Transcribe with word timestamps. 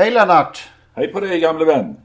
Hej 0.00 0.10
Lennart! 0.10 0.68
Hej 0.94 1.08
på 1.08 1.20
dig 1.20 1.40
gamle 1.40 1.64
vän! 1.64 1.96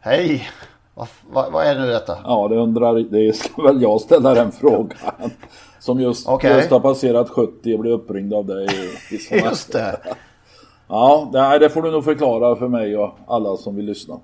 Hej! 0.00 0.50
Vad, 0.94 1.08
vad, 1.30 1.52
vad 1.52 1.66
är 1.66 1.78
nu 1.78 1.86
detta? 1.86 2.18
Ja, 2.24 2.48
det 2.48 2.56
undrar, 2.56 2.94
det 2.94 3.36
ska 3.36 3.62
väl 3.62 3.82
jag 3.82 4.00
ställa 4.00 4.34
den 4.34 4.52
frågan. 4.52 5.30
Som 5.78 6.00
just, 6.00 6.28
Okej. 6.28 6.56
just 6.56 6.70
har 6.70 6.80
passerat 6.80 7.30
70 7.30 7.74
och 7.74 7.80
blev 7.80 7.92
uppringd 7.92 8.34
av 8.34 8.46
dig 8.46 8.66
i. 9.10 9.34
Just 9.44 9.72
det. 9.72 10.00
Ja, 10.88 11.30
nej, 11.32 11.58
det 11.58 11.70
får 11.70 11.82
du 11.82 11.90
nog 11.90 12.04
förklara 12.04 12.56
för 12.56 12.68
mig 12.68 12.96
och 12.96 13.18
alla 13.26 13.56
som 13.56 13.76
vill 13.76 13.86
lyssna. 13.86 14.20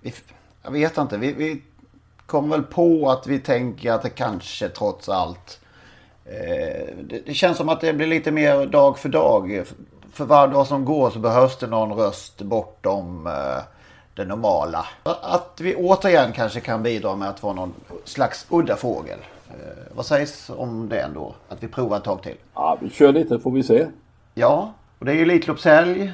Vi, 0.00 0.14
jag 0.62 0.70
vet 0.70 0.98
inte. 0.98 1.18
Vi, 1.18 1.32
vi 1.32 1.62
kom 2.26 2.50
väl 2.50 2.62
på 2.62 3.10
att 3.10 3.26
vi 3.26 3.38
tänker 3.38 3.92
att 3.92 4.02
det 4.02 4.10
kanske 4.10 4.68
trots 4.68 5.08
allt. 5.08 5.60
Eh, 6.24 6.96
det, 7.02 7.26
det 7.26 7.34
känns 7.34 7.56
som 7.56 7.68
att 7.68 7.80
det 7.80 7.92
blir 7.92 8.06
lite 8.06 8.30
mer 8.30 8.66
dag 8.66 8.98
för 8.98 9.08
dag. 9.08 9.64
För 10.16 10.24
varje 10.24 10.52
dag 10.52 10.66
som 10.66 10.84
går 10.84 11.10
så 11.10 11.18
behövs 11.18 11.56
det 11.56 11.66
någon 11.66 11.92
röst 11.92 12.42
bortom 12.42 13.26
eh, 13.26 13.62
det 14.14 14.24
normala. 14.24 14.86
Att 15.02 15.60
vi 15.60 15.74
återigen 15.74 16.32
kanske 16.32 16.60
kan 16.60 16.82
bidra 16.82 17.16
med 17.16 17.28
att 17.28 17.42
vara 17.42 17.54
någon 17.54 17.74
slags 18.04 18.46
udda 18.50 18.76
fågel. 18.76 19.18
Eh, 19.48 19.94
vad 19.94 20.06
sägs 20.06 20.50
om 20.50 20.88
det 20.88 21.00
ändå? 21.00 21.34
Att 21.48 21.62
vi 21.62 21.68
provar 21.68 21.96
ett 21.96 22.04
tag 22.04 22.22
till. 22.22 22.36
Ja, 22.54 22.78
vi 22.80 22.90
kör 22.90 23.12
lite 23.12 23.38
får 23.38 23.50
vi 23.50 23.62
se. 23.62 23.86
Ja, 24.34 24.72
och 24.98 25.04
det 25.04 25.12
är 25.12 25.14
ju 25.14 25.22
Elitloppshelg. 25.22 26.12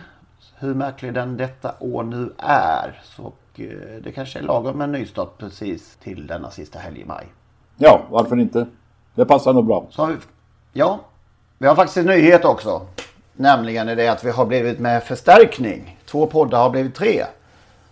Hur 0.59 0.75
märklig 0.75 1.15
den 1.15 1.37
detta 1.37 1.75
år 1.81 2.03
nu 2.03 2.33
är. 2.39 3.03
Så 3.05 3.33
eh, 3.55 3.67
det 4.03 4.13
kanske 4.13 4.39
är 4.39 4.43
lagom 4.43 4.79
med 4.79 4.85
en 4.85 4.93
nystart 4.93 5.39
precis 5.39 5.97
till 5.97 6.27
denna 6.27 6.51
sista 6.51 6.79
helg 6.79 7.01
i 7.01 7.05
maj. 7.05 7.27
Ja, 7.77 8.01
varför 8.11 8.41
inte? 8.41 8.67
Det 9.15 9.25
passar 9.25 9.53
nog 9.53 9.67
bra. 9.67 9.87
Vi, 10.09 10.17
ja, 10.73 11.01
vi 11.59 11.67
har 11.67 11.75
faktiskt 11.75 11.97
en 11.97 12.07
nyhet 12.07 12.45
också. 12.45 12.87
Nämligen 13.43 13.89
är 13.89 13.97
det 13.97 14.09
att 14.09 14.25
vi 14.25 14.31
har 14.31 14.47
blivit 14.47 14.79
med 14.79 15.03
förstärkning. 15.03 15.98
Två 16.07 16.27
poddar 16.27 16.59
har 16.59 16.71
blivit 16.71 16.95
tre. 16.95 17.25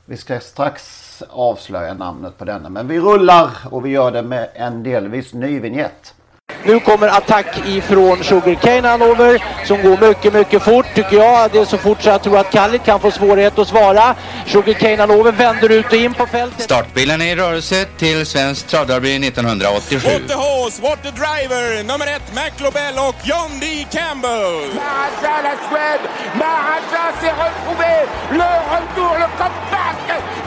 Vi 0.05 0.17
ska 0.17 0.41
strax 0.41 1.23
avslöja 1.31 1.95
namnet 1.95 2.39
på 2.39 2.45
denna. 2.45 2.69
Men 2.69 2.89
vi 2.89 3.01
rullar 3.01 3.51
och 3.71 3.87
vi 3.87 3.91
gör 3.91 4.11
det 4.11 4.23
med 4.23 4.49
en 4.55 4.83
delvis 4.83 5.35
ny 5.35 5.61
vignett. 5.61 6.15
Nu 6.65 6.81
kommer 6.81 7.09
attack 7.09 7.47
ifrån 7.67 8.25
Sugarcane 8.25 8.89
Hanover 8.89 9.45
som 9.65 9.83
går 9.83 10.09
mycket, 10.09 10.33
mycket 10.33 10.63
fort 10.63 10.87
tycker 10.95 11.17
jag. 11.17 11.51
Det 11.53 11.59
är 11.59 11.65
så 11.65 11.79
fort 11.79 12.03
så 12.03 12.09
jag 12.09 12.23
tror 12.23 12.39
att 12.39 12.51
Kallit 12.51 12.85
kan 12.85 13.01
få 13.01 13.11
svårighet 13.11 13.59
att 13.59 13.69
svara. 13.69 14.15
Sugarcane 14.47 14.97
Hanover 14.97 15.33
vänder 15.33 15.69
ut 15.69 15.87
och 15.87 15.93
in 15.93 16.15
på 16.15 16.27
fältet. 16.27 16.63
Startbilen 16.63 17.21
är 17.23 17.33
i 17.33 17.37
rörelse 17.37 17.85
till 17.99 18.27
Svenskt 18.27 18.69
travderby 18.69 19.17
1987. 19.29 20.09
What 20.09 20.29
the 20.29 20.35
horse, 20.35 20.83
what 20.83 21.03
the 21.03 21.11
driver, 21.11 21.85
nummer 21.85 22.07
ett 22.07 22.29
McLobel 22.35 22.95
och 23.09 23.17
John 23.23 23.61
D. 23.61 23.67
Campbell. 23.91 24.55
Maharaja 24.75 25.43
la 25.43 25.55
Suède, 25.69 26.05
Maharaja 26.35 27.05
s'est 27.21 27.35
retrouvé, 27.45 27.95
le 28.31 28.51
retour, 28.73 29.15
le 29.23 29.29
comeback 29.39 29.99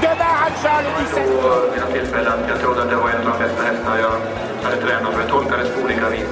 de 0.02 0.08
Maharaja 0.08 0.82
le 0.82 0.90
17 1.06 1.74
vid 1.74 1.82
något 1.82 1.94
tillfälle 1.94 2.30
att 2.30 2.50
jag 2.50 2.60
trodde 2.60 2.82
att 2.82 2.90
det 2.90 2.96
var 2.96 3.10
en 3.10 3.28
av 3.28 3.38
de 3.40 3.44
bästa 3.44 3.64
hästar 3.64 3.98
jag 3.98 4.53
hade 4.64 4.82
tränat 4.82 5.14
för 5.14 5.22
jag 5.22 5.30
tolkade 5.30 5.64
det 5.64 5.70
på 5.70 5.82
olika 5.86 6.10
vis. 6.10 6.30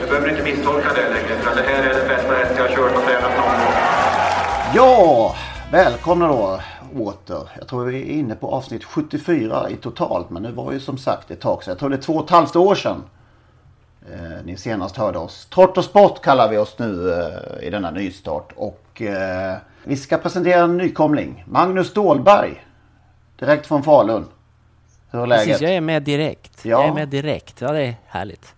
Jag 0.00 0.08
behöver 0.08 0.28
inte 0.30 0.42
misstolka 0.42 0.88
det 0.94 1.08
längre 1.08 1.34
för 1.42 1.56
det 1.56 1.62
här 1.62 1.82
är 1.82 1.94
det 1.94 2.08
bästa 2.08 2.34
häst 2.34 2.52
jag 2.56 2.68
har 2.68 2.76
kört 2.76 2.96
och 2.96 3.02
tränat 3.02 3.36
någon 3.36 3.56
gång. 3.60 3.74
Ja, 4.74 5.34
välkomna 5.72 6.28
då 6.28 6.60
åter. 6.96 7.48
Jag 7.58 7.68
tror 7.68 7.84
vi 7.84 7.98
är 7.98 8.18
inne 8.18 8.34
på 8.34 8.48
avsnitt 8.50 8.84
74 8.84 9.70
i 9.70 9.76
totalt. 9.76 10.30
Men 10.30 10.42
det 10.42 10.52
var 10.52 10.72
ju 10.72 10.80
som 10.80 10.98
sagt 10.98 11.30
ett 11.30 11.40
tag 11.40 11.62
sedan. 11.64 11.70
Jag 11.70 11.78
tror 11.78 11.90
det 11.90 11.96
är 11.96 12.02
två 12.02 12.12
och 12.12 12.24
ett 12.24 12.30
halvt 12.30 12.56
år 12.56 12.74
sedan. 12.74 13.02
Eh, 14.12 14.44
ni 14.44 14.56
senast 14.56 14.96
hörde 14.96 15.18
oss. 15.18 15.46
Trott 15.46 15.78
och 15.78 15.84
sport 15.84 16.22
kallar 16.22 16.48
vi 16.48 16.58
oss 16.58 16.78
nu 16.78 17.12
eh, 17.12 17.66
i 17.66 17.70
denna 17.70 17.90
nystart. 17.90 18.52
Och 18.56 19.02
eh, 19.02 19.56
vi 19.84 19.96
ska 19.96 20.18
presentera 20.18 20.60
en 20.60 20.76
nykomling. 20.76 21.44
Magnus 21.48 21.88
Stålberg. 21.88 22.64
Direkt 23.38 23.66
från 23.66 23.82
Falun. 23.82 24.24
Hur 25.12 25.22
är 25.22 25.26
läget? 25.26 25.46
Precis, 25.46 25.62
jag 25.62 25.70
är 25.74 25.80
med 25.80 26.02
direkt. 26.02 26.64
Ja. 26.64 26.70
Jag 26.70 26.88
är 26.88 26.92
med 26.92 27.08
direkt. 27.08 27.60
Ja, 27.60 27.72
det 27.72 27.82
är 27.82 27.94
härligt. 28.06 28.54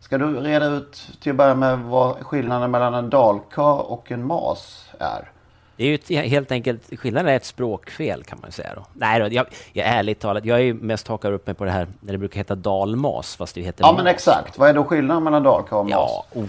Ska 0.00 0.18
du 0.18 0.40
reda 0.40 0.66
ut 0.66 1.08
till 1.20 1.30
att 1.30 1.36
börja 1.36 1.54
med 1.54 1.78
vad 1.78 2.16
skillnaden 2.26 2.70
mellan 2.70 2.94
en 2.94 3.10
dalkar 3.10 3.90
och 3.90 4.12
en 4.12 4.26
mas 4.26 4.88
är? 5.00 5.30
Det 5.76 5.84
är 5.84 5.88
ju 5.88 5.94
ett, 5.94 6.08
helt 6.30 6.52
enkelt, 6.52 6.98
skillnaden 6.98 7.32
är 7.32 7.36
ett 7.36 7.44
språkfel 7.44 8.24
kan 8.24 8.38
man 8.42 8.52
säga 8.52 8.74
då. 8.74 8.86
Nej 8.92 9.20
då, 9.20 9.28
jag, 9.30 9.46
jag 9.72 9.86
ärligt 9.86 10.20
talat, 10.20 10.44
jag 10.44 10.58
är 10.58 10.62
ju 10.62 10.74
mest 10.74 11.08
hakar 11.08 11.32
upp 11.32 11.46
mig 11.46 11.54
på 11.54 11.64
det 11.64 11.70
här 11.70 11.86
när 12.00 12.12
det 12.12 12.18
brukar 12.18 12.36
heta 12.36 12.54
dalmas 12.54 13.36
fast 13.36 13.54
det 13.54 13.60
heter 13.60 13.84
Ja 13.84 13.92
mas. 13.92 13.98
men 13.98 14.06
exakt. 14.06 14.58
Vad 14.58 14.68
är 14.68 14.74
då 14.74 14.84
skillnaden 14.84 15.24
mellan 15.24 15.42
dalkar 15.42 15.76
och 15.76 15.84
mas? 15.84 15.90
Ja, 15.92 16.24
oh, 16.32 16.44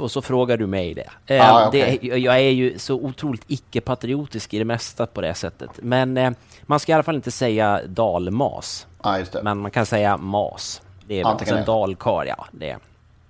och 0.00 0.10
så 0.10 0.22
frågar 0.22 0.56
du 0.56 0.66
mig 0.66 0.94
det. 0.94 1.34
Eh, 1.36 1.54
Ah, 1.54 1.68
okej. 1.68 1.98
det. 2.02 2.18
Jag 2.18 2.36
är 2.36 2.50
ju 2.50 2.78
så 2.78 2.94
otroligt 2.94 3.44
icke-patriotisk 3.48 4.54
i 4.54 4.58
det 4.58 4.64
mesta 4.64 5.06
på 5.06 5.20
det 5.20 5.34
sättet. 5.34 5.70
Men 5.82 6.16
eh, 6.16 6.30
man 6.62 6.80
ska 6.80 6.92
i 6.92 6.94
alla 6.94 7.02
fall 7.02 7.14
inte 7.16 7.30
säga 7.30 7.80
dalmas. 7.88 8.86
Ja, 9.02 9.18
just 9.18 9.32
det. 9.32 9.42
Men 9.42 9.58
man 9.58 9.70
kan 9.70 9.86
säga 9.86 10.16
mas. 10.16 10.82
Det 11.06 11.14
är 11.14 11.20
Ja, 11.20 11.26
alltså 11.28 11.44
tycker 11.44 11.52
en 11.58 11.60
det. 11.60 11.66
dalkar, 11.72 12.24
ja. 12.24 12.46
Det 12.52 12.76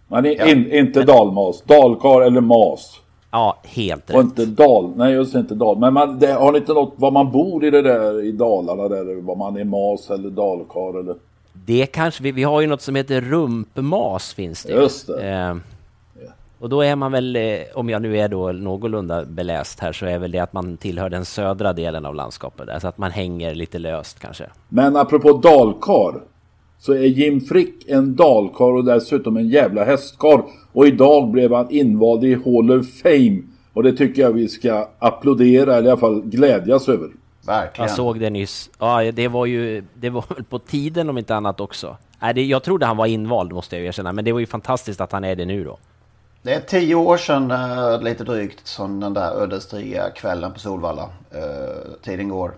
Men 0.08 0.26
i, 0.26 0.50
in, 0.50 0.72
inte 0.72 1.02
dalmas. 1.02 1.62
Dalkar 1.62 2.20
eller 2.22 2.40
mas. 2.40 3.00
ja, 3.30 3.56
helt 3.64 4.10
Och 4.10 4.16
rätt. 4.16 4.24
inte 4.24 4.46
dal. 4.46 4.92
Nej 4.96 5.12
just 5.12 5.34
inte 5.34 5.54
dal. 5.54 5.78
Men 5.78 5.94
man, 5.94 6.18
det, 6.18 6.32
har 6.32 6.52
ni 6.52 6.58
inte 6.58 6.72
något 6.72 6.94
var 6.96 7.10
man 7.10 7.32
bor 7.32 7.64
i 7.64 7.70
det 7.70 7.82
där 7.82 8.24
i 8.24 8.32
Dalarna 8.32 8.88
där? 8.88 9.20
Var 9.22 9.36
man 9.36 9.56
är 9.56 9.64
mas 9.64 10.10
eller 10.10 10.30
dalkar 10.30 11.00
eller? 11.00 11.14
Det 11.52 11.86
kanske 11.86 12.22
vi, 12.22 12.32
vi 12.32 12.42
har 12.42 12.60
ju 12.60 12.66
något 12.66 12.82
som 12.82 12.94
heter 12.94 13.20
rumpmas 13.20 14.34
finns 14.34 14.62
det 14.62 14.72
ju. 14.72 14.80
Just 14.80 15.06
det. 15.06 15.28
Eh, 15.30 15.54
och 16.60 16.68
då 16.68 16.80
är 16.80 16.96
man 16.96 17.12
väl, 17.12 17.36
eh, 17.36 17.42
om 17.74 17.90
jag 17.90 18.02
nu 18.02 18.18
är 18.18 18.28
då 18.28 18.52
någorlunda 18.52 19.24
beläst 19.24 19.80
här, 19.80 19.92
så 19.92 20.06
är 20.06 20.18
väl 20.18 20.30
det 20.30 20.38
att 20.38 20.52
man 20.52 20.76
tillhör 20.76 21.10
den 21.10 21.24
södra 21.24 21.72
delen 21.72 22.06
av 22.06 22.14
landskapet 22.14 22.66
där, 22.66 22.78
så 22.78 22.88
att 22.88 22.98
man 22.98 23.10
hänger 23.10 23.54
lite 23.54 23.78
löst 23.78 24.18
kanske. 24.18 24.46
Men 24.68 24.96
apropå 24.96 25.32
dalkar. 25.32 26.20
Så 26.78 26.92
är 26.92 27.04
Jim 27.04 27.40
Frick 27.40 27.88
en 27.88 28.16
dalkar 28.16 28.72
och 28.72 28.84
dessutom 28.84 29.36
en 29.36 29.48
jävla 29.48 29.84
hästkar. 29.84 30.42
Och 30.72 30.86
idag 30.86 31.30
blev 31.30 31.52
han 31.52 31.70
invald 31.70 32.24
i 32.24 32.34
Hall 32.34 32.70
of 32.70 32.86
Fame. 33.02 33.42
Och 33.72 33.82
det 33.82 33.92
tycker 33.92 34.22
jag 34.22 34.32
vi 34.32 34.48
ska 34.48 34.88
applådera 34.98 35.76
eller 35.76 35.88
i 35.88 35.90
alla 35.90 36.00
fall 36.00 36.22
glädjas 36.22 36.88
över. 36.88 37.08
Verkligen. 37.46 37.88
Jag 37.88 37.96
såg 37.96 38.20
det 38.20 38.30
nyss. 38.30 38.70
Ja, 38.78 39.12
det 39.12 39.28
var 39.28 39.46
ju, 39.46 39.84
det 39.94 40.10
var 40.10 40.24
väl 40.34 40.44
på 40.44 40.58
tiden 40.58 41.10
om 41.10 41.18
inte 41.18 41.34
annat 41.34 41.60
också. 41.60 41.96
Nej, 42.22 42.34
det, 42.34 42.44
jag 42.44 42.62
trodde 42.62 42.86
han 42.86 42.96
var 42.96 43.06
invald 43.06 43.52
måste 43.52 43.76
jag 43.76 43.86
erkänna, 43.86 44.12
men 44.12 44.24
det 44.24 44.32
var 44.32 44.40
ju 44.40 44.46
fantastiskt 44.46 45.00
att 45.00 45.12
han 45.12 45.24
är 45.24 45.36
det 45.36 45.44
nu 45.44 45.64
då. 45.64 45.78
Det 46.42 46.54
är 46.54 46.60
tio 46.60 46.94
år 46.94 47.16
sedan, 47.16 47.50
eh, 47.50 48.02
lite 48.02 48.24
drygt, 48.24 48.66
som 48.66 49.00
den 49.00 49.14
där 49.14 49.30
ödesdigra 49.42 50.10
kvällen 50.10 50.52
på 50.52 50.58
Solvalla. 50.58 51.02
Eh, 51.30 52.02
tiden 52.02 52.28
går. 52.28 52.52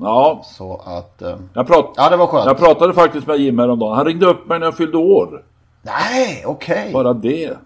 Ja, 0.00 0.42
Så 0.44 0.82
att... 0.84 1.22
Eh, 1.22 1.36
jag, 1.54 1.66
prat, 1.66 1.92
ja, 1.96 2.10
det 2.10 2.16
var 2.16 2.26
skönt. 2.26 2.46
jag 2.46 2.58
pratade 2.58 2.94
faktiskt 2.94 3.26
med 3.26 3.36
Jim 3.38 3.58
häromdagen. 3.58 3.96
Han 3.96 4.06
ringde 4.06 4.26
upp 4.26 4.48
mig 4.48 4.58
när 4.58 4.66
jag 4.66 4.76
fyllde 4.76 4.98
år. 4.98 5.42
Nej, 5.82 6.44
okej. 6.46 6.92
Bara 6.92 7.12
det. 7.12 7.56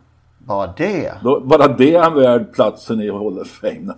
Bara 0.44 0.66
det. 0.76 1.12
Då, 1.22 1.40
bara 1.40 1.68
det 1.68 1.94
är 1.94 2.00
han 2.00 2.14
värd 2.14 2.52
platsen 2.52 3.00
i 3.00 3.10
Hall 3.10 3.38
of 3.38 3.48
Fame. 3.48 3.94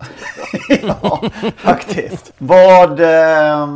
ja, 0.82 1.22
faktiskt. 1.56 2.32
Vad... 2.38 3.00
Eh, 3.00 3.66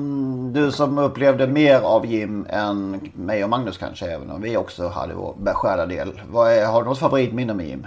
du 0.53 0.73
som 0.73 0.99
upplevde 0.99 1.47
mer 1.47 1.81
av 1.81 2.07
Jim 2.07 2.47
än 2.49 3.01
mig 3.15 3.45
och 3.45 3.51
Magnus 3.51 3.79
kanske, 3.79 4.07
även 4.07 4.31
om 4.31 4.43
vi 4.43 4.57
också 4.57 4.89
hade 4.89 5.15
vår 5.15 5.35
beskärda 5.39 5.87
del. 5.87 6.21
Vad 6.31 6.53
är, 6.53 6.67
har 6.67 6.83
du 6.83 6.89
något 6.89 6.99
favoritminne 6.99 7.55
med 7.55 7.67
Jim? 7.67 7.87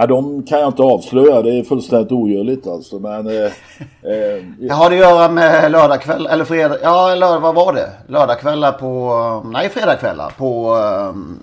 Ja, 0.00 0.06
de 0.06 0.42
kan 0.42 0.60
jag 0.60 0.68
inte 0.68 0.82
avslöja. 0.82 1.42
Det 1.42 1.58
är 1.58 1.62
fullständigt 1.62 2.12
ogörligt 2.12 2.66
alltså. 2.66 2.98
Men... 2.98 3.26
Eh, 3.26 3.34
eh, 4.12 4.44
Det 4.58 4.72
har 4.72 4.90
det 4.90 4.96
att 4.96 5.10
göra 5.10 5.28
med 5.28 5.72
lördagkväll, 5.72 6.26
eller 6.26 6.44
fredag, 6.44 6.76
ja 6.82 7.14
lördag, 7.14 7.40
vad 7.40 7.54
var 7.54 7.72
det? 7.72 7.90
Lördagkvällar 8.06 8.72
på, 8.72 9.50
nej 9.52 9.68
fredagkvällar 9.68 10.32
på 10.38 10.74
um, 10.74 11.38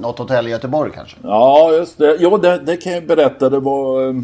något 0.00 0.18
hotell 0.18 0.46
i 0.46 0.50
Göteborg 0.50 0.90
kanske? 0.94 1.16
Ja, 1.22 1.72
just 1.72 1.98
det. 1.98 2.16
Jo, 2.20 2.36
det, 2.36 2.58
det 2.58 2.76
kan 2.76 2.92
jag 2.92 3.06
berätta. 3.06 3.50
Det 3.50 3.60
var 3.60 4.08
eh, 4.08 4.14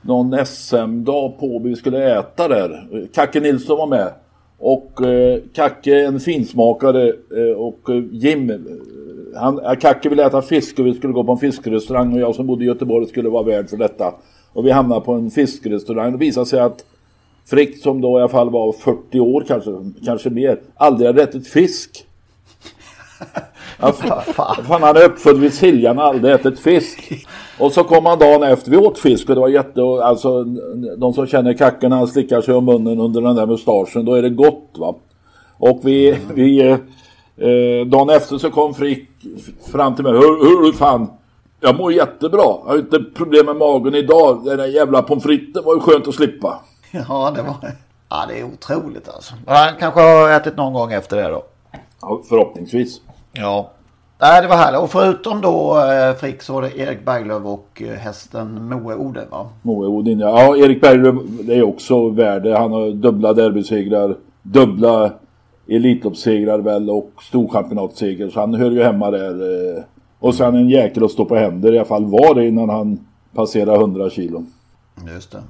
någon 0.00 0.46
SM-dag 0.46 1.38
på 1.40 1.60
vi 1.64 1.76
skulle 1.76 2.18
äta 2.18 2.48
där. 2.48 2.86
Kacke 3.14 3.40
Nilsson 3.40 3.78
var 3.78 3.86
med. 3.86 4.12
Och 4.58 5.02
eh, 5.02 5.38
Kacke 5.54 6.04
en 6.04 6.20
finsmakare 6.20 7.08
eh, 7.08 7.56
och 7.56 7.90
eh, 7.90 8.02
Jim, 8.10 8.50
eh, 8.50 8.56
han, 9.36 9.76
Kacke 9.80 10.08
ville 10.08 10.26
äta 10.26 10.42
fisk 10.42 10.78
och 10.78 10.86
vi 10.86 10.94
skulle 10.94 11.12
gå 11.12 11.24
på 11.24 11.32
en 11.32 11.38
fiskrestaurang 11.38 12.12
och 12.12 12.20
jag 12.20 12.34
som 12.34 12.46
bodde 12.46 12.64
i 12.64 12.66
Göteborg 12.66 13.06
skulle 13.06 13.28
vara 13.28 13.42
värd 13.42 13.70
för 13.70 13.76
detta. 13.76 14.14
Och 14.52 14.66
vi 14.66 14.70
hamnade 14.70 15.00
på 15.00 15.12
en 15.12 15.30
fiskrestaurang. 15.30 16.12
Det 16.12 16.18
visade 16.18 16.46
sig 16.46 16.60
att 16.60 16.84
Frick 17.46 17.82
som 17.82 18.00
då 18.00 18.18
i 18.18 18.20
alla 18.20 18.28
fall 18.28 18.50
var 18.50 18.72
40 18.72 19.20
år 19.20 19.44
kanske, 19.48 19.70
kanske 20.04 20.30
mer, 20.30 20.60
aldrig 20.76 21.06
hade 21.06 21.22
ätit 21.22 21.48
fisk. 21.48 22.04
Ja, 23.80 23.92
fan, 23.92 24.82
han 24.82 24.96
är 24.96 25.04
uppfödd 25.04 25.38
vid 25.38 25.54
Siljan 25.54 25.98
och 25.98 26.04
aldrig 26.04 26.34
ätit 26.34 26.58
fisk. 26.58 27.12
Och 27.60 27.72
så 27.72 27.84
kom 27.84 28.06
han 28.06 28.18
dagen 28.18 28.42
efter 28.42 28.70
vi 28.70 28.76
åt 28.76 28.98
fisk 28.98 29.28
och 29.28 29.34
det 29.34 29.40
var 29.40 29.48
jätte... 29.48 29.80
Alltså 29.82 30.44
de 30.98 31.12
som 31.12 31.26
känner 31.26 31.52
kacken 31.52 31.92
han 31.92 32.08
slickar 32.08 32.40
sig 32.40 32.54
om 32.54 32.64
munnen 32.64 33.00
under 33.00 33.20
den 33.20 33.36
där 33.36 33.46
mustaschen, 33.46 34.04
då 34.04 34.14
är 34.14 34.22
det 34.22 34.30
gott 34.30 34.70
va. 34.76 34.94
Och 35.58 35.80
vi... 35.84 36.18
Vi 36.34 36.76
eh, 37.36 37.86
dagen 37.86 38.10
efter 38.10 38.38
så 38.38 38.50
kom 38.50 38.74
Frick 38.74 39.08
fram 39.72 39.94
till 39.94 40.04
mig. 40.04 40.12
Hur, 40.12 40.64
hur 40.64 40.72
fan? 40.72 41.10
Jag 41.60 41.76
mår 41.76 41.92
jättebra. 41.92 42.42
Jag 42.64 42.72
har 42.72 42.78
inte 42.78 43.00
problem 43.14 43.46
med 43.46 43.56
magen 43.56 43.94
idag. 43.94 44.44
Den 44.44 44.58
där 44.58 44.66
jävla 44.66 45.02
pommes 45.02 45.24
fritesen 45.24 45.64
var 45.64 45.74
ju 45.74 45.80
skönt 45.80 46.08
att 46.08 46.14
slippa. 46.14 46.60
Ja, 47.08 47.32
det 47.36 47.42
var... 47.42 47.54
Ja, 48.08 48.24
det 48.28 48.40
är 48.40 48.44
otroligt 48.44 49.08
alltså. 49.08 49.34
Han 49.46 49.74
kanske 49.78 50.00
har 50.00 50.30
ätit 50.30 50.56
någon 50.56 50.72
gång 50.72 50.92
efter 50.92 51.16
det 51.16 51.28
då. 51.28 51.42
Ja, 52.00 52.20
förhoppningsvis. 52.28 53.00
Ja. 53.32 53.70
Nej, 54.20 54.42
det 54.42 54.48
var 54.48 54.56
härligt. 54.56 54.80
Och 54.80 54.90
förutom 54.90 55.40
då 55.40 55.78
eh, 55.78 56.14
Frick 56.14 56.42
så 56.42 56.52
var 56.52 56.62
det 56.62 56.78
Erik 56.78 57.04
Berglöf 57.04 57.44
och 57.44 57.82
eh, 57.82 57.94
hästen 57.98 58.68
Moe 58.68 58.94
Odin 58.94 59.22
va? 59.30 59.48
Moe 59.62 59.86
Odin 59.86 60.20
ja. 60.20 60.40
Ja, 60.40 60.56
Erik 60.56 60.80
Berglöf 60.80 61.14
det 61.28 61.54
är 61.54 61.62
också 61.62 62.08
värde. 62.08 62.58
Han 62.58 62.72
har 62.72 62.90
dubbla 62.90 63.32
derbysegrar, 63.32 64.16
dubbla 64.42 65.10
Elitloppssegrar 65.68 66.58
väl 66.58 66.90
och 66.90 67.10
storchampionatseger. 67.22 68.30
Så 68.30 68.40
han 68.40 68.54
hör 68.54 68.70
ju 68.70 68.82
hemma 68.82 69.10
där. 69.10 69.76
Eh. 69.76 69.82
Och 70.18 70.34
sen 70.34 70.54
en 70.54 70.68
jäkel 70.68 71.04
att 71.04 71.10
stå 71.10 71.24
på 71.24 71.36
händer 71.36 71.72
i 71.72 71.78
alla 71.78 71.86
fall 71.86 72.04
var 72.04 72.34
det 72.34 72.48
innan 72.48 72.68
han 72.68 73.06
passerade 73.34 73.78
100 73.78 74.10
kilo. 74.10 74.44
Just 75.14 75.32
det 75.32 75.42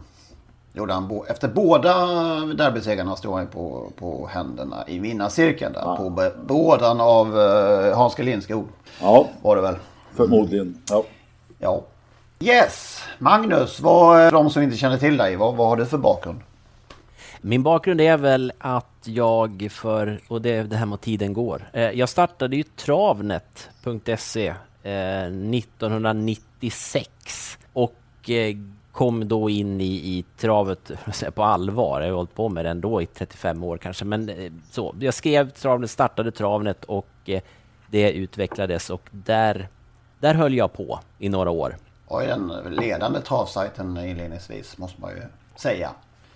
gjorde 0.77 0.93
han 0.93 1.21
efter 1.29 1.49
båda 1.49 1.95
derbysegrarna 2.55 3.17
stod 3.17 3.35
han 3.35 3.47
på, 3.47 3.93
på 3.99 4.27
händerna 4.27 4.85
i 4.87 4.99
vinnarcirkeln. 4.99 5.73
Där, 5.73 5.81
ja. 5.81 5.97
På 5.97 6.31
bådan 6.47 7.01
av 7.01 7.37
uh, 7.37 7.97
Hans 7.97 8.15
G 8.15 8.23
Lindskog. 8.23 8.67
Ja, 9.01 9.29
var 9.43 9.57
det 9.57 9.63
väl. 9.63 9.75
Förmodligen. 10.15 10.79
Ja. 10.91 11.05
ja. 11.59 11.83
Yes, 12.41 13.03
Magnus, 13.19 13.81
vad, 13.81 14.33
de 14.33 14.51
som 14.51 14.63
inte 14.63 14.77
känner 14.77 14.99
till 14.99 15.17
dig, 15.17 15.37
vad, 15.37 15.57
vad 15.57 15.69
har 15.69 15.77
du 15.77 15.87
för 15.87 15.99
bakgrund? 15.99 16.39
Min 17.41 17.63
bakgrund 17.63 18.01
är 18.01 18.17
väl 18.17 18.53
att 18.59 18.96
jag 19.09 19.69
för, 19.71 20.21
och 20.29 20.43
det, 20.43 20.63
det 20.63 20.77
här 20.77 20.87
med 20.87 21.01
tiden 21.01 21.33
går. 21.33 21.71
Eh, 21.73 21.91
jag 21.91 22.09
startade 22.09 22.57
ju 22.57 22.63
travnet.se 22.63 24.55
eh, 24.83 25.23
1996 25.23 27.59
och 27.73 28.31
eh, 28.31 28.57
kom 28.93 29.29
då 29.29 29.51
in 29.51 29.81
i, 29.81 29.85
i 29.85 30.25
travet 30.37 30.91
på 31.35 31.43
allvar. 31.43 32.01
Jag 32.01 32.09
har 32.09 32.17
hållit 32.17 32.35
på 32.35 32.49
med 32.49 32.65
det 32.65 32.71
ändå 32.71 33.03
i 33.03 33.07
35 33.07 33.65
år 33.65 33.79
kanske. 33.79 34.05
Men 34.05 34.29
eh, 34.29 34.53
så, 34.71 34.95
jag 35.01 35.15
skrev 35.15 35.51
travnet, 35.51 35.91
startade 35.91 36.31
travnet 36.31 36.85
och 36.85 37.09
eh, 37.25 37.43
det 37.91 38.13
utvecklades 38.13 38.91
och 38.91 39.09
där, 39.11 39.69
där 40.21 40.35
höll 40.35 40.55
jag 40.55 40.73
på 40.73 41.01
i 41.19 41.29
några 41.29 41.51
år. 41.51 41.77
Och 42.07 42.21
den 42.21 42.53
ledande 42.71 43.21
travsajten 43.21 43.97
inledningsvis 43.97 44.79
måste 44.79 45.01
man 45.01 45.11
ju 45.11 45.23
säga. 45.57 45.91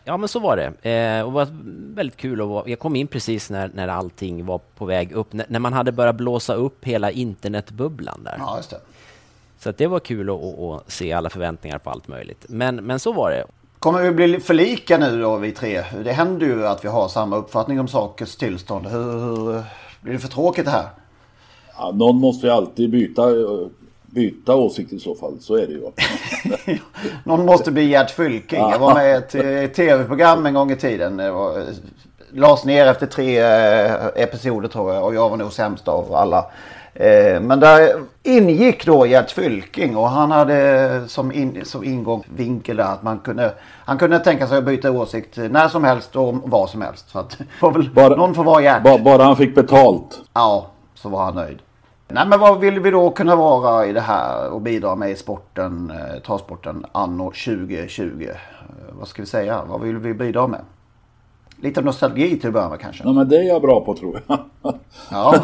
Ja, 0.05 0.17
men 0.17 0.29
så 0.29 0.39
var 0.39 0.57
det. 0.57 0.91
Eh, 0.91 1.23
och 1.23 1.31
det 1.31 1.35
var 1.35 1.49
väldigt 1.95 2.17
kul. 2.17 2.41
Och 2.41 2.69
jag 2.69 2.79
kom 2.79 2.97
in 2.97 3.07
precis 3.07 3.51
när, 3.51 3.71
när 3.75 3.89
allting 3.89 4.47
var 4.47 4.61
på 4.77 4.85
väg 4.85 5.13
upp. 5.13 5.33
När, 5.33 5.47
när 5.49 5.59
man 5.59 5.73
hade 5.73 5.93
börjat 5.93 6.17
blåsa 6.17 6.55
upp 6.55 6.85
hela 6.85 7.11
internetbubblan 7.11 8.25
där. 8.25 8.37
Ja, 8.39 8.57
just 8.57 8.71
det. 8.71 8.81
Så 9.59 9.73
det 9.73 9.87
var 9.87 10.01
kul 10.01 10.31
att, 10.31 10.59
att, 10.59 10.93
se 10.93 11.13
alla 11.13 11.31
förväntningar 11.31 11.79
på 11.79 11.91
allt 11.91 12.09
möjligt. 12.09 12.45
Men, 12.49 12.77
men 12.77 13.01
så 13.01 13.13
var 13.13 13.31
det. 13.31 13.45
Kommer 13.79 14.03
vi 14.03 14.11
bli 14.11 14.41
för 14.41 14.55
lika 14.55 14.99
nu 14.99 15.21
då 15.21 15.37
vi 15.37 15.53
tre? 15.53 15.85
Det 16.05 16.13
händer 16.13 16.47
ju 16.47 16.67
att 16.67 16.85
vi 16.85 16.89
har 16.89 17.09
samma 17.09 17.37
uppfattning 17.37 17.81
om 17.81 17.89
sakers 17.89 18.37
tillstånd. 18.37 18.87
Hur, 18.87 19.03
hur 19.03 19.63
blir 20.01 20.13
det 20.13 20.19
för 20.19 20.29
tråkigt 20.29 20.65
det 20.65 20.71
här? 20.71 20.89
Ja, 21.77 21.91
någon 21.95 22.17
måste 22.17 22.47
ju 22.47 22.53
alltid 22.53 22.91
byta, 22.91 23.23
byta 24.11 24.55
åsikt 24.55 24.93
i 24.93 24.99
så 24.99 25.15
fall. 25.15 25.41
Så 25.41 25.57
är 25.57 25.67
det 25.67 25.73
ju. 25.73 25.91
någon 27.25 27.47
måste 27.47 27.71
bli 27.71 27.85
Gert 27.85 28.11
Fylking. 28.11 28.61
Jag 28.61 28.79
var 28.79 28.95
med 28.95 29.35
i 29.35 29.65
ett 29.65 29.75
tv-program 29.75 30.47
en 30.47 30.55
gång 30.55 30.71
i 30.71 30.77
tiden. 30.77 31.17
Det 31.17 31.31
var, 31.31 31.65
lades 32.33 32.65
ner 32.65 32.87
efter 32.87 33.07
tre 33.07 33.39
eh, 33.39 34.07
episoder 34.17 34.69
tror 34.69 34.95
jag 34.95 35.05
och 35.05 35.15
jag 35.15 35.31
var 35.31 35.37
nog 35.37 35.53
sämst 35.53 35.89
av 35.89 36.15
alla. 36.15 36.47
Eh, 36.95 37.41
men 37.41 37.61
där 37.61 38.03
ingick 38.23 38.87
då 38.87 39.07
Gert 39.07 39.31
Fylking 39.31 39.97
och 39.97 40.09
han 40.09 40.31
hade 40.31 41.03
som, 41.09 41.33
in, 41.33 41.65
som 41.65 41.85
ingångsvinkel 41.85 42.77
där 42.77 42.85
att 42.85 43.03
man 43.03 43.19
kunde, 43.19 43.55
han 43.85 43.99
kunde 43.99 44.19
tänka 44.19 44.47
sig 44.47 44.59
att 44.59 44.65
byta 44.65 44.91
åsikt 44.91 45.37
när 45.37 45.69
som 45.69 45.85
helst 45.85 46.17
och 46.17 46.35
vad 46.45 46.71
som 46.71 46.83
helst. 46.83 47.11
Så 47.11 47.19
att, 47.19 47.39
väl, 47.61 47.91
bara, 47.95 48.17
någon 48.17 48.35
får 48.35 48.45
vara 48.45 48.63
Gert. 48.63 48.83
Bara, 48.83 48.99
bara 48.99 49.25
han 49.25 49.37
fick 49.37 49.55
betalt. 49.55 50.21
Ja, 50.33 50.67
så 50.95 51.09
var 51.09 51.25
han 51.25 51.35
nöjd. 51.35 51.59
Nej 52.13 52.27
men 52.27 52.41
vad 52.41 52.61
vill 52.61 52.81
vi 52.81 52.91
då 52.91 53.11
kunna 53.11 53.37
vara 53.37 53.87
i 53.87 53.93
det 53.93 54.01
här 54.01 54.51
och 54.51 54.61
bidra 54.61 54.97
med 54.97 55.11
i 55.11 55.17
sporten, 55.17 55.91
eh, 55.91 56.23
travsporten 56.23 56.87
anno 56.93 57.25
2020? 57.25 58.29
Eh, 58.29 58.37
vad 58.99 59.09
ska 59.09 59.23
vi 59.23 59.27
säga? 59.27 59.65
Vad 59.69 59.81
vill 59.81 59.97
vi 59.97 60.15
bidra 60.15 60.47
med? 60.47 60.61
Lite 61.63 61.83
nostalgi 61.83 62.39
till 62.39 62.47
att 62.47 62.53
börja 62.53 62.69
med 62.69 62.81
kanske. 62.81 63.03
Ja 63.05 63.13
men 63.13 63.29
det 63.29 63.37
är 63.37 63.43
jag 63.43 63.63
bra 63.63 63.85
på 63.85 63.95
tror 63.95 64.21
jag. 64.27 64.39
ja, 65.11 65.35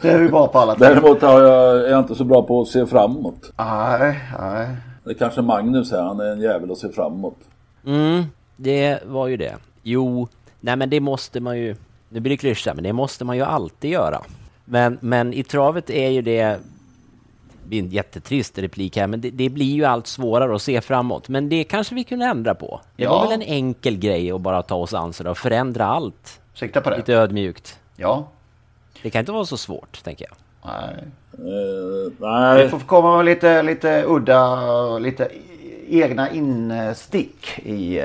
det 0.00 0.10
är 0.10 0.18
vi 0.18 0.28
bra 0.28 0.46
på 0.48 0.58
alla 0.58 0.74
Däremot 0.74 1.22
har 1.22 1.40
jag, 1.40 1.76
är 1.76 1.90
jag 1.90 1.98
inte 2.00 2.14
så 2.14 2.24
bra 2.24 2.42
på 2.42 2.60
att 2.60 2.68
se 2.68 2.86
framåt. 2.86 3.52
Nej, 3.56 4.20
nej. 4.40 4.68
Det 5.04 5.10
är 5.10 5.14
kanske 5.14 5.42
Magnus 5.42 5.92
här, 5.92 6.02
han 6.02 6.20
är 6.20 6.32
en 6.32 6.40
jävel 6.40 6.72
att 6.72 6.78
se 6.78 6.88
framåt. 6.88 7.38
Mm, 7.86 8.24
det 8.56 8.98
var 9.06 9.26
ju 9.26 9.36
det. 9.36 9.56
Jo, 9.82 10.28
nej 10.60 10.76
men 10.76 10.90
det 10.90 11.00
måste 11.00 11.40
man 11.40 11.58
ju, 11.58 11.76
nu 12.08 12.20
blir 12.20 12.30
det 12.30 12.36
klyscha, 12.36 12.74
men 12.74 12.84
det 12.84 12.92
måste 12.92 13.24
man 13.24 13.36
ju 13.36 13.42
alltid 13.42 13.90
göra. 13.90 14.22
Men, 14.68 14.98
men 15.00 15.32
i 15.32 15.42
travet 15.42 15.90
är 15.90 16.08
ju 16.08 16.22
det 16.22 16.60
blir 17.68 17.78
en 17.78 17.88
jättetrist 17.88 18.58
replik 18.58 18.96
här, 18.96 19.06
men 19.06 19.20
det, 19.20 19.30
det, 19.30 19.48
blir 19.48 19.74
ju 19.74 19.84
allt 19.84 20.06
svårare 20.06 20.54
att 20.54 20.62
se 20.62 20.80
framåt. 20.80 21.28
Men 21.28 21.48
det 21.48 21.64
kanske 21.64 21.94
vi 21.94 22.04
kunde 22.04 22.26
ändra 22.26 22.54
på. 22.54 22.80
Det 22.96 23.02
ja. 23.02 23.10
var 23.10 23.28
väl 23.28 23.32
en 23.32 23.42
enkel 23.42 23.98
grej 23.98 24.30
att 24.30 24.40
bara 24.40 24.62
ta 24.62 24.74
oss 24.74 24.94
an 24.94 25.12
och 25.26 25.38
förändra 25.38 25.86
allt. 25.86 26.40
Sikta 26.54 26.80
på 26.80 26.90
det. 26.90 26.96
Lite 26.96 27.14
ödmjukt. 27.14 27.78
Ja. 27.96 28.28
Det 29.02 29.10
kan 29.10 29.20
inte 29.20 29.32
vara 29.32 29.44
så 29.44 29.56
svårt, 29.56 30.04
tänker 30.04 30.26
jag. 30.28 30.36
Nej. 30.72 31.04
Uh, 31.52 32.12
nej. 32.18 32.62
Det 32.62 32.68
får 32.68 32.78
komma 32.78 33.16
med 33.16 33.24
lite, 33.24 33.62
lite 33.62 34.04
udda, 34.06 34.98
lite 34.98 35.28
egna 35.90 36.30
instick 36.32 37.60
i 37.64 37.98
uh, 37.98 38.04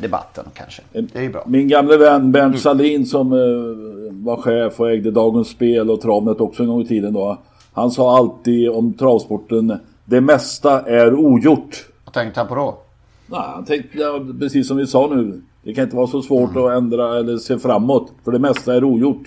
debatten 0.00 0.44
kanske. 0.54 0.82
Det 0.92 1.16
är 1.16 1.22
ju 1.22 1.32
bra. 1.32 1.42
Min 1.46 1.68
gamle 1.68 1.96
vän 1.96 2.32
Bernt 2.32 2.46
mm. 2.46 2.58
Salin 2.58 3.06
som 3.06 3.32
uh, 3.32 3.76
var 4.10 4.36
chef 4.36 4.80
och 4.80 4.90
ägde 4.90 5.10
Dagens 5.10 5.48
Spel 5.48 5.90
och 5.90 6.00
Travnet 6.00 6.40
också 6.40 6.62
en 6.62 6.68
gång 6.68 6.82
i 6.82 6.86
tiden 6.86 7.12
då. 7.12 7.38
Han 7.72 7.90
sa 7.90 8.16
alltid 8.16 8.70
om 8.70 8.92
travsporten, 8.92 9.78
det 10.04 10.20
mesta 10.20 10.80
är 10.80 11.14
ogjort. 11.14 11.86
Vad 12.04 12.14
tänkte 12.14 12.40
han 12.40 12.48
på 12.48 12.54
då? 12.54 12.78
Nej, 13.26 13.40
han 13.54 13.64
tänkte, 13.64 13.98
ja, 13.98 14.20
precis 14.40 14.68
som 14.68 14.76
vi 14.76 14.86
sa 14.86 15.06
nu, 15.14 15.42
det 15.62 15.74
kan 15.74 15.84
inte 15.84 15.96
vara 15.96 16.06
så 16.06 16.22
svårt 16.22 16.50
mm. 16.50 16.64
att 16.64 16.72
ändra 16.72 17.18
eller 17.18 17.36
se 17.36 17.58
framåt, 17.58 18.12
för 18.24 18.32
det 18.32 18.38
mesta 18.38 18.74
är 18.74 18.84
ogjort. 18.84 19.22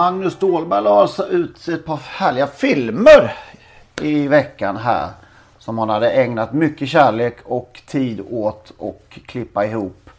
Magnus 0.00 0.34
Ståhlberg 0.34 0.82
la 0.82 1.00
alltså 1.00 1.28
ut 1.28 1.68
ett 1.68 1.84
par 1.84 1.96
härliga 1.96 2.46
filmer 2.46 3.34
i 4.00 4.28
veckan 4.28 4.76
här 4.76 5.08
som 5.58 5.78
han 5.78 5.88
hade 5.88 6.10
ägnat 6.10 6.52
mycket 6.52 6.88
kärlek 6.88 7.36
och 7.44 7.82
tid 7.86 8.20
åt 8.30 8.72
och 8.78 9.18
klippa 9.26 9.66
ihop. 9.66 10.10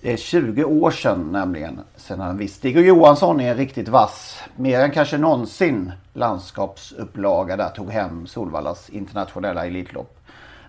Det 0.00 0.12
är 0.12 0.16
20 0.16 0.64
år 0.64 0.90
sedan 0.90 1.28
nämligen 1.32 1.80
sedan 1.96 2.20
han 2.20 2.38
visste. 2.38 2.68
och 2.68 2.82
Johansson 2.82 3.40
är 3.40 3.54
riktigt 3.54 3.88
vass. 3.88 4.40
Mer 4.56 4.80
än 4.80 4.90
kanske 4.90 5.18
någonsin 5.18 5.92
landskapsupplaga 6.12 7.56
där 7.56 7.68
tog 7.68 7.90
hem 7.90 8.26
Solvallas 8.26 8.90
internationella 8.90 9.66
Elitlopp. 9.66 10.18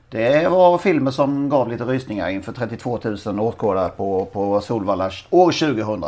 Det 0.10 0.48
var 0.52 0.78
filmer 0.78 1.12
som 1.12 1.50
gav 1.50 1.70
lite 1.70 1.84
rysningar 1.84 2.30
inför 2.30 2.52
32 2.52 3.00
000 3.26 3.40
åskådare 3.40 3.90
på, 3.90 4.26
på 4.26 4.62
Solvalla 4.62 5.12
år 5.30 5.52
2000. 5.52 6.04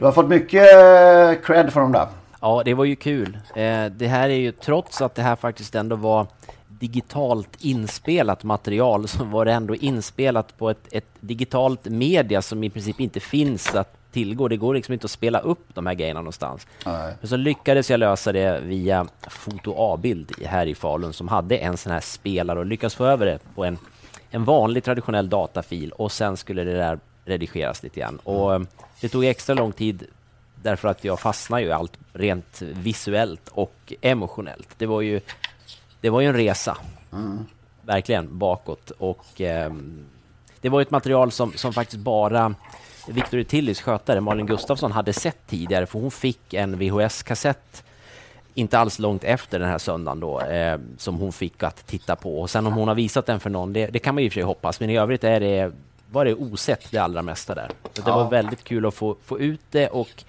Du 0.00 0.06
har 0.06 0.12
fått 0.12 0.28
mycket 0.28 0.62
eh, 0.62 1.44
cred 1.44 1.72
för 1.72 1.80
dem 1.80 1.92
där. 1.92 2.06
Ja, 2.40 2.62
det 2.64 2.74
var 2.74 2.84
ju 2.84 2.96
kul. 2.96 3.38
Eh, 3.54 3.84
det 3.86 4.06
här 4.06 4.28
är 4.28 4.34
ju 4.34 4.52
trots 4.52 5.02
att 5.02 5.14
det 5.14 5.22
här 5.22 5.36
faktiskt 5.36 5.74
ändå 5.74 5.96
var 5.96 6.26
digitalt 6.68 7.48
inspelat 7.58 8.44
material 8.44 9.08
så 9.08 9.24
var 9.24 9.44
det 9.44 9.52
ändå 9.52 9.74
inspelat 9.74 10.58
på 10.58 10.70
ett, 10.70 10.88
ett, 10.92 11.06
digitalt 11.20 11.84
media 11.84 12.42
som 12.42 12.64
i 12.64 12.70
princip 12.70 13.00
inte 13.00 13.20
finns 13.20 13.74
att 13.74 14.12
tillgå. 14.12 14.48
Det 14.48 14.56
går 14.56 14.74
liksom 14.74 14.92
inte 14.92 15.04
att 15.04 15.10
spela 15.10 15.38
upp 15.38 15.66
de 15.74 15.86
här 15.86 15.94
grejerna 15.94 16.20
någonstans. 16.20 16.66
Nej. 16.86 17.14
Men 17.20 17.28
så 17.28 17.36
lyckades 17.36 17.90
jag 17.90 18.00
lösa 18.00 18.32
det 18.32 18.60
via 18.60 19.06
Foto 19.28 19.74
A-bild 19.76 20.32
här 20.46 20.66
i 20.66 20.74
Falun 20.74 21.12
som 21.12 21.28
hade 21.28 21.56
en 21.56 21.76
sån 21.76 21.92
här 21.92 22.00
spelare 22.00 22.58
och 22.58 22.66
lyckas 22.66 22.94
få 22.94 23.04
över 23.04 23.26
det 23.26 23.38
på 23.54 23.64
en 23.64 23.78
en 24.30 24.44
vanlig 24.44 24.84
traditionell 24.84 25.28
datafil 25.28 25.92
och 25.92 26.12
sen 26.12 26.36
skulle 26.36 26.64
det 26.64 26.76
där 26.76 26.98
redigeras 27.30 27.82
lite 27.82 28.00
grann. 28.00 28.18
Och 28.24 28.54
eh, 28.54 28.60
det 29.00 29.08
tog 29.08 29.24
extra 29.24 29.54
lång 29.54 29.72
tid 29.72 30.06
därför 30.62 30.88
att 30.88 31.04
jag 31.04 31.20
fastnade 31.20 31.62
ju 31.62 31.72
allt 31.72 31.98
rent 32.12 32.62
visuellt 32.62 33.48
och 33.48 33.92
emotionellt. 34.00 34.68
Det 34.78 34.86
var 34.86 35.00
ju, 35.00 35.20
det 36.00 36.10
var 36.10 36.20
ju 36.20 36.26
en 36.26 36.36
resa, 36.36 36.76
mm. 37.12 37.38
verkligen, 37.82 38.38
bakåt. 38.38 38.90
Och 38.90 39.40
eh, 39.40 39.72
det 40.60 40.68
var 40.68 40.82
ett 40.82 40.90
material 40.90 41.30
som, 41.30 41.52
som 41.52 41.72
faktiskt 41.72 42.02
bara 42.02 42.54
Victor 43.08 43.42
Tillys 43.42 43.80
skötare 43.80 44.20
Malin 44.20 44.46
Gustafsson 44.46 44.92
hade 44.92 45.12
sett 45.12 45.46
tidigare, 45.46 45.86
för 45.86 45.98
hon 45.98 46.10
fick 46.10 46.54
en 46.54 46.76
VHS-kassett 46.78 47.84
inte 48.54 48.78
alls 48.78 48.98
långt 48.98 49.24
efter 49.24 49.58
den 49.58 49.68
här 49.68 49.78
söndagen 49.78 50.20
då, 50.20 50.40
eh, 50.40 50.78
som 50.96 51.16
hon 51.16 51.32
fick 51.32 51.62
att 51.62 51.86
titta 51.86 52.16
på. 52.16 52.40
Och 52.40 52.50
sen 52.50 52.66
om 52.66 52.72
hon 52.72 52.88
har 52.88 52.94
visat 52.94 53.26
den 53.26 53.40
för 53.40 53.50
någon, 53.50 53.72
det, 53.72 53.86
det 53.86 53.98
kan 53.98 54.14
man 54.14 54.22
ju 54.22 54.26
i 54.26 54.28
och 54.28 54.32
för 54.32 54.40
sig 54.40 54.42
hoppas, 54.42 54.80
men 54.80 54.90
i 54.90 54.96
övrigt 54.96 55.24
är 55.24 55.40
det, 55.40 55.72
var 56.12 56.24
det 56.24 56.34
osett 56.34 56.90
det 56.90 56.98
allra 56.98 57.22
mesta 57.22 57.54
där. 57.54 57.70
Så 57.92 58.02
det 58.02 58.10
ja. 58.10 58.16
var 58.16 58.30
väldigt 58.30 58.64
kul 58.64 58.86
att 58.86 58.94
få, 58.94 59.16
få 59.24 59.38
ut 59.38 59.60
det 59.70 59.88
och 59.88 60.24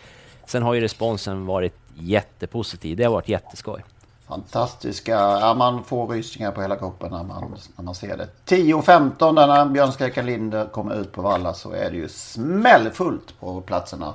sen 0.45 0.63
har 0.63 0.73
ju 0.73 0.81
responsen 0.81 1.45
varit 1.45 1.75
jättepositiv. 1.93 2.97
Det 2.97 3.03
har 3.03 3.11
varit 3.11 3.29
jätteskoj. 3.29 3.83
Fantastiska, 4.27 5.11
ja, 5.11 5.53
man 5.53 5.83
får 5.83 6.07
rysningar 6.07 6.51
på 6.51 6.61
hela 6.61 6.75
kroppen 6.75 7.11
när 7.11 7.23
man, 7.23 7.55
när 7.75 7.83
man 7.83 7.95
ser 7.95 8.17
det. 8.17 8.27
10.15 8.45 9.47
när 9.47 9.65
Björn 9.65 9.91
Skräcka 9.91 10.21
Linder 10.21 10.65
kommer 10.65 11.01
ut 11.01 11.11
på 11.11 11.21
Valla 11.21 11.53
så 11.53 11.71
är 11.71 11.91
det 11.91 11.97
ju 11.97 12.09
smällfullt 12.09 13.39
på 13.39 13.61
platserna. 13.61 14.13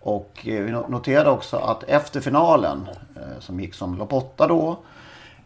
Och 0.00 0.46
eh, 0.46 0.64
vi 0.64 0.70
noterade 0.70 1.30
också 1.30 1.56
att 1.56 1.82
efter 1.82 2.20
finalen 2.20 2.88
eh, 3.16 3.40
som 3.40 3.60
gick 3.60 3.74
som 3.74 3.98
lopp 3.98 4.12
8 4.12 4.46
då. 4.46 4.78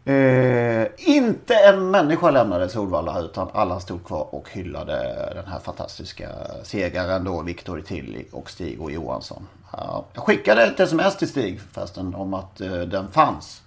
Eh, 0.09 0.87
inte 0.97 1.55
en 1.55 1.91
människa 1.91 2.31
lämnade 2.31 2.69
Solvalla 2.69 3.21
utan 3.21 3.49
alla 3.53 3.81
stod 3.81 4.05
kvar 4.05 4.35
och 4.35 4.51
hyllade 4.51 5.29
den 5.35 5.47
här 5.47 5.59
fantastiska 5.59 6.29
segraren 6.63 7.25
då, 7.25 7.43
Viktor 7.43 7.81
Tilly 7.81 8.25
och 8.33 8.51
Stig 8.51 8.83
och 8.83 8.91
Johansson. 8.91 9.47
Ja, 9.73 10.05
jag 10.13 10.25
skickade 10.25 10.63
ett 10.63 10.81
sms 10.81 11.17
till 11.17 11.29
Stig 11.29 11.61
förresten 11.61 12.15
om 12.15 12.35
att 12.35 12.61
eh, 12.61 12.73
den 12.73 13.11
fanns. 13.11 13.63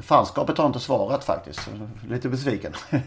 Fanskapet 0.00 0.58
har 0.58 0.66
inte 0.66 0.80
svarat 0.80 1.24
faktiskt. 1.24 1.70
Lite 2.08 2.28
besviken. 2.28 2.72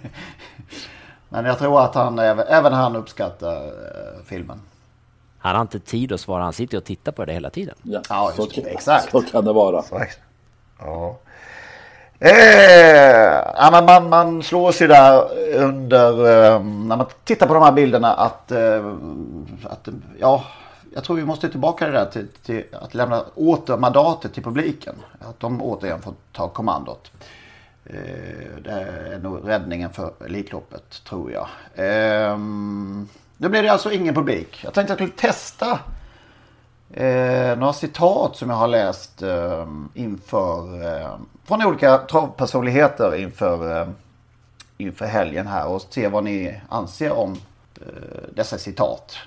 Men 1.30 1.46
jag 1.46 1.60
tror 1.60 1.82
att 1.82 1.96
han, 1.96 2.20
även 2.20 2.74
han 2.74 2.96
uppskattar 2.96 3.56
eh, 3.65 4.24
filmen. 4.25 4.62
Han 5.38 5.56
har 5.56 5.62
inte 5.62 5.80
tid 5.80 6.12
att 6.12 6.22
svara, 6.22 6.44
han 6.44 6.53
sitter 6.53 6.77
och 6.77 6.86
tittar 6.86 7.12
på 7.12 7.25
det 7.25 7.34
hela 7.34 7.50
tiden. 7.50 7.75
Ja, 7.84 8.01
ja 8.10 8.32
så, 8.36 8.48
exakt. 8.65 9.12
Så 9.12 9.22
kan 9.22 9.46
det 9.46 9.53
vara. 9.53 9.84
Ja. 10.80 11.18
Eh, 12.24 13.42
ja, 13.56 13.84
man, 13.86 14.10
man 14.10 14.44
slår 14.44 14.72
sig 14.72 14.88
där 14.88 15.28
under, 15.56 16.12
eh, 16.12 16.63
när 16.63 16.98
man 16.98 17.06
tittar 17.24 17.48
på 17.48 17.54
de 17.54 17.63
här 17.63 17.72
bilderna 17.72 18.13
att, 18.13 18.51
eh, 18.51 18.96
att 19.63 19.88
ja, 20.20 20.44
jag 20.94 21.04
tror 21.04 21.16
vi 21.16 21.25
måste 21.25 21.50
tillbaka 21.50 21.86
det 21.86 21.92
där 21.92 22.06
till, 22.06 22.28
till, 22.28 22.63
att 22.72 22.94
lämna 22.94 23.24
åter 23.36 23.78
mandatet 23.78 24.34
till 24.34 24.44
publiken. 24.44 24.96
Att 25.20 25.40
de 25.40 25.62
återigen 25.62 26.01
får 26.01 26.13
ta 26.32 26.48
kommandot. 26.48 27.12
Eh, 27.86 27.96
det 28.63 28.72
är 28.72 29.20
nog 29.24 29.48
räddningen 29.48 29.90
för 29.90 30.12
Elitloppet 30.25 31.04
tror 31.04 31.32
jag. 31.32 31.48
Eh, 31.75 32.38
nu 33.38 33.50
blir 33.50 33.63
det 33.63 33.72
alltså 33.72 33.92
ingen 33.92 34.16
publik. 34.16 34.62
Jag 34.63 34.74
tänkte 34.74 34.94
att 34.94 35.00
jag 35.00 35.10
skulle 35.10 35.32
testa 35.32 35.80
eh, 36.93 37.57
några 37.57 37.74
citat 37.74 38.36
som 38.36 38.50
jag 38.50 38.57
har 38.57 38.67
läst 38.67 39.21
eh, 39.21 39.67
inför 39.93 40.86
eh, 40.86 41.15
från 41.43 41.65
olika 41.65 41.98
travpersonligheter 41.98 43.15
inför, 43.15 43.81
eh, 43.81 43.88
inför 44.77 45.05
helgen 45.05 45.48
här 45.48 45.67
och 45.67 45.81
se 45.89 46.07
vad 46.07 46.24
ni 46.24 46.62
anser 46.69 47.12
om 47.12 47.38
eh, 47.81 47.88
dessa 48.36 48.57
citat. 48.57 49.17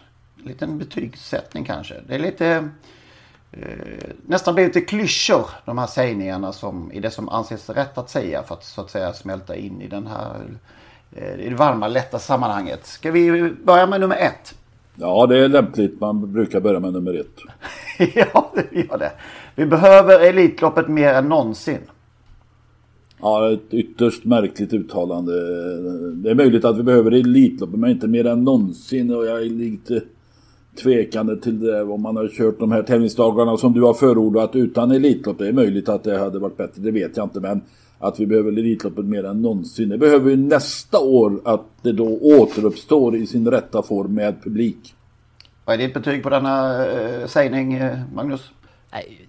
En 0.40 0.44
liten 0.44 0.78
betygssättning 0.78 1.64
kanske. 1.64 1.94
Det 2.06 2.14
är 2.14 2.18
lite 2.18 2.68
eh, 3.52 4.08
nästan 4.26 4.54
blivit 4.54 4.74
lite 4.74 4.86
klyschor 4.86 5.50
de 5.64 5.78
här 5.78 5.86
sägningarna 5.86 6.52
som 6.52 6.92
i 6.92 7.00
det 7.00 7.10
som 7.10 7.28
anses 7.28 7.70
rätt 7.70 7.98
att 7.98 8.10
säga 8.10 8.42
för 8.42 8.54
att 8.54 8.64
så 8.64 8.80
att 8.80 8.90
säga 8.90 9.12
smälta 9.12 9.56
in 9.56 9.82
i 9.82 9.88
den 9.88 10.06
här 10.06 10.40
Eh, 11.16 11.40
i 11.40 11.48
det 11.48 11.54
varma, 11.54 11.88
lätta 11.88 12.18
sammanhanget. 12.18 12.86
Ska 12.86 13.10
vi 13.10 13.50
börja 13.64 13.86
med 13.86 14.00
nummer 14.00 14.16
ett? 14.16 14.54
Ja, 14.96 15.26
det 15.26 15.38
är 15.38 15.48
lämpligt. 15.48 16.00
Man 16.00 16.32
brukar 16.32 16.60
börja 16.60 16.80
med 16.80 16.92
nummer 16.92 17.14
ett. 17.14 17.40
ja, 18.14 18.52
det 18.54 18.78
gör 18.78 18.98
det. 18.98 19.12
Vi 19.54 19.66
behöver 19.66 20.20
Elitloppet 20.20 20.88
mer 20.88 21.14
än 21.14 21.28
någonsin. 21.28 21.78
Ja, 23.20 23.52
ett 23.52 23.74
ytterst 23.74 24.24
märkligt 24.24 24.72
uttalande. 24.72 25.32
Det 26.12 26.30
är 26.30 26.34
möjligt 26.34 26.64
att 26.64 26.78
vi 26.78 26.82
behöver 26.82 27.12
Elitloppet, 27.12 27.78
men 27.78 27.90
inte 27.90 28.08
mer 28.08 28.26
än 28.26 28.44
någonsin. 28.44 29.14
Och 29.14 29.26
jag 29.26 29.42
är 29.42 29.50
lite 29.50 30.02
tvekande 30.82 31.36
till 31.36 31.60
det 31.60 31.82
om 31.82 32.02
man 32.02 32.16
har 32.16 32.28
kört 32.28 32.58
de 32.58 32.72
här 32.72 32.82
tävlingsdagarna 32.82 33.56
som 33.56 33.72
du 33.72 33.82
har 33.82 33.94
förordat 33.94 34.56
utan 34.56 34.90
Elitlopp. 34.90 35.38
Det 35.38 35.48
är 35.48 35.52
möjligt 35.52 35.88
att 35.88 36.04
det 36.04 36.18
hade 36.18 36.38
varit 36.38 36.56
bättre, 36.56 36.82
det 36.82 36.90
vet 36.90 37.16
jag 37.16 37.26
inte. 37.26 37.40
Men 37.40 37.60
att 37.98 38.20
vi 38.20 38.26
behöver 38.26 38.52
Elitloppet 38.52 39.04
mer 39.04 39.24
än 39.24 39.42
någonsin. 39.42 39.88
Det 39.88 39.98
behöver 39.98 40.30
vi 40.30 40.36
nästa 40.36 40.98
år 40.98 41.40
att 41.44 41.66
det 41.82 41.92
då 41.92 42.18
återuppstår 42.20 43.16
i 43.16 43.26
sin 43.26 43.50
rätta 43.50 43.82
form 43.82 44.14
med 44.14 44.42
publik. 44.42 44.94
Vad 45.64 45.74
är 45.74 45.78
ditt 45.78 45.94
betyg 45.94 46.22
på 46.22 46.30
denna 46.30 46.86
eh, 46.86 47.26
sägning, 47.26 47.74
eh, 47.74 48.00
Magnus? 48.14 48.50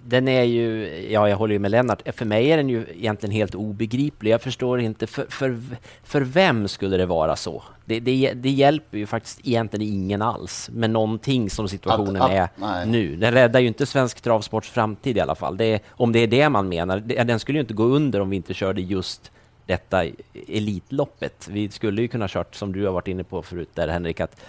Den 0.04 0.28
är 0.28 0.44
ju, 0.44 0.90
ja 1.12 1.30
jag 1.30 1.38
håller 1.38 1.54
ju 1.54 1.60
med 1.60 1.72
Lennart, 1.72 2.02
för 2.16 2.26
mig 2.26 2.52
är 2.52 2.58
den 2.58 2.70
ju 2.70 2.86
egentligen 2.94 3.36
helt 3.36 3.56
obegriplig. 3.56 4.32
Jag 4.32 4.42
förstår 4.42 4.80
inte, 4.80 5.08
för, 5.08 5.26
för, 5.30 5.60
för 6.04 6.22
vem 6.22 6.68
skulle 6.68 6.98
det 6.98 7.06
vara 7.06 7.36
så? 7.36 7.64
Det, 7.86 8.00
det, 8.00 8.34
det 8.36 8.50
hjälper 8.50 8.98
ju 8.98 9.06
faktiskt 9.06 9.40
egentligen 9.44 9.94
ingen 9.94 10.22
alls 10.22 10.70
med 10.74 10.90
någonting 10.90 11.50
som 11.50 11.68
situationen 11.68 12.22
att, 12.22 12.32
att, 12.32 12.32
är 12.32 12.50
nej. 12.56 12.88
nu. 12.88 13.16
Den 13.16 13.34
räddar 13.34 13.60
ju 13.60 13.68
inte 13.68 13.86
svensk 13.86 14.22
travsports 14.22 14.70
framtid 14.70 15.18
i 15.18 15.20
alla 15.20 15.36
fall. 15.36 15.58
Det, 15.58 15.84
om 15.90 16.12
det 16.12 16.20
är 16.20 16.28
det 16.28 16.50
man 16.50 16.70
menar. 16.70 17.00
Den 17.00 17.40
skulle 17.40 17.58
ju 17.58 17.62
inte 17.62 17.74
gå 17.74 17.84
under 17.84 18.20
om 18.20 18.30
vi 18.30 18.36
inte 18.36 18.54
körde 18.54 18.82
just 18.82 19.32
detta 19.66 20.06
Elitloppet. 20.48 21.48
Vi 21.52 21.70
skulle 21.70 22.02
ju 22.02 22.08
kunna 22.08 22.28
kört, 22.28 22.56
som 22.56 22.74
du 22.74 22.86
har 22.86 22.94
varit 22.94 23.08
inne 23.08 23.24
på 23.24 23.42
förut 23.42 23.70
där 23.74 23.88
Henrik, 23.88 24.20
att, 24.20 24.42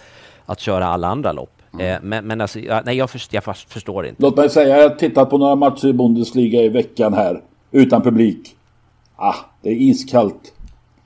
att 0.47 0.61
köra 0.61 0.87
alla 0.87 1.09
andra 1.09 1.33
lopp. 1.33 1.53
Mm. 1.73 2.09
Men, 2.09 2.26
men 2.26 2.41
alltså, 2.41 2.59
nej, 2.85 2.97
jag, 2.97 3.11
förstår, 3.11 3.43
jag 3.47 3.57
förstår 3.57 4.07
inte. 4.07 4.23
Låt 4.23 4.37
mig 4.37 4.50
säga, 4.50 4.76
jag 4.76 4.88
har 4.88 4.97
tittat 4.97 5.31
på 5.31 5.38
några 5.38 5.55
matcher 5.55 5.87
i 5.87 5.93
Bundesliga 5.93 6.62
i 6.62 6.69
veckan 6.69 7.15
här. 7.15 7.41
Utan 7.71 8.03
publik. 8.03 8.57
Ah, 9.17 9.35
det 9.62 9.69
är 9.69 9.75
iskallt. 9.75 10.53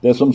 Det 0.01 0.09
är 0.09 0.13
som... 0.13 0.33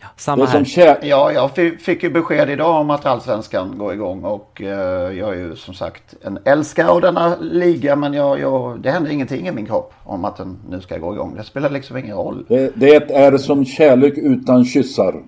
Ja, 0.00 0.06
samma 0.16 0.44
det 0.44 0.50
är 0.50 0.64
som 0.64 0.82
här. 0.82 0.98
Ja, 1.02 1.32
jag 1.32 1.50
fick 1.80 2.02
ju 2.02 2.10
besked 2.10 2.50
idag 2.50 2.80
om 2.80 2.90
att 2.90 3.06
allsvenskan 3.06 3.78
går 3.78 3.92
igång. 3.92 4.24
Och 4.24 4.60
uh, 4.60 4.68
jag 4.68 5.34
är 5.34 5.34
ju 5.34 5.56
som 5.56 5.74
sagt 5.74 6.14
en 6.22 6.38
älskare 6.44 6.88
av 6.88 7.00
denna 7.00 7.36
liga. 7.36 7.96
Men 7.96 8.14
jag, 8.14 8.40
jag, 8.40 8.80
det 8.80 8.90
händer 8.90 9.10
ingenting 9.10 9.48
i 9.48 9.52
min 9.52 9.66
kropp 9.66 9.92
om 10.04 10.24
att 10.24 10.36
den 10.36 10.56
nu 10.68 10.80
ska 10.80 10.98
gå 10.98 11.14
igång. 11.14 11.34
Det 11.36 11.44
spelar 11.44 11.70
liksom 11.70 11.96
ingen 11.96 12.16
roll. 12.16 12.44
Det, 12.48 12.72
det 12.74 13.12
är 13.12 13.38
som 13.38 13.64
kärlek 13.64 14.14
utan 14.16 14.64
kyssar. 14.64 15.22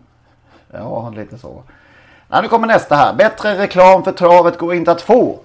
Ja, 0.72 1.12
lite 1.16 1.38
så. 1.38 1.62
Ja, 2.28 2.40
nu 2.40 2.48
kommer 2.48 2.66
nästa 2.66 2.96
här. 2.96 3.14
Bättre 3.14 3.58
reklam 3.58 4.04
för 4.04 4.12
travet 4.12 4.58
går 4.58 4.74
inte 4.74 4.92
att 4.92 5.02
få. 5.02 5.38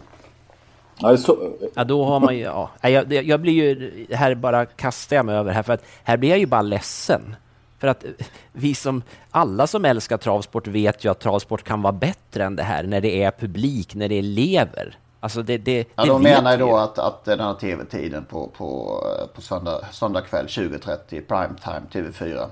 Ja, 1.74 1.84
då 1.84 2.06
har 2.06 2.20
man 2.20 2.38
ju... 2.38 2.44
Ja. 2.44 2.70
Jag, 2.82 3.14
jag 3.14 3.40
blir 3.42 3.54
ju... 3.54 4.06
Här 4.12 4.36
bara 4.36 4.66
kastar 4.66 5.16
jag 5.16 5.26
mig 5.26 5.36
över 5.36 5.52
här, 5.52 5.64
för 5.64 5.74
att 5.74 5.84
här 6.04 6.18
blir 6.18 6.30
jag 6.30 6.40
ju 6.40 6.46
bara 6.46 6.62
ledsen. 6.62 7.36
För 7.80 7.88
att 7.88 8.06
vi 8.52 8.76
som... 8.76 9.04
Alla 9.32 9.68
som 9.68 9.86
älskar 9.86 10.18
travsport 10.18 10.68
vet 10.68 11.06
ju 11.06 11.12
att 11.12 11.20
travsport 11.20 11.64
kan 11.64 11.82
vara 11.82 11.94
bättre 11.94 12.44
än 12.44 12.56
det 12.56 12.64
här 12.64 12.84
när 12.84 13.02
det 13.02 13.24
är 13.24 13.32
publik, 13.32 13.96
när 13.96 14.10
det 14.10 14.16
är 14.16 14.22
lever. 14.22 14.98
Alltså 15.20 15.42
det, 15.42 15.58
det, 15.58 15.88
ja, 15.96 16.06
de 16.06 16.24
menar 16.24 16.52
ju 16.52 16.58
då 16.58 16.78
att, 16.78 17.00
att 17.00 17.26
den 17.26 17.40
här 17.40 17.54
tv-tiden 17.54 18.26
på, 18.26 18.48
på, 18.48 19.04
på 19.36 19.42
söndag, 19.42 19.80
söndag 19.92 20.22
kväll 20.22 20.46
20.30 20.46 20.98
primetime 21.10 21.82
TV4 21.92 22.50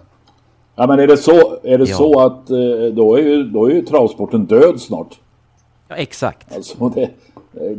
Ja 0.80 0.88
men 0.88 1.00
är 1.00 1.08
det 1.08 1.18
så, 1.18 1.58
är 1.64 1.78
det 1.78 1.90
ja. 1.90 1.96
så 1.96 2.20
att 2.20 2.50
eh, 2.50 2.94
då 2.94 3.16
är, 3.16 3.22
ju, 3.22 3.44
då 3.44 3.66
är 3.66 3.74
ju 3.74 3.82
travsporten 3.82 4.46
död 4.46 4.82
snart? 4.82 5.20
Ja 5.88 5.96
exakt. 5.96 6.56
Alltså 6.56 6.90
det, 6.96 7.10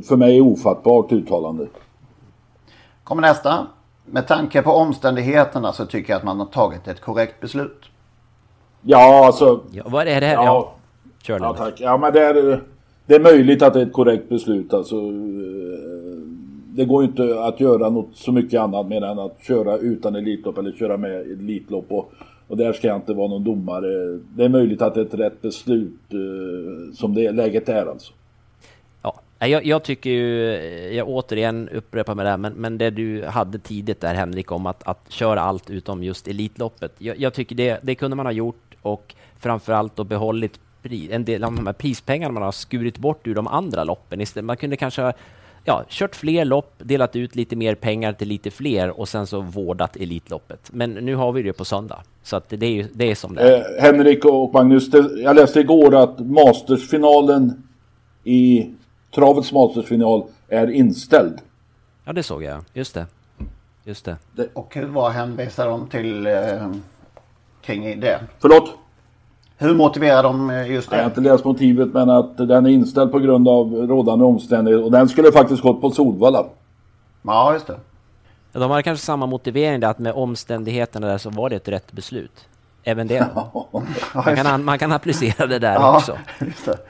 för 0.06 0.16
mig 0.16 0.36
är 0.36 0.40
ofattbart 0.40 1.12
uttalande. 1.12 1.66
Kommer 3.04 3.22
nästa. 3.22 3.66
Med 4.06 4.26
tanke 4.26 4.62
på 4.62 4.70
omständigheterna 4.70 5.72
så 5.72 5.86
tycker 5.86 6.12
jag 6.12 6.18
att 6.18 6.24
man 6.24 6.38
har 6.38 6.46
tagit 6.46 6.88
ett 6.88 7.00
korrekt 7.00 7.40
beslut. 7.40 7.84
Ja 8.82 9.26
alltså. 9.26 9.60
Ja, 9.70 9.82
vad 9.86 10.08
är 10.08 10.20
det 10.20 10.26
här? 10.26 10.34
Ja, 10.34 10.44
ja. 10.44 10.72
Kör 11.22 11.40
ja 11.40 11.54
tack. 11.54 11.74
Ja 11.80 11.98
men 11.98 12.12
det 12.12 12.24
är, 12.24 12.62
det 13.06 13.14
är 13.14 13.20
möjligt 13.20 13.62
att 13.62 13.72
det 13.72 13.80
är 13.80 13.86
ett 13.86 13.92
korrekt 13.92 14.28
beslut 14.28 14.74
alltså. 14.74 14.96
Eh, 14.96 15.02
det 16.74 16.84
går 16.84 17.02
ju 17.02 17.08
inte 17.08 17.44
att 17.44 17.60
göra 17.60 17.90
något 17.90 18.10
så 18.16 18.32
mycket 18.32 18.60
annat 18.60 18.86
mer 18.86 19.04
än 19.04 19.18
att 19.18 19.36
köra 19.40 19.76
utan 19.76 20.16
Elitlopp 20.16 20.58
eller 20.58 20.72
köra 20.72 20.96
med 20.96 21.20
Elitlopp. 21.20 21.86
Och 21.88 22.12
och 22.50 22.56
där 22.56 22.72
ska 22.72 22.88
jag 22.88 22.96
inte 22.96 23.12
vara 23.12 23.28
någon 23.28 23.44
domare. 23.44 24.18
Det 24.36 24.44
är 24.44 24.48
möjligt 24.48 24.82
att 24.82 24.94
det 24.94 25.00
är 25.00 25.04
ett 25.04 25.14
rätt 25.14 25.42
beslut 25.42 26.12
eh, 26.12 26.94
som 26.94 27.14
det 27.14 27.32
läget 27.32 27.68
är 27.68 27.86
alltså. 27.86 28.12
Ja, 29.02 29.46
jag, 29.46 29.66
jag, 29.66 29.82
tycker 29.82 30.10
ju, 30.10 30.54
eh, 30.54 30.96
jag 30.96 31.08
återigen 31.08 31.68
upprepar 31.68 32.14
mig 32.14 32.24
det 32.24 32.30
här, 32.30 32.36
men, 32.36 32.52
men 32.52 32.78
det 32.78 32.90
du 32.90 33.24
hade 33.24 33.58
tidigt 33.58 34.00
där 34.00 34.14
Henrik 34.14 34.52
om 34.52 34.66
att, 34.66 34.88
att 34.88 35.04
köra 35.08 35.40
allt 35.40 35.70
utom 35.70 36.02
just 36.04 36.28
Elitloppet. 36.28 36.92
Jag, 36.98 37.20
jag 37.20 37.34
tycker 37.34 37.56
det, 37.56 37.78
det 37.82 37.94
kunde 37.94 38.16
man 38.16 38.26
ha 38.26 38.32
gjort 38.32 38.76
och 38.82 39.14
framförallt 39.38 39.96
då 39.96 40.04
behållit 40.04 40.60
en 41.10 41.24
del 41.24 41.44
av 41.44 41.54
de 41.54 41.66
här 41.66 41.72
prispengarna 41.72 42.32
man 42.32 42.42
har 42.42 42.52
skurit 42.52 42.98
bort 42.98 43.26
ur 43.26 43.34
de 43.34 43.46
andra 43.46 43.84
loppen. 43.84 44.26
Man 44.42 44.56
kunde 44.56 44.76
kanske 44.76 45.02
ha 45.02 45.12
ja, 45.64 45.84
kört 45.88 46.16
fler 46.16 46.44
lopp, 46.44 46.74
delat 46.78 47.16
ut 47.16 47.36
lite 47.36 47.56
mer 47.56 47.74
pengar 47.74 48.12
till 48.12 48.28
lite 48.28 48.50
fler 48.50 49.00
och 49.00 49.08
sen 49.08 49.26
så 49.26 49.40
vårdat 49.40 49.96
Elitloppet. 49.96 50.70
Men 50.72 50.90
nu 50.90 51.14
har 51.14 51.32
vi 51.32 51.42
det 51.42 51.52
på 51.52 51.64
söndag, 51.64 52.02
så 52.22 52.36
att 52.36 52.48
det, 52.48 52.66
är, 52.66 52.86
det 52.92 53.10
är 53.10 53.14
som 53.14 53.34
det 53.34 53.42
är. 53.42 53.78
Eh, 53.78 53.82
Henrik 53.82 54.24
och 54.24 54.54
Magnus, 54.54 54.90
det, 54.90 55.20
jag 55.22 55.36
läste 55.36 55.60
igår 55.60 55.96
att 56.02 56.18
Mastersfinalen 56.18 57.62
i 58.24 58.70
travets 59.14 59.52
Mastersfinal 59.52 60.24
är 60.48 60.70
inställd. 60.70 61.38
Ja, 62.04 62.12
det 62.12 62.22
såg 62.22 62.42
jag. 62.42 62.64
Just 62.72 62.94
det. 62.94 63.06
Just 63.84 64.04
det. 64.04 64.16
Och 64.52 64.76
vad 64.88 65.12
hänvisar 65.12 65.66
de 65.66 65.86
till 65.88 66.26
eh, 66.26 66.72
kring 67.62 68.00
det? 68.00 68.20
Förlåt? 68.38 68.70
Hur 69.56 69.74
motiverar 69.74 70.22
de 70.22 70.50
eh, 70.50 70.70
just 70.70 70.90
det? 70.90 70.96
Jag 70.96 71.02
har 71.02 71.10
inte 71.10 71.20
läst 71.20 71.44
motivet 71.44 71.92
men 71.92 72.10
att 72.10 72.36
den 72.36 72.66
är 72.66 72.70
inställd 72.70 73.12
på 73.12 73.18
grund 73.18 73.48
av 73.48 73.72
rådande 73.74 74.24
omständigheter. 74.24 74.84
Och 74.84 74.90
den 74.90 75.08
skulle 75.08 75.32
faktiskt 75.32 75.62
gått 75.62 75.80
på 75.80 75.90
Solvalla. 75.90 76.46
Ja, 77.22 77.52
just 77.52 77.66
det. 77.66 77.76
De 78.52 78.70
har 78.70 78.82
kanske 78.82 79.06
samma 79.06 79.26
motivering 79.26 79.80
där 79.80 79.88
att 79.88 79.98
med 79.98 80.12
omständigheterna 80.12 81.06
där 81.06 81.18
så 81.18 81.30
var 81.30 81.50
det 81.50 81.56
ett 81.56 81.68
rätt 81.68 81.92
beslut. 81.92 82.48
Även 82.84 83.06
det. 83.06 83.26
man, 84.14 84.36
kan, 84.36 84.64
man 84.64 84.78
kan 84.78 84.92
applicera 84.92 85.46
det 85.46 85.58
där 85.58 85.72
ja, 85.74 85.96
också. 85.96 86.18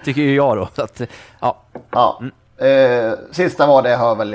Tycker 0.04 0.22
ju 0.22 0.34
jag 0.34 0.56
då. 0.56 0.68
Så 0.76 0.82
att, 0.82 1.00
ja. 1.40 1.56
ja. 1.90 2.20
Mm. 2.20 2.32
Eh, 2.60 3.12
sista 3.30 3.66
var 3.66 3.82
det 3.82 3.96
hör 3.96 4.14
väl 4.14 4.34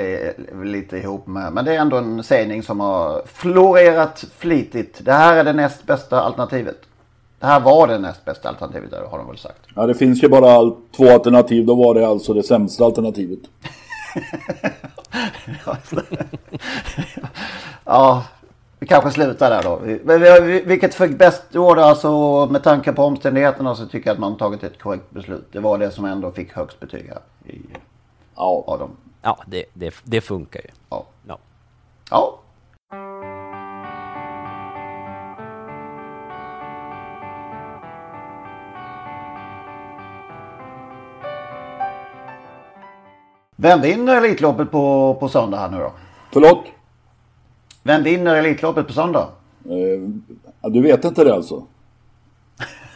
lite 0.64 0.96
ihop 0.96 1.26
med. 1.26 1.52
Men 1.52 1.64
det 1.64 1.74
är 1.74 1.78
ändå 1.78 1.96
en 1.96 2.22
sägning 2.22 2.62
som 2.62 2.80
har 2.80 3.22
florerat 3.26 4.24
flitigt. 4.38 5.04
Det 5.04 5.12
här 5.12 5.36
är 5.36 5.44
det 5.44 5.52
näst 5.52 5.86
bästa 5.86 6.20
alternativet. 6.20 6.76
Det 7.40 7.46
här 7.46 7.60
var 7.60 7.86
det 7.86 7.98
näst 7.98 8.24
bästa 8.24 8.48
alternativet 8.48 8.92
har 9.10 9.18
de 9.18 9.26
väl 9.26 9.38
sagt. 9.38 9.60
Ja 9.74 9.86
det 9.86 9.94
finns 9.94 10.24
ju 10.24 10.28
bara 10.28 10.72
två 10.96 11.10
alternativ. 11.10 11.66
Då 11.66 11.74
var 11.74 11.94
det 11.94 12.06
alltså 12.06 12.34
det 12.34 12.42
sämsta 12.42 12.84
alternativet. 12.84 13.40
ja, 17.84 18.24
vi 18.78 18.86
kanske 18.86 19.10
slutar 19.10 19.50
där 19.50 19.62
då. 19.62 19.76
Vilket 20.68 20.94
för 20.94 21.08
bäst 21.08 21.56
år 21.56 21.78
alltså 21.78 22.46
med 22.50 22.62
tanke 22.62 22.92
på 22.92 23.04
omständigheterna 23.04 23.74
så 23.74 23.86
tycker 23.86 24.10
jag 24.10 24.14
att 24.14 24.20
man 24.20 24.36
tagit 24.36 24.64
ett 24.64 24.78
korrekt 24.78 25.10
beslut. 25.10 25.48
Det 25.52 25.60
var 25.60 25.78
det 25.78 25.90
som 25.90 26.04
ändå 26.04 26.30
fick 26.30 26.52
högst 26.52 26.80
betyg 26.80 27.08
här. 27.08 27.52
I, 27.52 27.60
ja, 28.36 28.64
av 28.66 28.78
dem. 28.78 28.90
Ja, 29.22 29.38
det, 29.46 29.64
det, 29.72 29.94
det 30.04 30.20
funkar 30.20 30.60
ju. 30.60 30.68
Ja. 30.90 31.04
ja. 31.26 31.38
ja. 32.10 32.38
Vem 43.56 43.80
vinner 43.80 44.16
Elitloppet 44.16 44.70
på, 44.70 45.16
på 45.20 45.28
söndag 45.28 45.58
här 45.58 45.68
nu 45.68 45.78
då? 45.78 45.92
Förlåt? 46.32 46.64
Vem 47.82 48.02
vinner 48.02 48.36
Elitloppet 48.36 48.86
på 48.86 48.92
söndag? 48.92 49.28
Eh, 49.64 50.70
du 50.70 50.82
vet 50.82 51.04
inte 51.04 51.24
det 51.24 51.34
alltså? 51.34 51.62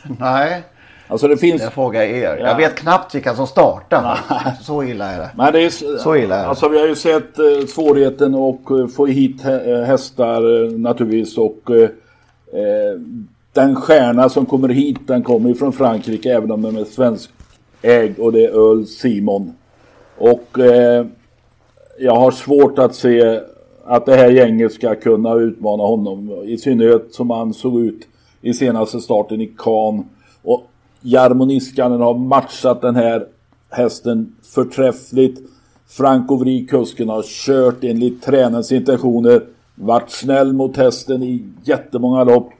Nej. 0.18 0.62
Alltså 1.08 1.28
det 1.28 1.36
finns... 1.36 1.62
Jag 1.62 1.72
frågar 1.72 2.02
er. 2.02 2.36
Ja. 2.36 2.46
Jag 2.46 2.56
vet 2.56 2.74
knappt 2.74 3.14
vilka 3.14 3.34
som 3.34 3.46
startar. 3.46 4.18
Så 4.62 4.82
illa 4.84 5.10
är 5.10 5.18
det. 5.18 5.30
Men 5.36 5.52
det 5.52 5.60
är, 5.60 5.98
så 5.98 6.16
illa 6.16 6.36
är 6.36 6.42
det. 6.42 6.48
Alltså 6.48 6.68
vi 6.68 6.80
har 6.80 6.86
ju 6.86 6.94
sett 6.94 7.38
eh, 7.38 7.66
svårigheten 7.68 8.34
att 8.34 8.70
eh, 8.70 8.86
få 8.86 9.06
hit 9.06 9.44
eh, 9.44 9.82
hästar 9.82 10.64
eh, 10.64 10.70
naturligtvis. 10.70 11.38
Och 11.38 11.70
eh, 11.70 11.90
den 13.52 13.76
stjärna 13.76 14.28
som 14.28 14.46
kommer 14.46 14.68
hit 14.68 14.98
den 15.06 15.22
kommer 15.22 15.54
från 15.54 15.72
Frankrike 15.72 16.32
även 16.32 16.50
om 16.50 16.62
den 16.62 16.76
är 16.76 16.84
svensk 16.84 17.30
ägd. 17.82 18.18
Och 18.18 18.32
det 18.32 18.44
är 18.44 18.70
Öl 18.70 18.86
Simon. 18.86 19.54
Och 20.20 20.58
eh, 20.58 21.06
jag 21.98 22.16
har 22.16 22.30
svårt 22.30 22.78
att 22.78 22.95
se 22.95 23.40
att 23.84 24.06
det 24.06 24.16
här 24.16 24.30
gänget 24.30 24.73
ska 24.73 24.95
kunna 24.95 25.34
utmana 25.34 25.82
honom. 25.82 26.42
I 26.45 26.58
synnerhet 26.58 27.14
som 27.14 27.30
han 27.30 27.54
såg 27.54 27.80
ut 27.80 28.08
i 28.40 28.54
senaste 28.54 29.00
starten 29.00 29.40
i 29.40 29.47
Cannes. 29.58 30.06
Och 30.42 30.66
Jarmo 31.00 31.45
Niskanen 31.45 32.00
har 32.00 32.14
matchat 32.14 32.80
den 32.80 32.97
här 32.97 33.26
hästen 33.71 34.36
förträffligt. 34.54 35.40
Franco 35.88 36.36
Vri, 36.36 36.66
kusken, 36.66 37.08
har 37.08 37.23
kört 37.23 37.84
enligt 37.84 38.23
tränarens 38.23 38.73
intentioner. 38.73 39.42
Varit 39.75 40.10
snäll 40.10 40.52
mot 40.52 40.76
hästen 40.76 41.23
i 41.23 41.45
jättemånga 41.64 42.25
lopp. 42.25 42.50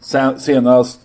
Sen, 0.00 0.40
senast 0.40 1.00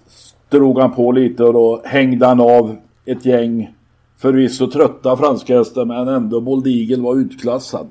drog 0.50 0.80
han 0.80 0.92
på 0.92 1.12
lite 1.12 1.44
och 1.44 1.54
då 1.54 1.82
hängde 1.86 2.26
han 2.26 2.40
av 2.42 2.76
ett 3.06 3.26
gäng 3.26 3.74
förvisso 4.20 4.72
trötta 4.72 5.18
franska 5.18 5.58
hästar 5.58 5.86
men 5.86 6.08
ändå 6.08 6.42
Bold 6.42 6.68
Eagle 6.68 7.04
var 7.04 7.16
utklassad. 7.16 7.90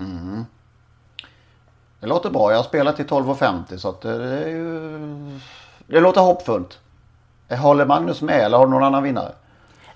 Mm. 0.00 0.44
Det 2.00 2.06
låter 2.06 2.30
bra. 2.30 2.50
Jag 2.50 2.58
har 2.58 2.64
spelat 2.64 2.96
till 2.96 3.06
12.50 3.06 3.76
så 3.76 3.88
att 3.88 4.00
det 4.00 4.10
är 4.10 4.48
ju... 4.48 5.00
Det 5.86 6.00
låter 6.00 6.20
hoppfullt. 6.20 6.78
Håller 7.50 7.86
Magnus 7.86 8.22
med 8.22 8.40
eller 8.40 8.58
har 8.58 8.66
du 8.66 8.70
någon 8.70 8.82
annan 8.82 9.02
vinnare? 9.02 9.32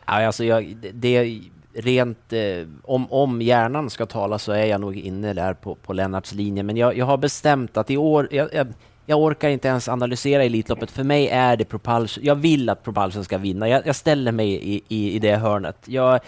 Ja, 0.07 0.27
alltså 0.27 0.45
jag, 0.45 0.77
det 0.95 1.41
rent 1.75 2.33
eh, 2.33 2.67
om, 2.85 3.13
om 3.13 3.43
hjärnan 3.43 3.91
ska 3.91 4.07
tala 4.07 4.39
så 4.39 4.53
är 4.53 4.65
jag 4.65 4.81
nog 4.81 4.97
inne 4.97 5.33
där 5.33 5.55
på, 5.55 5.75
på 5.75 5.93
Lennarts 5.93 6.33
linje. 6.33 6.63
Men 6.63 6.77
jag, 6.77 6.97
jag 6.97 7.07
har 7.07 7.17
bestämt 7.17 7.77
att 7.77 7.91
i 7.91 7.97
år, 7.97 8.29
jag, 8.31 8.55
jag, 8.55 8.67
jag 9.07 9.21
orkar 9.21 9.49
inte 9.49 9.69
ens 9.69 9.89
analysera 9.89 10.45
Elitloppet. 10.45 10.91
För 10.91 11.05
mig 11.05 11.29
är 11.29 11.57
det 11.57 11.65
Propulsion. 11.65 12.25
Jag 12.25 12.35
vill 12.35 12.69
att 12.69 12.83
Propulsion 12.83 13.25
ska 13.25 13.39
vinna. 13.39 13.69
Jag, 13.69 13.87
jag 13.87 13.97
ställer 13.97 14.33
mig 14.33 14.49
i, 14.49 14.83
i, 14.89 15.15
i 15.15 15.19
det 15.19 15.37
hörnet. 15.37 15.77
Jag, 15.85 16.21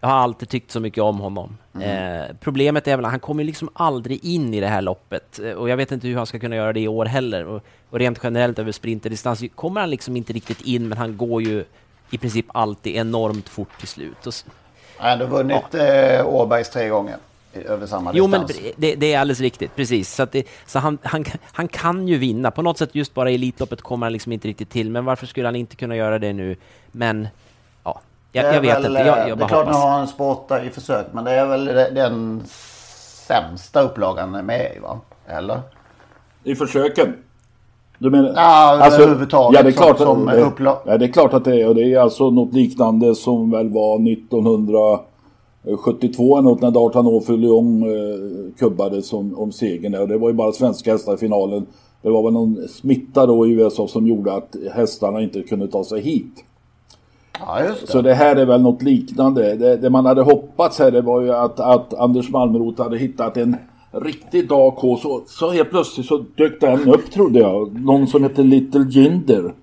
jag 0.00 0.08
har 0.08 0.16
alltid 0.16 0.48
tyckt 0.48 0.70
så 0.70 0.80
mycket 0.80 1.02
om 1.02 1.20
honom. 1.20 1.56
Mm. 1.74 2.20
Eh, 2.20 2.36
problemet 2.40 2.88
är 2.88 2.96
väl 2.96 3.04
att 3.04 3.10
han 3.10 3.20
kommer 3.20 3.44
liksom 3.44 3.68
aldrig 3.72 4.24
in 4.24 4.54
i 4.54 4.60
det 4.60 4.66
här 4.66 4.82
loppet. 4.82 5.38
Och 5.56 5.68
jag 5.70 5.76
vet 5.76 5.92
inte 5.92 6.08
hur 6.08 6.16
han 6.16 6.26
ska 6.26 6.38
kunna 6.38 6.56
göra 6.56 6.72
det 6.72 6.80
i 6.80 6.88
år 6.88 7.06
heller. 7.06 7.46
Och, 7.46 7.62
och 7.90 7.98
rent 7.98 8.20
generellt 8.22 8.58
över 8.58 8.72
sprinterdistans 8.72 9.44
kommer 9.54 9.80
han 9.80 9.90
liksom 9.90 10.16
inte 10.16 10.32
riktigt 10.32 10.60
in, 10.60 10.88
men 10.88 10.98
han 10.98 11.16
går 11.16 11.42
ju 11.42 11.64
i 12.10 12.18
princip 12.18 12.46
alltid 12.48 12.96
enormt 12.96 13.48
fort 13.48 13.78
till 13.78 13.88
slut. 13.88 14.26
Och, 14.26 14.34
han 14.96 15.06
har 15.06 15.12
ändå 15.12 15.36
vunnit 15.36 15.64
ja. 15.70 15.78
eh, 15.78 16.26
Åbergs 16.26 16.70
tre 16.70 16.88
gånger 16.88 17.16
över 17.54 17.86
samma 17.86 18.10
jo, 18.14 18.26
distans. 18.26 18.52
Jo, 18.56 18.62
men 18.64 18.72
det, 18.76 18.94
det, 18.94 19.12
är 19.12 19.20
alldeles 19.20 19.40
riktigt. 19.40 19.76
Precis. 19.76 20.14
Så, 20.14 20.26
det, 20.32 20.46
så 20.66 20.78
han, 20.78 20.98
han, 21.02 21.24
han 21.52 21.68
kan 21.68 22.08
ju 22.08 22.18
vinna. 22.18 22.50
På 22.50 22.62
något 22.62 22.78
sätt 22.78 22.94
just 22.94 23.14
bara 23.14 23.30
i 23.30 23.34
Elitloppet 23.34 23.82
kommer 23.82 24.06
han 24.06 24.12
liksom 24.12 24.32
inte 24.32 24.48
riktigt 24.48 24.70
till. 24.70 24.90
Men 24.90 25.04
varför 25.04 25.26
skulle 25.26 25.46
han 25.46 25.56
inte 25.56 25.76
kunna 25.76 25.96
göra 25.96 26.18
det 26.18 26.32
nu? 26.32 26.56
Men 26.92 27.28
ja, 27.84 28.00
jag, 28.32 28.54
jag 28.54 28.60
vet 28.60 28.76
väl, 28.76 28.86
inte. 28.86 29.00
Jag, 29.00 29.28
jag 29.28 29.38
det 29.38 29.44
är 29.44 29.48
klart 29.48 29.68
att 29.68 29.74
han 29.74 29.90
har 29.90 30.00
en 30.00 30.08
sporta 30.08 30.64
i 30.64 30.70
försök. 30.70 31.06
Men 31.12 31.24
det 31.24 31.30
är 31.30 31.46
väl 31.46 31.64
den 31.94 32.42
sämsta 33.26 33.80
upplagan 33.82 34.30
med 34.30 34.78
va? 34.82 35.00
Eller? 35.26 35.60
I 36.44 36.54
försöken? 36.54 37.16
Du 37.98 38.10
menar? 38.10 38.32
Ja, 38.36 38.82
alltså, 38.82 39.02
överhuvudtaget 39.02 39.58
ja, 39.58 39.62
det 39.62 39.68
är 39.68 39.72
klart 39.72 39.98
som, 39.98 40.28
att, 40.28 40.34
som 40.34 40.54
det, 40.58 40.76
ja, 40.84 40.98
det 40.98 41.04
är 41.04 41.12
klart 41.12 41.34
att 41.34 41.44
det 41.44 41.60
är. 41.60 41.68
Och 41.68 41.74
det 41.74 41.94
är 41.94 42.00
alltså 42.00 42.30
något 42.30 42.54
liknande 42.54 43.14
som 43.14 43.50
väl 43.50 43.70
var 43.70 44.12
1900 44.12 45.00
72 45.78 46.38
eller 46.38 46.48
något 46.48 46.60
när 46.60 46.70
D'Artagnan 46.70 47.20
för 47.20 47.36
Lyon 47.36 47.82
eh, 47.82 48.54
kubbades 48.58 49.12
om, 49.12 49.38
om 49.38 49.52
segern 49.52 49.92
där. 49.92 50.00
Och 50.00 50.08
det 50.08 50.18
var 50.18 50.28
ju 50.28 50.34
bara 50.34 50.52
svenska 50.52 50.92
hästar 50.92 51.14
i 51.14 51.16
finalen. 51.16 51.66
Det 52.02 52.10
var 52.10 52.22
väl 52.22 52.32
någon 52.32 52.68
smitta 52.68 53.26
då 53.26 53.46
i 53.46 53.50
USA 53.50 53.88
som 53.88 54.06
gjorde 54.06 54.32
att 54.32 54.56
hästarna 54.74 55.20
inte 55.20 55.42
kunde 55.42 55.68
ta 55.68 55.84
sig 55.84 56.00
hit. 56.00 56.44
Ja, 57.40 57.62
det. 57.62 57.86
Så 57.86 58.02
det 58.02 58.14
här 58.14 58.36
är 58.36 58.46
väl 58.46 58.62
något 58.62 58.82
liknande. 58.82 59.54
Det, 59.54 59.76
det 59.76 59.90
man 59.90 60.06
hade 60.06 60.22
hoppats 60.22 60.78
här 60.78 60.90
det 60.90 61.00
var 61.00 61.20
ju 61.20 61.32
att, 61.32 61.60
att 61.60 61.94
Anders 61.94 62.30
Malmroth 62.30 62.82
hade 62.82 62.98
hittat 62.98 63.36
en 63.36 63.56
riktig 63.90 64.48
dag 64.48 64.76
K. 64.76 64.96
Så, 64.96 65.22
så 65.26 65.50
helt 65.50 65.70
plötsligt 65.70 66.06
så 66.06 66.24
dök 66.34 66.60
den 66.60 66.88
upp 66.88 67.10
trodde 67.10 67.38
jag. 67.38 67.80
Någon 67.80 68.06
som 68.06 68.22
heter 68.22 68.42
Little 68.42 68.86
Jinder. 68.88 69.54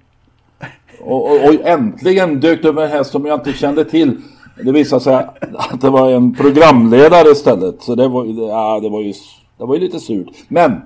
Och, 1.01 1.31
och, 1.31 1.36
och 1.36 1.65
äntligen 1.65 2.39
dök 2.39 2.62
det 2.62 2.69
upp 2.69 2.77
en 2.77 2.89
häst 2.89 3.12
som 3.12 3.25
jag 3.25 3.39
inte 3.39 3.53
kände 3.53 3.86
till. 3.86 4.17
Det 4.63 4.72
visade 4.72 5.02
sig 5.02 5.15
att 5.15 5.82
det 5.82 5.89
var 5.89 6.12
en 6.12 6.36
programledare 6.36 7.30
istället. 7.32 7.82
Så 7.82 7.96
det 7.96 8.08
var, 8.08 8.26
ja, 8.26 8.80
det 8.80 8.89
var, 8.89 9.02
ju, 9.02 9.13
det 9.58 9.65
var 9.65 9.76
ju 9.76 9.82
lite 9.82 10.00
surt. 10.00 10.28
Men 10.48 10.82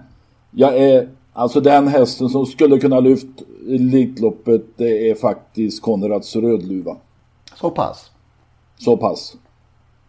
jag 0.51 0.77
är 0.77 1.09
alltså 1.33 1.59
den 1.61 1.87
hästen 1.87 2.29
som 2.29 2.45
skulle 2.45 2.79
kunna 2.79 2.99
lyft 2.99 3.27
Elitloppet 3.67 4.61
det 4.77 5.09
är 5.09 5.15
faktiskt 5.15 5.81
Konrads 5.81 6.35
Rödluva. 6.35 6.97
Så 7.55 7.69
pass? 7.69 8.11
Så 8.77 8.97
pass. 8.97 9.35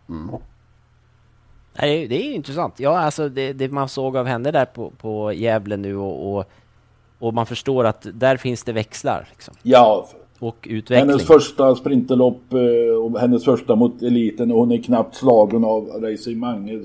Mm. 0.09 0.29
Nej, 1.79 2.09
det 2.09 2.27
är 2.27 2.35
intressant. 2.35 2.81
Ja, 2.81 2.98
alltså 2.98 3.29
det, 3.29 3.53
det, 3.53 3.68
man 3.68 3.88
såg 3.88 4.16
av 4.16 4.27
henne 4.27 4.51
där 4.51 4.64
på, 4.64 4.90
på 4.90 5.33
Gävle 5.33 5.77
nu 5.77 5.96
och, 5.96 6.37
och, 6.37 6.44
och 7.18 7.35
man 7.35 7.46
förstår 7.46 7.85
att 7.85 8.07
där 8.14 8.37
finns 8.37 8.64
det 8.64 8.72
växlar. 8.72 9.29
Liksom. 9.31 9.55
Ja, 9.62 10.09
och 10.42 10.68
utveckling. 10.70 11.09
Hennes 11.09 11.26
första 11.26 11.74
sprinterlopp 11.74 12.52
eh, 12.52 12.96
och 13.02 13.20
hennes 13.20 13.44
första 13.44 13.76
mot 13.76 14.02
eliten 14.02 14.52
och 14.52 14.59
hon 14.59 14.72
är 14.72 14.83
knappt 14.83 15.14
slagen 15.14 15.64
av 15.64 15.87
Racing 15.87 16.38
Mange. 16.38 16.81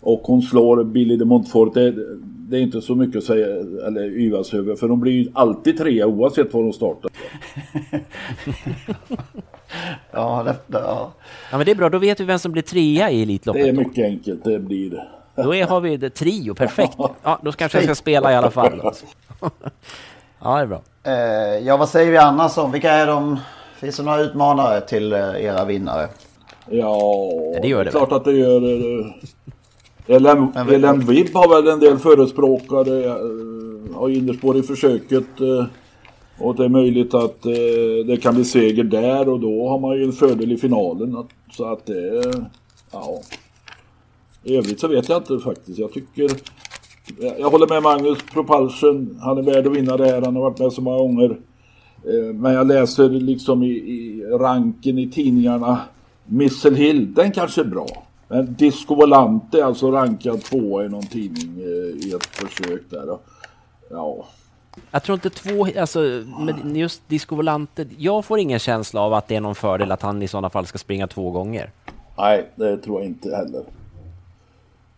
Och 0.00 0.20
hon 0.20 0.42
slår 0.42 0.84
Billy 0.84 1.16
de 1.16 1.24
Montfort. 1.24 1.74
Det, 1.74 1.94
det 2.22 2.56
är 2.56 2.60
inte 2.60 2.80
så 2.80 2.94
mycket 2.94 3.16
att 3.16 3.24
säga 3.24 3.46
eller 3.86 4.18
yvas 4.18 4.54
över. 4.54 4.76
För 4.76 4.88
de 4.88 5.00
blir 5.00 5.12
ju 5.12 5.30
alltid 5.32 5.78
trea 5.78 6.06
oavsett 6.06 6.54
var 6.54 6.62
de 6.62 6.72
startar. 6.72 7.10
ja, 10.12 10.42
det, 10.42 10.56
ja. 10.78 11.12
ja, 11.50 11.56
men 11.56 11.66
det 11.66 11.70
är 11.70 11.76
bra. 11.76 11.88
Då 11.88 11.98
vet 11.98 12.20
vi 12.20 12.24
vem 12.24 12.38
som 12.38 12.52
blir 12.52 12.62
trea 12.62 13.10
i 13.10 13.22
Elitloppet. 13.22 13.62
Det 13.62 13.68
är 13.68 13.72
mycket 13.72 13.96
då. 13.96 14.02
enkelt. 14.02 14.44
Det 14.44 14.58
blir 14.58 14.90
det. 14.90 15.06
Då 15.42 15.54
är, 15.54 15.66
har 15.66 15.80
vi 15.80 15.96
det 15.96 16.10
trio, 16.10 16.54
perfekt. 16.54 16.94
Ja, 17.22 17.40
då 17.42 17.52
kanske 17.52 17.78
jag 17.78 17.84
ska 17.84 17.94
spela 17.94 18.32
i 18.32 18.34
alla 18.34 18.50
fall. 18.50 18.92
Ja, 19.40 20.56
det 20.56 20.62
är 20.62 20.66
bra. 20.66 20.82
Eh, 21.06 21.66
ja, 21.66 21.76
vad 21.76 21.88
säger 21.88 22.10
vi 22.10 22.16
annars 22.16 22.58
om? 22.58 22.72
Vilka 22.72 22.90
är 22.90 23.06
de? 23.06 23.40
Finns 23.76 23.96
det 23.96 24.02
några 24.02 24.20
utmanare 24.20 24.80
till 24.80 25.12
eh, 25.12 25.44
era 25.44 25.64
vinnare? 25.64 26.08
Ja, 26.70 27.30
det 27.62 27.68
gör 27.68 27.84
det. 27.84 27.90
klart 27.90 28.12
att 28.12 28.24
det 28.24 28.32
gör 28.32 28.60
det. 28.60 30.18
LM, 30.18 30.48
LM 30.68 31.00
Vibb 31.00 31.34
har 31.34 31.48
väl 31.48 31.72
en 31.72 31.80
del 31.80 31.98
förespråkare. 31.98 33.04
Eh, 33.04 33.96
har 33.96 34.08
innerspår 34.08 34.56
i 34.56 34.62
försöket. 34.62 35.40
Eh, 35.40 35.64
och 36.38 36.56
det 36.56 36.64
är 36.64 36.68
möjligt 36.68 37.14
att 37.14 37.42
det 38.06 38.22
kan 38.22 38.34
bli 38.34 38.44
seger 38.44 38.84
där 38.84 39.28
och 39.28 39.40
då 39.40 39.68
har 39.68 39.78
man 39.78 39.96
ju 39.96 40.04
en 40.04 40.12
fördel 40.12 40.52
i 40.52 40.56
finalen. 40.56 41.16
Så 41.52 41.72
att 41.72 41.86
det... 41.86 42.22
Ja. 42.92 43.20
I 44.42 44.56
övrigt 44.56 44.80
så 44.80 44.88
vet 44.88 45.08
jag 45.08 45.18
inte 45.18 45.38
faktiskt. 45.38 45.78
Jag 45.78 45.92
tycker... 45.92 46.30
Jag 47.38 47.50
håller 47.50 47.66
med 47.66 47.82
Magnus 47.82 48.18
Propulsion. 48.32 49.18
Han 49.22 49.38
är 49.38 49.42
värd 49.42 49.66
att 49.66 49.72
vinna 49.72 49.96
det 49.96 50.06
här. 50.06 50.22
Han 50.22 50.36
har 50.36 50.42
varit 50.42 50.58
med 50.58 50.72
så 50.72 50.80
många 50.80 50.98
gånger. 50.98 51.30
Eh, 52.04 52.34
men 52.34 52.52
jag 52.52 52.66
läser 52.66 53.08
liksom 53.08 53.62
i, 53.62 53.66
i 53.66 54.22
ranken 54.30 54.98
i 54.98 55.10
tidningarna. 55.10 55.80
Missel 56.24 56.74
Hill, 56.74 57.14
den 57.14 57.32
kanske 57.32 57.60
är 57.60 57.64
bra. 57.64 57.86
Men 58.28 58.54
Disco 58.54 58.94
Volante 58.94 59.58
är 59.58 59.64
alltså 59.64 59.90
rankad 59.90 60.42
tvåa 60.42 60.84
i 60.84 60.88
någon 60.88 61.06
tidning 61.06 61.62
eh, 61.62 62.06
i 62.08 62.12
ett 62.16 62.26
försök 62.26 62.82
där. 62.90 63.18
Ja. 63.90 64.26
Jag 64.90 65.02
tror 65.02 65.14
inte 65.14 65.30
två, 65.30 65.66
alltså 65.80 66.22
med 66.62 66.76
just 66.76 67.08
Disco 67.08 67.36
Volante, 67.36 67.86
jag 67.98 68.24
får 68.24 68.38
ingen 68.38 68.58
känsla 68.58 69.00
av 69.00 69.14
att 69.14 69.28
det 69.28 69.36
är 69.36 69.40
någon 69.40 69.54
fördel 69.54 69.92
att 69.92 70.02
han 70.02 70.22
i 70.22 70.28
sådana 70.28 70.50
fall 70.50 70.66
ska 70.66 70.78
springa 70.78 71.06
två 71.06 71.30
gånger. 71.30 71.70
Nej, 72.18 72.50
det 72.54 72.76
tror 72.76 73.00
jag 73.00 73.06
inte 73.06 73.36
heller. 73.36 73.62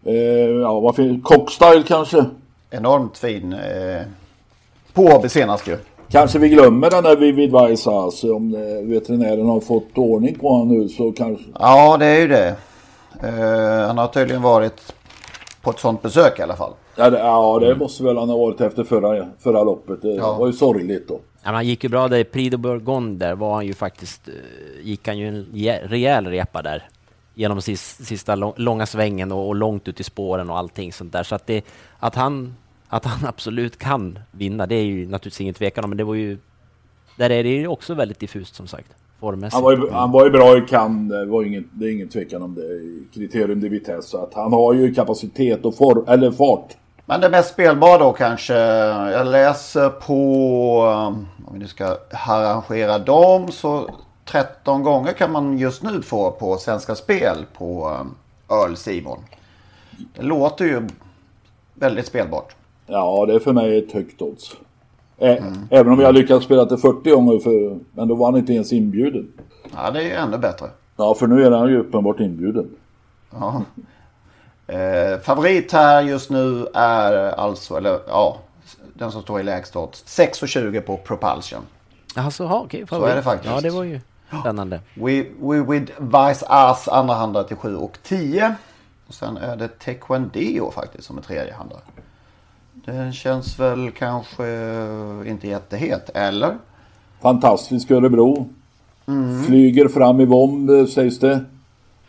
Eh, 0.07 0.15
ja, 0.61 0.81
vad 0.81 0.97
finns 0.97 1.25
Cockstyle 1.25 1.83
kanske? 1.87 2.25
Enormt 2.71 3.19
fin. 3.19 3.53
Eh, 3.53 4.03
på 4.93 5.09
AB 5.09 5.31
senast 5.31 5.69
ju. 5.69 5.79
Kanske 6.09 6.39
vi 6.39 6.49
glömmer 6.49 6.91
den 6.91 7.05
där 7.05 7.17
Vivid 7.17 7.51
Vaisas 7.51 7.87
alltså, 7.87 8.35
om 8.35 8.55
eh, 8.55 8.89
veterinären 8.89 9.47
har 9.47 9.61
fått 9.61 9.99
ordning 9.99 10.39
på 10.39 10.49
honom 10.49 10.69
nu 10.69 10.89
så 10.89 11.13
kanske. 11.13 11.45
Ja, 11.59 11.97
det 11.97 12.07
är 12.07 12.21
ju 12.21 12.29
det. 12.29 12.57
Eh, 13.23 13.87
han 13.87 13.99
har 13.99 14.07
tydligen 14.07 14.43
varit 14.43 14.95
på 15.63 15.71
ett 15.71 15.79
sånt 15.79 16.03
besök 16.03 16.39
i 16.39 16.43
alla 16.43 16.57
fall. 16.57 16.73
Ja, 16.97 17.11
det, 17.11 17.19
ja, 17.19 17.59
det 17.61 17.77
måste 17.77 18.05
väl 18.05 18.17
han 18.17 18.29
ha 18.29 18.37
varit 18.37 18.61
efter 18.61 18.85
förra, 18.85 19.27
förra 19.39 19.63
loppet. 19.63 20.03
Det 20.03 20.15
ja. 20.15 20.39
var 20.39 20.47
ju 20.47 20.53
sorgligt 20.53 21.09
då. 21.09 21.21
Ja, 21.45 21.51
han 21.51 21.67
gick 21.67 21.85
ju 21.85 21.91
bra 21.91 22.09
där 22.09 22.19
i 22.19 22.25
Prix 22.25 22.51
de 22.51 22.57
Bourgogne 22.57 23.19
där 23.19 23.35
var 23.35 23.55
han 23.55 23.67
ju 23.67 23.75
faktiskt, 23.75 24.29
eh, 24.29 24.87
gick 24.87 25.09
han 25.09 25.19
ju 25.19 25.29
en 25.29 25.47
rejäl 25.89 26.27
repa 26.27 26.63
där 26.63 26.89
genom 27.37 27.63
sista 27.63 28.35
långa 28.57 28.87
svängen 28.87 29.33
och, 29.33 29.55
långt 29.55 29.89
ut 29.89 30.01
i 30.01 30.03
spåren 30.03 30.51
och 30.51 30.59
allting 30.59 30.93
sånt 30.93 31.13
där. 31.13 31.23
Så 31.23 31.35
att, 31.35 31.47
det, 31.47 31.65
att, 31.99 32.15
han, 32.15 32.57
att 32.89 33.05
han 33.05 33.29
absolut 33.29 33.79
kan 33.79 34.19
vinna, 34.31 34.67
det 34.67 34.75
är 34.75 34.85
ju 34.85 35.07
naturligtvis 35.09 35.41
ingen 35.41 35.55
tvekan 35.55 35.85
om, 35.85 35.91
men 35.91 35.97
det 35.97 36.05
var 36.05 36.15
ju... 36.15 36.39
Där 37.17 37.31
är 37.31 37.45
det 37.45 37.49
ju 37.49 37.67
också 37.67 37.95
väldigt 37.95 38.21
diffust 38.21 38.55
som 38.55 38.67
sagt. 38.67 38.89
Han 39.21 39.63
var, 39.63 39.73
ju, 39.73 39.91
han 39.91 40.13
var 40.13 40.25
ju 40.25 40.31
bra 40.31 40.59
i 40.59 40.61
Cannes, 40.61 41.13
det, 41.13 41.25
var 41.27 41.43
ingen, 41.43 41.69
det 41.73 41.87
är 41.87 41.93
ingen 41.93 42.09
tvekan 42.09 42.43
om 42.43 42.55
det. 42.55 42.63
Kriterium 43.15 43.61
de 43.61 43.69
vitesse. 43.69 44.03
Så 44.09 44.23
att 44.23 44.35
han 44.35 44.53
har 44.53 44.75
ju 44.75 44.95
kapacitet 44.95 45.65
och 45.65 45.77
for, 45.77 46.11
eller 46.11 46.31
fart. 46.31 46.77
Men 47.07 47.21
det 47.21 47.29
mest 47.29 47.53
spelbara 47.53 47.99
då 47.99 48.13
kanske. 48.13 48.55
Jag 48.55 49.27
läser 49.27 49.89
på, 49.89 50.81
om 51.47 51.53
vi 51.53 51.59
nu 51.59 51.67
ska 51.67 51.99
arrangera 52.11 52.99
dem, 52.99 53.53
så 53.53 53.91
13 54.27 54.83
gånger 54.83 55.13
kan 55.13 55.33
man 55.33 55.59
just 55.59 55.83
nu 55.83 56.03
få 56.03 56.31
på 56.31 56.57
Svenska 56.57 56.95
Spel 56.95 57.45
på 57.59 57.97
eh, 58.49 58.57
Earl 58.57 58.75
Simon. 58.75 59.19
Det 60.15 60.23
låter 60.23 60.65
ju 60.65 60.89
väldigt 61.75 62.07
spelbart. 62.07 62.55
Ja, 62.87 63.27
det 63.27 63.35
är 63.35 63.39
för 63.39 63.53
mig 63.53 63.79
ett 63.79 63.93
högt 63.93 64.23
odds. 64.23 64.57
Mm. 65.19 65.69
Även 65.71 65.93
om 65.93 66.01
jag 66.01 66.15
lyckats 66.15 66.45
spela 66.45 66.65
det 66.65 66.79
40 66.79 67.11
gånger, 67.11 67.39
för, 67.39 67.79
men 67.93 68.09
då 68.09 68.15
var 68.15 68.27
han 68.27 68.37
inte 68.37 68.53
ens 68.53 68.73
inbjuden. 68.73 69.33
Ja, 69.75 69.91
det 69.91 70.01
är 70.01 70.05
ju 70.05 70.13
ännu 70.13 70.39
bättre. 70.39 70.67
Ja, 70.97 71.15
för 71.15 71.27
nu 71.27 71.45
är 71.45 71.51
han 71.51 71.69
ju 71.69 71.79
uppenbart 71.79 72.21
inbjuden. 72.21 72.71
Ja. 73.31 73.63
Eh, 74.67 75.21
favorit 75.21 75.73
här 75.73 76.03
just 76.03 76.31
nu 76.31 76.67
är 76.75 77.13
alltså, 77.41 77.77
eller 77.77 77.99
ja, 78.09 78.37
den 78.95 79.13
som 79.13 79.23
står 79.23 79.41
i 79.41 79.43
lägst 79.43 79.77
odds. 79.77 80.05
6,20 80.05 80.81
på 80.81 80.97
Propulsion. 80.97 81.63
Alltså, 82.15 82.45
okej. 82.45 82.85
Okay, 82.85 82.99
Så 82.99 83.05
är 83.05 83.17
det 83.17 83.23
faktiskt. 83.23 83.55
Ja, 83.55 83.61
det 83.61 83.71
var 83.71 83.85
ju... 83.85 84.01
Spännande. 84.41 84.81
We, 84.95 85.25
we 85.41 85.61
with 85.61 85.93
Vice 86.01 86.47
Us 86.51 86.89
andra 86.89 87.15
handlare 87.15 87.49
till 87.49 87.57
7 87.57 87.77
och 87.77 87.99
10. 88.03 88.55
Och 89.07 89.15
sen 89.15 89.37
är 89.37 89.57
det 89.57 89.69
Taekwondo 89.69 90.71
faktiskt 90.71 91.05
som 91.05 91.19
är 91.19 91.23
tredje 91.23 91.55
handlare. 91.55 91.81
Den 92.73 93.13
känns 93.13 93.61
väl 93.61 93.91
kanske 93.91 94.45
inte 95.27 95.49
jättehet, 95.49 96.11
eller? 96.15 96.57
Fantastisk 97.21 97.91
Örebro. 97.91 98.49
Mm. 99.07 99.45
Flyger 99.45 99.89
fram 99.89 100.21
i 100.21 100.25
vom 100.25 100.87
sägs 100.87 101.19
det. 101.19 101.45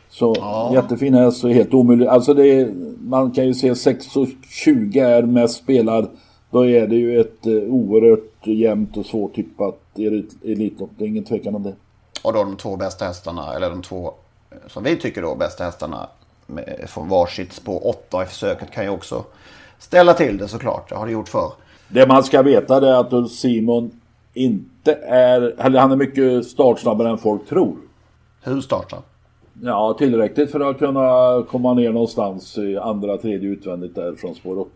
Så 0.10 0.36
ja. 0.38 0.72
jättefin 0.74 1.14
häst 1.14 1.44
och 1.44 1.52
helt 1.52 1.74
omöjlig. 1.74 2.08
Alltså 2.08 2.34
det 2.34 2.48
är, 2.48 2.74
man 3.00 3.32
kan 3.32 3.46
ju 3.46 3.54
se 3.54 3.76
6 3.76 4.16
och 4.16 4.28
20 4.50 5.00
är 5.00 5.24
mest 5.24 5.58
spelad. 5.58 6.10
Då 6.50 6.66
är 6.66 6.88
det 6.88 6.96
ju 6.96 7.20
ett 7.20 7.46
eh, 7.46 7.54
oerhört 7.54 8.48
jämnt 8.48 8.98
och 8.98 9.06
svårtippat 9.06 9.80
elitlopp. 10.44 10.90
Det 10.98 11.04
är 11.04 11.08
ingen 11.08 11.24
tvekan 11.24 11.56
om 11.56 11.64
det. 11.64 11.74
Och 12.28 12.34
då 12.34 12.44
de 12.44 12.56
två 12.56 12.76
bästa 12.76 13.06
hästarna, 13.06 13.54
eller 13.54 13.70
de 13.70 13.82
två 13.82 14.14
som 14.68 14.84
vi 14.84 14.96
tycker 14.96 15.22
då 15.22 15.36
bästa 15.36 15.64
hästarna 15.64 16.08
med, 16.46 16.86
från 16.88 17.10
varsitt 17.10 17.54
spår 17.54 17.88
8 17.88 18.24
i 18.24 18.26
försöket 18.26 18.72
kan 18.72 18.84
ju 18.84 18.90
också 18.90 19.24
ställa 19.80 20.14
till 20.14 20.38
det 20.38 20.48
såklart. 20.48 20.90
Det 20.90 20.96
har 20.96 21.06
det 21.06 21.12
gjort 21.12 21.30
förr. 21.30 21.52
Det 21.88 22.08
man 22.08 22.24
ska 22.24 22.42
veta 22.42 22.80
det 22.80 22.90
är 22.90 23.24
att 23.24 23.32
Simon 23.32 23.92
inte 24.34 24.94
är, 24.94 25.42
eller 25.58 25.80
han 25.80 25.92
är 25.92 25.96
mycket 25.96 26.46
startsnabbare 26.46 27.10
än 27.10 27.18
folk 27.18 27.50
tror. 27.50 27.78
Hur 28.42 28.62
startsnabb? 28.62 29.04
Ja, 29.62 29.96
tillräckligt 29.98 30.52
för 30.52 30.60
att 30.60 30.78
kunna 30.78 31.44
komma 31.50 31.74
ner 31.74 31.92
någonstans 31.92 32.58
i 32.58 32.78
andra, 32.78 33.18
tredje 33.18 33.50
utvändigt 33.50 33.96
där 33.96 34.16
från 34.16 34.36
spår 34.36 34.60
8. 34.60 34.70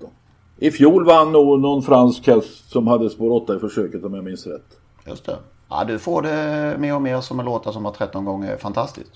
I 0.58 0.72
fjol 0.72 1.06
vann 1.06 1.32
nog 1.32 1.60
någon 1.60 1.84
fransk 1.84 2.28
häst 2.28 2.72
som 2.72 2.88
hade 2.88 3.10
spår 3.10 3.32
8 3.32 3.56
i 3.56 3.60
försöket 3.60 4.04
om 4.04 4.14
jag 4.14 4.24
minns 4.24 4.48
rätt. 4.48 4.78
Just 5.08 5.26
det. 5.26 5.38
Ja, 5.74 5.84
du 5.84 6.00
får 6.00 6.22
det 6.22 6.76
mer 6.80 6.96
och 6.96 7.02
mer 7.02 7.22
som 7.22 7.40
en 7.40 7.46
låta 7.46 7.74
som 7.74 7.86
har 7.86 7.92
13 7.92 8.26
gånger 8.26 8.58
fantastiskt. 8.58 9.12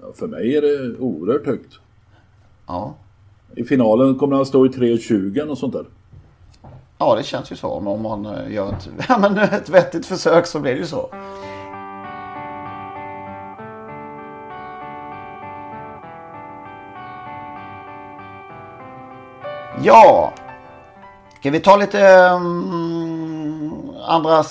Ja, 0.00 0.06
för 0.14 0.26
mig 0.26 0.56
är 0.56 0.62
det 0.62 0.98
oerhört 0.98 1.46
högt. 1.46 1.74
Ja. 2.66 2.94
I 3.54 3.64
finalen 3.64 4.18
kommer 4.18 4.36
han 4.36 4.46
stå 4.46 4.66
i 4.66 4.68
3.20 4.68 5.48
och 5.48 5.58
sånt 5.58 5.72
där. 5.72 5.84
Ja, 6.98 7.14
det 7.16 7.22
känns 7.22 7.52
ju 7.52 7.56
så. 7.56 7.68
Om 7.68 8.02
man 8.02 8.26
eh, 8.26 8.52
gör 8.52 8.72
ett, 8.72 8.88
ja, 9.08 9.18
men 9.18 9.38
ett 9.38 9.68
vettigt 9.68 10.06
försök 10.06 10.46
så 10.46 10.60
blir 10.60 10.72
det 10.72 10.78
ju 10.78 10.86
så. 10.86 11.10
Ja, 19.82 20.32
ska 21.40 21.50
vi 21.50 21.60
ta 21.60 21.76
lite 21.76 22.30
um, 22.34 23.90
andra 24.06 24.44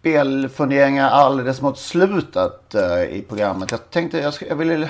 spelfunderingar 0.00 1.10
alldeles 1.10 1.60
mot 1.60 1.78
slutet 1.78 2.74
uh, 2.74 3.02
i 3.02 3.24
programmet. 3.28 3.70
Jag 3.70 3.90
tänkte 3.90 4.18
jag, 4.18 4.34
ska, 4.34 4.46
jag 4.46 4.56
vill 4.56 4.88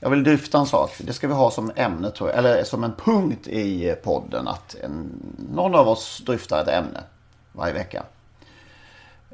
jag 0.00 0.10
vill 0.10 0.24
dryfta 0.24 0.58
en 0.58 0.66
sak. 0.66 0.92
Det 0.98 1.12
ska 1.12 1.28
vi 1.28 1.34
ha 1.34 1.50
som 1.50 1.72
ämne 1.76 2.10
tror 2.10 2.30
jag. 2.30 2.38
Eller 2.38 2.64
som 2.64 2.84
en 2.84 2.92
punkt 2.92 3.48
i 3.48 3.94
podden. 4.02 4.48
Att 4.48 4.76
en, 4.84 5.10
någon 5.54 5.74
av 5.74 5.88
oss 5.88 6.22
dryftar 6.26 6.62
ett 6.62 6.68
ämne 6.68 7.00
varje 7.52 7.74
vecka. 7.74 8.02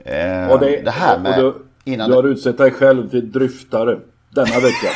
Eh, 0.05 0.49
och 0.49 0.61
det, 0.61 0.83
det, 0.83 0.91
här 0.91 1.19
med... 1.19 1.45
Och 1.45 1.55
du, 1.85 1.93
innan 1.93 2.11
du 2.11 2.17
har 2.17 2.25
utsett 2.25 2.59
dig 2.59 2.71
själv 2.71 3.11
till 3.11 3.33
dryftare 3.33 3.99
denna 4.31 4.61
vecka. 4.61 4.91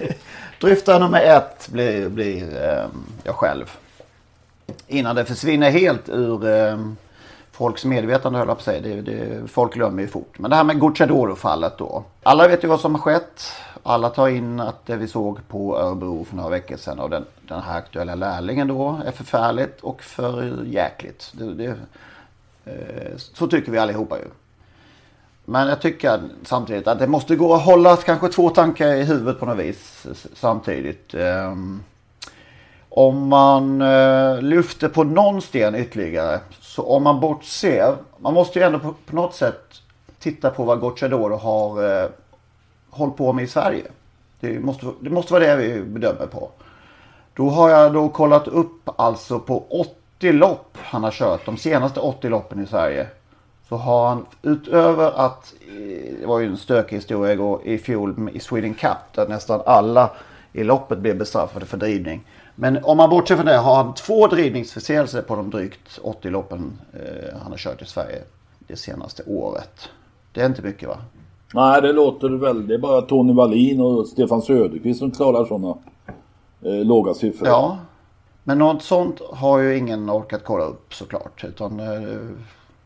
Dryftare 0.60 0.98
nummer 0.98 1.20
ett 1.20 1.68
blir, 1.72 2.08
blir 2.08 2.62
eh, 2.62 2.86
jag 3.22 3.34
själv. 3.34 3.70
Innan 4.86 5.16
det 5.16 5.24
försvinner 5.24 5.70
helt 5.70 6.08
ur 6.08 6.48
eh, 6.48 6.78
folks 7.56 7.84
medvetande 7.84 8.38
höll 8.38 8.48
jag 8.48 8.56
på 8.56 8.60
att 8.60 8.64
säga. 8.64 8.80
Det, 8.80 9.00
det, 9.00 9.48
folk 9.48 9.74
glömmer 9.74 10.02
ju 10.02 10.08
fort. 10.08 10.38
Men 10.38 10.50
det 10.50 10.56
här 10.56 10.64
med 10.64 10.80
Gucciadoro-fallet 10.80 11.78
då. 11.78 12.04
Alla 12.22 12.48
vet 12.48 12.64
ju 12.64 12.68
vad 12.68 12.80
som 12.80 12.94
har 12.94 13.00
skett. 13.00 13.52
Alla 13.82 14.10
tar 14.10 14.28
in 14.28 14.60
att 14.60 14.86
det 14.86 14.96
vi 14.96 15.08
såg 15.08 15.48
på 15.48 15.78
Örebro 15.78 16.24
för 16.24 16.36
några 16.36 16.50
veckor 16.50 16.76
sedan 16.76 17.00
av 17.00 17.10
den, 17.10 17.24
den 17.48 17.60
här 17.60 17.78
aktuella 17.78 18.14
lärlingen 18.14 18.68
då 18.68 19.00
är 19.06 19.12
förfärligt 19.12 19.80
och 19.80 20.02
för 20.02 20.64
jäkligt. 20.64 21.32
Det, 21.32 21.54
det, 21.54 21.76
eh, 22.64 23.16
så 23.16 23.46
tycker 23.46 23.72
vi 23.72 23.78
allihopa 23.78 24.18
ju. 24.18 24.24
Men 25.44 25.68
jag 25.68 25.80
tycker 25.80 26.20
samtidigt 26.44 26.86
att 26.86 26.98
det 26.98 27.06
måste 27.06 27.36
gå 27.36 27.54
att 27.54 27.64
hålla 27.64 27.96
kanske 27.96 28.28
två 28.28 28.50
tankar 28.50 28.94
i 28.94 29.04
huvudet 29.04 29.40
på 29.40 29.46
något 29.46 29.58
vis 29.58 30.06
samtidigt. 30.34 31.14
Ehm, 31.14 31.82
om 32.88 33.28
man 33.28 33.82
eh, 33.82 34.42
lyfter 34.42 34.88
på 34.88 35.04
någon 35.04 35.42
sten 35.42 35.74
ytterligare. 35.74 36.40
Så 36.76 36.82
om 36.82 37.02
man 37.02 37.20
bortser. 37.20 37.96
Man 38.18 38.34
måste 38.34 38.58
ju 38.58 38.64
ändå 38.64 38.78
på, 38.78 38.94
på 39.06 39.16
något 39.16 39.34
sätt 39.34 39.82
titta 40.18 40.50
på 40.50 40.64
vad 40.64 40.80
Gocciadoro 40.80 41.36
har 41.36 42.02
eh, 42.02 42.08
hållit 42.90 43.16
på 43.16 43.32
med 43.32 43.44
i 43.44 43.48
Sverige. 43.48 43.84
Det 44.40 44.60
måste, 44.60 44.86
det 45.00 45.10
måste 45.10 45.32
vara 45.32 45.44
det 45.44 45.56
vi 45.56 45.82
bedömer 45.82 46.26
på. 46.26 46.50
Då 47.34 47.48
har 47.48 47.70
jag 47.70 47.92
då 47.92 48.08
kollat 48.08 48.48
upp 48.48 48.88
alltså 48.96 49.38
på 49.38 49.64
80 50.18 50.32
lopp 50.32 50.78
han 50.82 51.04
har 51.04 51.10
kört. 51.10 51.46
De 51.46 51.56
senaste 51.56 52.00
80 52.00 52.28
loppen 52.28 52.62
i 52.62 52.66
Sverige. 52.66 53.06
Så 53.68 53.76
har 53.76 54.08
han 54.08 54.26
utöver 54.42 55.12
att, 55.26 55.54
eh, 55.68 56.20
det 56.20 56.26
var 56.26 56.40
ju 56.40 56.46
en 56.46 56.56
stökig 56.56 56.96
historia 56.96 57.32
igår, 57.32 57.60
i 57.64 57.78
fjol 57.78 58.30
i 58.32 58.40
Sweden 58.40 58.74
Cup. 58.74 59.14
Där 59.14 59.28
nästan 59.28 59.62
alla 59.66 60.10
i 60.56 60.64
loppet 60.64 60.98
blev 60.98 61.18
bestraffade 61.18 61.66
för 61.66 61.76
drivning. 61.76 62.24
Men 62.54 62.84
om 62.84 62.96
man 62.96 63.10
bortser 63.10 63.36
från 63.36 63.46
det 63.46 63.56
har 63.56 63.76
han 63.76 63.94
två 63.94 64.26
drivningsförseelser 64.26 65.22
på 65.22 65.36
de 65.36 65.50
drygt 65.50 65.98
80 66.02 66.30
loppen 66.30 66.78
eh, 66.92 67.38
han 67.42 67.50
har 67.50 67.58
kört 67.58 67.82
i 67.82 67.84
Sverige 67.84 68.22
det 68.58 68.76
senaste 68.76 69.22
året. 69.26 69.88
Det 70.32 70.40
är 70.40 70.46
inte 70.46 70.62
mycket 70.62 70.88
va? 70.88 70.98
Nej, 71.54 71.82
det 71.82 71.92
låter 71.92 72.28
väl. 72.28 72.66
Det 72.66 72.74
är 72.74 72.78
bara 72.78 73.02
Tony 73.02 73.32
Wallin 73.32 73.80
och 73.80 74.06
Stefan 74.06 74.42
Söderqvist 74.42 74.98
som 74.98 75.10
klarar 75.10 75.44
sådana 75.44 75.74
eh, 76.62 76.84
låga 76.84 77.14
siffror. 77.14 77.48
Ja, 77.48 77.78
men 78.44 78.58
något 78.58 78.82
sånt 78.82 79.20
har 79.32 79.58
ju 79.58 79.76
ingen 79.76 80.10
orkat 80.10 80.44
kolla 80.44 80.64
upp 80.64 80.94
såklart. 80.94 81.44
Utan 81.44 81.80
eh, 81.80 82.18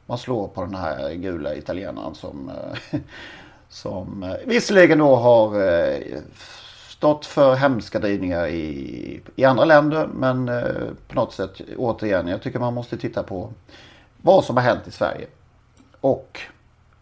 man 0.06 0.18
slår 0.18 0.48
på 0.48 0.64
den 0.64 0.74
här 0.74 1.14
gula 1.14 1.54
italienaren 1.54 2.14
som, 2.14 2.50
eh, 2.50 3.00
som 3.68 4.22
eh, 4.22 4.34
visserligen 4.46 4.98
då 4.98 5.16
har 5.16 5.68
eh, 5.68 6.18
stått 7.00 7.26
för 7.26 7.54
hemska 7.54 7.98
drivningar 7.98 8.46
i, 8.46 9.20
i 9.36 9.44
andra 9.44 9.64
länder. 9.64 10.08
Men 10.14 10.48
eh, 10.48 10.64
på 11.08 11.14
något 11.14 11.32
sätt 11.32 11.60
återigen, 11.76 12.28
jag 12.28 12.42
tycker 12.42 12.58
man 12.58 12.74
måste 12.74 12.96
titta 12.96 13.22
på 13.22 13.52
vad 14.22 14.44
som 14.44 14.56
har 14.56 14.64
hänt 14.64 14.88
i 14.88 14.90
Sverige. 14.90 15.26
Och 16.00 16.40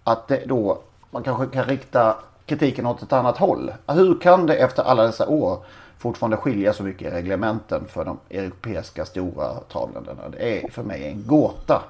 att 0.05 0.29
det 0.29 0.43
då, 0.47 0.79
man 1.11 1.23
kanske 1.23 1.47
kan 1.47 1.65
rikta 1.65 2.17
kritiken 2.47 2.87
åt 2.87 3.03
ett 3.03 3.13
annat 3.13 3.39
håll. 3.39 3.73
Hur 3.87 4.21
kan 4.21 4.47
det 4.47 4.55
efter 4.55 4.83
alla 4.83 5.03
dessa 5.03 5.29
år 5.29 5.59
fortfarande 5.99 6.37
skilja 6.37 6.73
så 6.73 6.83
mycket 6.83 7.13
i 7.13 7.15
reglementen 7.17 7.85
för 7.89 8.05
de 8.05 8.19
europeiska 8.31 9.05
stora 9.05 9.55
travländerna? 9.73 10.23
Det 10.29 10.65
är 10.65 10.71
för 10.71 10.83
mig 10.83 11.09
en 11.09 11.27
gåta. 11.27 11.83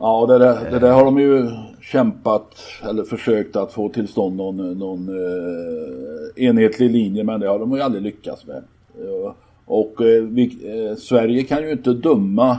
Ja, 0.00 0.26
det 0.26 0.38
där, 0.38 0.70
det 0.70 0.78
där 0.78 0.92
har 0.92 1.04
de 1.04 1.18
ju 1.18 1.50
kämpat 1.80 2.54
eller 2.88 3.04
försökt 3.04 3.56
att 3.56 3.72
få 3.72 3.88
till 3.88 4.08
stånd 4.08 4.36
någon, 4.36 4.78
någon 4.78 5.08
eh, 5.08 6.44
enhetlig 6.44 6.90
linje 6.90 7.24
men 7.24 7.40
det 7.40 7.48
har 7.48 7.58
de 7.58 7.72
ju 7.72 7.80
aldrig 7.80 8.02
lyckats 8.02 8.46
med. 8.46 8.62
Ja, 9.04 9.34
och 9.64 10.00
eh, 10.00 10.22
vi, 10.22 10.44
eh, 10.44 10.96
Sverige 10.96 11.42
kan 11.42 11.62
ju 11.62 11.72
inte 11.72 11.92
döma 11.92 12.58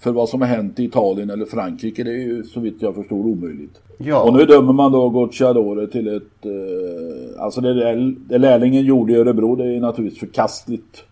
för 0.00 0.12
vad 0.12 0.28
som 0.28 0.40
har 0.40 0.48
hänt 0.48 0.78
i 0.78 0.84
Italien 0.84 1.30
eller 1.30 1.46
Frankrike. 1.46 2.04
Det 2.04 2.10
är 2.10 2.22
ju 2.26 2.44
så 2.44 2.60
vitt 2.60 2.82
jag 2.82 2.94
förstår 2.94 3.16
omöjligt. 3.16 3.80
Ja. 3.98 4.22
Och 4.22 4.34
nu 4.34 4.44
dömer 4.44 4.72
man 4.72 4.92
då 4.92 5.08
Gocciadore 5.08 5.86
till 5.86 6.08
ett... 6.16 6.44
Eh, 6.44 7.42
alltså 7.42 7.60
det, 7.60 7.74
där, 7.74 8.14
det 8.28 8.38
lärlingen 8.38 8.84
gjorde 8.84 9.12
i 9.12 9.16
Örebro 9.16 9.56
det 9.56 9.76
är 9.76 9.80
naturligtvis 9.80 10.20
förkastligt. 10.20 11.04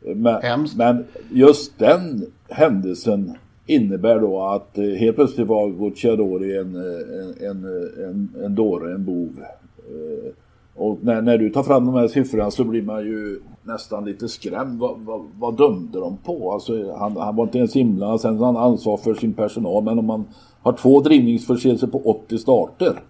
Men, 0.00 0.42
Hemskt. 0.42 0.76
men 0.76 1.04
just 1.30 1.78
den 1.78 2.26
händelsen 2.48 3.36
innebär 3.66 4.20
då 4.20 4.42
att 4.42 4.78
eh, 4.78 4.84
helt 4.84 5.16
plötsligt 5.16 5.46
var 5.46 5.68
Gocciadori 5.68 6.58
en, 6.58 6.74
en, 6.74 7.48
en, 7.48 7.64
en, 8.04 8.44
en 8.44 8.54
dåre, 8.54 8.94
en 8.94 9.04
bov. 9.04 9.32
Eh, 9.76 10.32
och 10.74 10.98
när, 11.02 11.22
när 11.22 11.38
du 11.38 11.50
tar 11.50 11.62
fram 11.62 11.86
de 11.86 11.94
här 11.94 12.08
siffrorna 12.08 12.50
så 12.50 12.64
blir 12.64 12.82
man 12.82 13.04
ju 13.04 13.40
nästan 13.62 14.04
lite 14.04 14.28
skrämd. 14.28 14.78
Vad, 14.78 14.98
vad, 14.98 15.26
vad 15.38 15.56
dömde 15.56 16.00
de 16.00 16.16
på? 16.16 16.52
Alltså, 16.52 16.96
han, 16.98 17.16
han 17.16 17.36
var 17.36 17.44
inte 17.44 17.58
ens 17.58 17.76
inblandad, 17.76 18.20
sen 18.20 18.38
han 18.38 18.56
ansvar 18.56 18.96
för 18.96 19.14
sin 19.14 19.32
personal. 19.32 19.84
Men 19.84 19.98
om 19.98 20.06
man 20.06 20.24
har 20.62 20.72
två 20.72 21.00
drivningsförseelser 21.00 21.86
på 21.86 22.10
80 22.10 22.38
starter. 22.38 23.02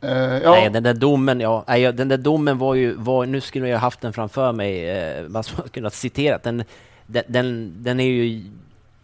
Eh, 0.00 0.10
ja. 0.42 0.50
Nej, 0.50 0.70
den 0.70 0.82
där 0.82 0.94
domen, 0.94 1.40
ja, 1.40 1.64
nej, 1.68 1.92
den 1.92 2.08
där 2.08 2.16
domen 2.16 2.58
var 2.58 2.74
ju, 2.74 2.94
var, 2.94 3.26
nu 3.26 3.40
skulle 3.40 3.68
jag 3.68 3.78
haft 3.78 4.00
den 4.00 4.12
framför 4.12 4.52
mig, 4.52 4.90
eh, 4.90 5.28
man 5.28 5.44
skulle 5.44 5.68
kunna 5.68 5.90
citera 5.90 6.38
den, 6.42 6.64
den, 7.06 7.22
den, 7.28 7.74
den 7.78 8.00
är 8.00 8.04
ju, 8.04 8.42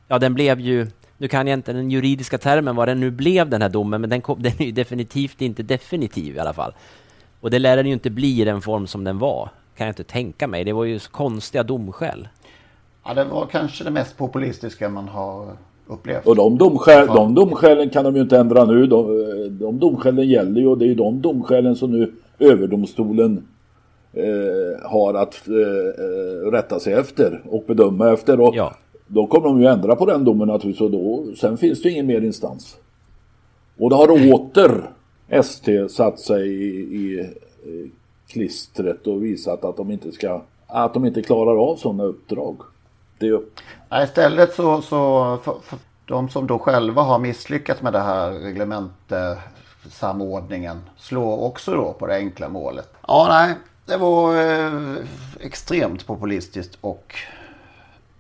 ja 0.09 0.19
den 0.19 0.35
blev 0.35 0.61
ju, 0.61 0.87
nu 1.19 1.29
kan 1.29 1.47
jag 1.47 1.57
inte 1.57 1.73
den 1.73 1.91
juridiska 1.91 2.39
termen 2.39 2.77
vad 2.77 2.89
den 2.89 3.01
nu 3.01 3.11
blev 3.11 3.49
den 3.49 3.63
här 3.63 3.69
domen, 3.69 4.01
men 4.01 4.11
den, 4.11 4.21
kom, 4.21 4.37
den 4.43 4.53
är 4.59 4.65
ju 4.65 4.73
definitivt 4.73 5.43
inte 5.43 5.63
definitiv 5.63 6.37
i 6.37 6.39
alla 6.39 6.53
fall. 6.53 6.73
Och 7.41 7.51
det 7.51 7.59
lär 7.59 7.77
den 7.77 7.87
ju 7.87 7.93
inte 7.93 8.11
bli 8.11 8.41
i 8.41 8.45
den 8.45 8.63
form 8.63 8.87
som 8.87 9.05
den 9.05 9.19
var, 9.19 9.49
kan 9.77 9.87
jag 9.87 9.93
inte 9.93 10.05
tänka 10.05 10.47
mig. 10.47 10.65
Det 10.65 10.73
var 10.73 10.85
ju 10.85 10.99
så 10.99 11.11
konstiga 11.11 11.63
domskäl. 11.63 12.29
ja, 13.05 13.15
det 13.15 13.25
var 13.25 13.47
kanske 13.47 13.85
det 13.85 13.91
mest 13.91 14.17
populistiska 14.17 14.89
man 14.89 15.09
har 15.09 15.47
upplevt. 15.87 16.27
Och 16.27 16.37
de, 16.37 16.59
domskäl, 16.59 17.07
de 17.07 17.35
domskälen 17.35 17.91
kan 17.91 18.05
de 18.05 18.17
ju 18.17 18.23
inte 18.23 18.39
ändra 18.39 18.65
nu. 18.65 18.87
De, 18.87 19.07
de 19.61 19.79
domskälen 19.79 20.29
gäller 20.29 20.61
ju 20.61 20.67
och 20.67 20.79
det 20.79 20.85
är 20.85 20.89
ju 20.89 20.95
de 20.95 21.23
domskälen 21.23 21.77
som 21.77 21.93
nu 21.93 22.13
överdomstolen 22.39 23.49
eh, 24.13 24.91
har 24.91 25.15
att 25.15 25.49
eh, 25.49 26.51
rätta 26.51 26.81
sig 26.81 26.93
efter 26.93 27.41
och 27.45 27.65
bedöma 27.67 28.13
efter. 28.13 28.41
Och 28.41 28.57
Ja. 28.57 28.75
Då 29.07 29.27
kommer 29.27 29.49
de 29.49 29.61
ju 29.61 29.67
ändra 29.67 29.97
på 29.97 30.07
den 30.07 30.25
domen 30.25 30.49
naturligtvis 30.49 30.81
och 30.81 30.91
då, 30.91 31.25
sen 31.37 31.59
finns 31.59 31.83
det 31.83 31.91
ingen 31.91 32.07
mer 32.07 32.21
instans. 32.21 32.77
Och 33.79 33.91
då 33.91 33.97
har 33.97 34.33
åter 34.33 34.91
ST 35.29 35.89
satt 35.89 36.21
sig 36.21 36.49
i, 36.49 36.97
i, 36.97 37.31
i 37.71 37.91
klistret 38.29 39.07
och 39.07 39.25
visat 39.25 39.65
att 39.65 39.77
de 39.77 39.91
inte 39.91 40.13
ska 40.13 40.43
att 40.67 40.95
de 40.95 41.05
inte 41.05 41.23
klarar 41.23 41.71
av 41.71 41.77
sådana 41.77 42.05
uppdrag. 42.05 42.57
Det 43.19 43.27
är 43.27 43.31
ju 43.31 43.41
Nej, 43.89 44.05
istället 44.05 44.55
så, 44.55 44.83
så 44.83 45.39
för, 45.45 45.55
för 45.63 45.79
de 46.05 46.29
som 46.29 46.47
då 46.47 46.59
själva 46.59 47.03
har 47.03 47.19
misslyckats 47.19 47.83
med 47.83 47.93
det 47.93 48.01
här 48.01 48.31
reglementsamordningen 48.31 50.81
slår 50.97 51.43
också 51.43 51.75
då 51.75 51.93
på 51.93 52.07
det 52.07 52.17
enkla 52.17 52.49
målet. 52.49 52.89
Ja, 53.07 53.27
nej, 53.29 53.55
det 53.87 53.97
var 53.97 54.37
eh, 54.37 54.97
extremt 55.41 56.07
populistiskt 56.07 56.79
och 56.81 57.15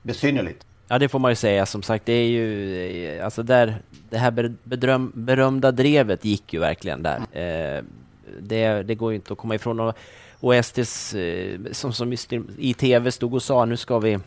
besynnerligt. 0.03 0.67
Ja, 0.89 0.99
det 0.99 1.09
får 1.09 1.19
man 1.19 1.31
ju 1.31 1.35
säga. 1.37 1.67
Som 1.67 1.83
sagt, 1.83 2.07
det 2.07 2.13
är 2.13 2.27
ju... 2.29 3.17
eh, 3.19 3.25
Alltså 3.25 3.43
där, 3.43 3.77
det 4.11 4.19
här 4.19 4.53
bedröm, 4.65 5.13
berömda 5.15 5.73
drevet 5.73 6.25
gick 6.25 6.53
ju 6.53 6.61
verkligen 6.61 7.03
där. 7.03 7.17
Eh, 7.33 7.83
det, 8.41 8.83
det 8.83 8.95
går 8.95 9.13
ju 9.13 9.17
inte 9.17 9.33
att 9.33 9.39
komma 9.39 9.55
ifrån. 9.55 9.81
Och, 9.81 9.95
och 10.41 10.65
STs, 10.65 11.15
eh, 11.15 11.59
som, 11.73 11.93
som 11.93 12.15
i, 12.59 12.75
tv 12.75 13.13
stod 13.13 13.35
och 13.35 13.43
sa, 13.43 13.65
nu 13.65 13.77
ska 13.77 13.99
vi... 13.99 14.19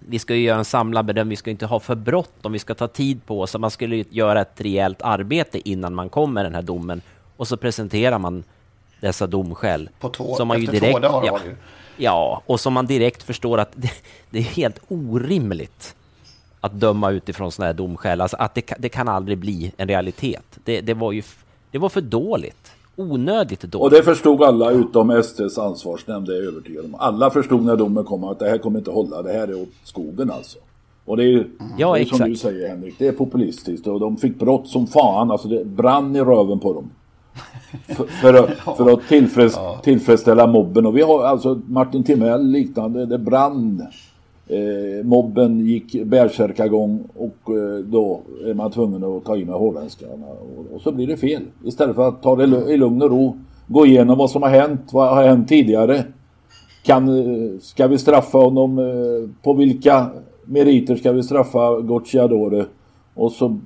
Vi 0.00 0.18
ska 0.18 0.34
ju 0.34 0.42
göra 0.42 0.58
en 0.58 0.64
samlad 0.64 1.04
bedömning, 1.06 1.30
vi 1.30 1.36
ska 1.36 1.50
inte 1.50 1.66
ha 1.66 1.80
för 1.80 1.94
bråttom, 1.94 2.52
vi 2.52 2.58
ska 2.58 2.74
ta 2.74 2.88
tid 2.88 3.26
på 3.26 3.40
oss. 3.40 3.50
Så 3.50 3.58
Man 3.58 3.70
skulle 3.70 3.96
ju 3.96 4.04
göra 4.10 4.40
ett 4.40 4.60
rejält 4.60 5.02
arbete 5.02 5.68
innan 5.70 5.94
man 5.94 6.08
kom 6.08 6.34
med 6.34 6.44
den 6.44 6.54
här 6.54 6.62
domen. 6.62 7.00
Och 7.36 7.48
så 7.48 7.56
presenterar 7.56 8.18
man 8.18 8.44
dessa 9.00 9.26
domskäl. 9.26 9.90
På 10.00 10.08
två, 10.08 10.34
som 10.34 10.48
man 10.48 10.60
ju 10.60 10.66
direkt, 10.66 10.92
två 10.92 10.98
dagar 10.98 11.26
ja, 11.26 11.32
var 11.32 11.38
det 11.38 11.46
ju. 11.46 11.56
Ja, 11.98 12.42
och 12.46 12.60
som 12.60 12.72
man 12.72 12.86
direkt 12.86 13.22
förstår 13.22 13.58
att 13.58 13.72
det, 13.74 13.90
det 14.30 14.38
är 14.38 14.42
helt 14.42 14.80
orimligt 14.88 15.94
att 16.60 16.72
döma 16.80 17.10
utifrån 17.10 17.52
sådana 17.52 17.66
här 17.66 17.74
domskäl. 17.74 18.20
Alltså 18.20 18.36
att 18.36 18.54
det, 18.54 18.72
det 18.78 18.88
kan 18.88 19.08
aldrig 19.08 19.38
bli 19.38 19.72
en 19.76 19.88
realitet. 19.88 20.58
Det, 20.64 20.80
det, 20.80 20.94
var 20.94 21.12
ju 21.12 21.22
det 21.70 21.78
var 21.78 21.88
för 21.88 22.00
dåligt. 22.00 22.72
Onödigt 22.96 23.64
Och 23.64 23.70
dåligt. 23.70 23.98
det 23.98 24.02
förstod 24.04 24.42
alla 24.42 24.70
utom 24.70 25.22
STs 25.22 25.58
ansvarsnämnd, 25.58 26.26
det 26.26 26.32
är 26.32 26.36
jag 26.36 26.46
övertygad 26.52 26.84
om. 26.84 26.94
Alla 26.94 27.30
förstod 27.30 27.64
när 27.64 27.76
domen 27.76 28.04
kom 28.04 28.24
att 28.24 28.38
det 28.38 28.48
här 28.50 28.58
kommer 28.58 28.78
inte 28.78 28.90
hålla, 28.90 29.22
det 29.22 29.32
här 29.32 29.48
är 29.48 29.62
åt 29.62 29.68
skogen 29.84 30.30
alltså. 30.30 30.58
Och 31.04 31.16
det 31.16 31.22
är 31.22 31.28
ju 31.28 31.50
Ja, 31.78 31.94
det 31.94 32.00
är 32.00 32.04
som 32.04 32.14
exakt. 32.14 32.30
du 32.30 32.36
säger 32.36 32.68
Henrik, 32.68 32.94
det 32.98 33.06
är 33.08 33.12
populistiskt 33.12 33.86
och 33.86 34.00
de 34.00 34.16
fick 34.16 34.38
brott 34.38 34.68
som 34.68 34.86
fan, 34.86 35.30
alltså 35.30 35.48
det 35.48 35.64
brann 35.64 36.16
i 36.16 36.20
röven 36.20 36.58
på 36.58 36.72
dem. 36.72 36.90
För, 37.86 38.04
för, 38.04 38.34
att, 38.34 38.50
för 38.76 38.92
att 38.92 39.08
tillfreds, 39.08 39.58
tillfredsställa 39.82 40.46
mobben 40.46 40.86
och 40.86 40.96
vi 40.96 41.02
har 41.02 41.24
alltså 41.24 41.60
Martin 41.66 42.04
Timell 42.04 42.46
liknande, 42.46 43.06
det 43.06 43.18
brann. 43.18 43.86
Eh, 44.50 45.04
mobben 45.04 45.60
gick 45.60 46.04
bärsärkagång 46.04 47.04
och 47.14 47.54
eh, 47.54 47.78
då 47.84 48.20
är 48.46 48.54
man 48.54 48.70
tvungen 48.70 49.04
att 49.04 49.24
ta 49.24 49.36
i 49.36 49.44
med 49.44 49.54
hårdhandskarna 49.54 50.26
och, 50.26 50.74
och 50.74 50.80
så 50.80 50.92
blir 50.92 51.06
det 51.06 51.16
fel. 51.16 51.42
Istället 51.64 51.96
för 51.96 52.08
att 52.08 52.22
ta 52.22 52.36
det 52.36 52.72
i 52.72 52.76
lugn 52.76 53.02
och 53.02 53.10
ro, 53.10 53.38
gå 53.66 53.86
igenom 53.86 54.18
vad 54.18 54.30
som 54.30 54.42
har 54.42 54.50
hänt, 54.50 54.80
vad 54.92 55.14
har 55.14 55.22
hänt 55.22 55.48
tidigare. 55.48 56.04
Kan, 56.84 57.08
eh, 57.08 57.58
ska 57.60 57.86
vi 57.86 57.98
straffa 57.98 58.38
honom, 58.38 58.78
eh, 58.78 59.30
på 59.42 59.52
vilka 59.52 60.06
meriter 60.44 60.96
ska 60.96 61.12
vi 61.12 61.22
straffa 61.22 61.80
Gocciadore? 61.80 62.66
Och 63.14 63.32
så 63.32 63.58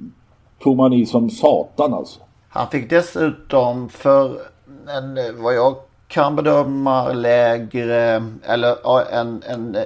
tog 0.63 0.77
man 0.77 0.93
i 0.93 1.07
som 1.07 1.31
satan 1.31 1.95
alltså. 1.95 2.21
Han 2.55 2.69
fick 2.69 2.91
dessutom 2.91 3.89
för 3.89 4.41
en, 4.89 5.43
vad 5.43 5.55
jag 5.55 5.77
kan 6.09 6.37
bedöma 6.37 7.13
lägre 7.13 8.25
eller 8.43 9.11
en, 9.13 9.43
en 9.47 9.77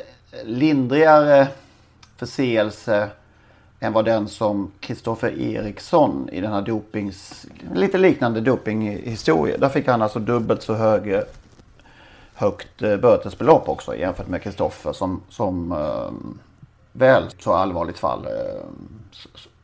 lindrigare 0.44 1.48
förseelse 2.16 3.08
än 3.80 3.92
vad 3.92 4.04
den 4.04 4.28
som 4.28 4.72
Kristoffer 4.80 5.40
Eriksson 5.40 6.28
i 6.32 6.40
den 6.40 6.52
här 6.52 6.62
dopings, 6.62 7.46
lite 7.74 7.98
liknande 7.98 8.40
dopinghistoria. 8.40 9.58
Där 9.58 9.68
fick 9.68 9.88
han 9.88 10.02
alltså 10.02 10.18
dubbelt 10.18 10.62
så 10.62 10.74
hög, 10.74 11.22
högt 12.34 12.82
eh, 12.82 12.96
bötesbelopp 12.96 13.68
också 13.68 13.96
jämfört 13.96 14.28
med 14.28 14.42
Kristoffer 14.42 14.92
som, 14.92 15.22
som 15.28 15.72
eh, 15.72 16.10
väl 16.92 17.24
så 17.38 17.52
allvarligt 17.52 17.98
fall. 17.98 18.26
Eh, 18.26 18.64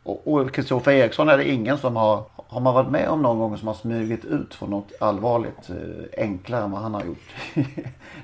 och 0.05 0.55
Kristoffer 0.55 0.93
Eriksson 0.93 1.29
är 1.29 1.37
det 1.37 1.49
ingen 1.49 1.79
som 1.79 1.97
har, 1.97 2.25
har 2.53 2.61
man 2.61 2.75
varit 2.75 2.91
med 2.91 3.09
om 3.09 3.23
någon 3.23 3.39
gång 3.39 3.59
som 3.59 3.69
har 3.69 3.75
smugit 3.75 4.25
ut 4.25 4.55
för 4.55 4.67
något 4.67 4.93
allvarligt 5.01 5.71
eh, 5.71 6.25
enklare 6.25 6.65
än 6.65 6.71
vad 6.71 6.81
han 6.81 6.95
har 6.95 7.05
gjort. 7.05 7.31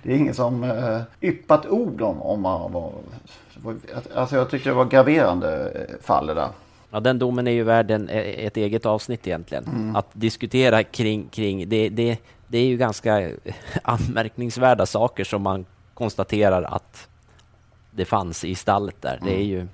det 0.02 0.12
är 0.12 0.16
ingen 0.16 0.34
som 0.34 0.64
eh, 0.64 1.00
yppat 1.20 1.66
ord 1.66 2.02
om, 2.02 2.22
om 2.22 2.42
man 2.42 2.72
var, 2.72 2.92
alltså 4.14 4.36
jag 4.36 4.50
tycker 4.50 4.70
det 4.70 4.76
var 4.76 4.84
graverande 4.84 5.70
eh, 5.70 6.02
fall 6.02 6.26
det 6.26 6.34
där. 6.34 6.48
Ja, 6.90 7.00
den 7.00 7.18
domen 7.18 7.46
är 7.46 7.50
ju 7.50 7.62
värd 7.62 7.90
en, 7.90 8.08
ett 8.08 8.56
eget 8.56 8.86
avsnitt 8.86 9.26
egentligen. 9.26 9.64
Mm. 9.64 9.96
Att 9.96 10.08
diskutera 10.12 10.84
kring, 10.84 11.28
kring 11.28 11.68
det, 11.68 11.88
det, 11.88 12.18
det 12.46 12.58
är 12.58 12.66
ju 12.66 12.76
ganska 12.76 13.30
anmärkningsvärda 13.82 14.86
saker 14.86 15.24
som 15.24 15.42
man 15.42 15.66
konstaterar 15.94 16.62
att 16.62 17.08
det 17.90 18.04
fanns 18.04 18.44
i 18.44 18.54
stallet 18.54 19.02
där. 19.02 19.16
Mm. 19.16 19.24
Det 19.24 19.32
är 19.32 19.44
mm. 19.44 19.48
ju 19.48 19.68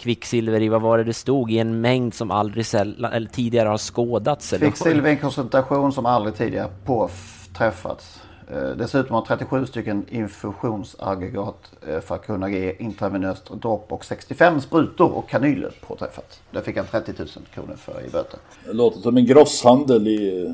kvicksilver 0.00 0.62
i, 0.62 0.68
vad 0.68 0.82
var 0.82 0.98
det 0.98 1.04
det 1.04 1.14
stod, 1.14 1.50
i 1.50 1.58
en 1.58 1.80
mängd 1.80 2.14
som 2.14 2.30
aldrig 2.30 2.66
sällan, 2.66 3.12
eller 3.12 3.28
tidigare 3.28 3.68
har 3.68 3.78
skådats. 3.78 4.54
Kvicksilver 4.58 5.08
i 5.08 5.12
en 5.12 5.18
koncentration 5.18 5.92
som 5.92 6.06
aldrig 6.06 6.34
tidigare 6.34 6.68
påträffats. 6.84 8.20
Eh, 8.54 8.76
dessutom 8.78 9.14
har 9.14 9.22
37 9.22 9.66
stycken 9.66 10.04
infusionsaggregat 10.08 11.72
eh, 11.88 12.00
för 12.00 12.14
att 12.14 12.26
kunna 12.26 12.50
ge 12.50 12.74
intravenöst 12.78 13.50
dropp 13.62 13.92
och 13.92 14.04
65 14.04 14.60
sprutor 14.60 15.12
och 15.12 15.28
kanyler 15.28 15.70
påträffats. 15.86 16.40
Det 16.50 16.62
fick 16.62 16.76
han 16.76 16.86
30 16.86 17.12
000 17.18 17.28
kronor 17.54 17.74
för 17.76 18.06
i 18.06 18.10
böter. 18.10 18.40
Det 18.66 18.72
låter 18.72 19.00
som 19.00 19.16
en 19.16 19.26
grosshandel 19.26 20.08
i... 20.08 20.48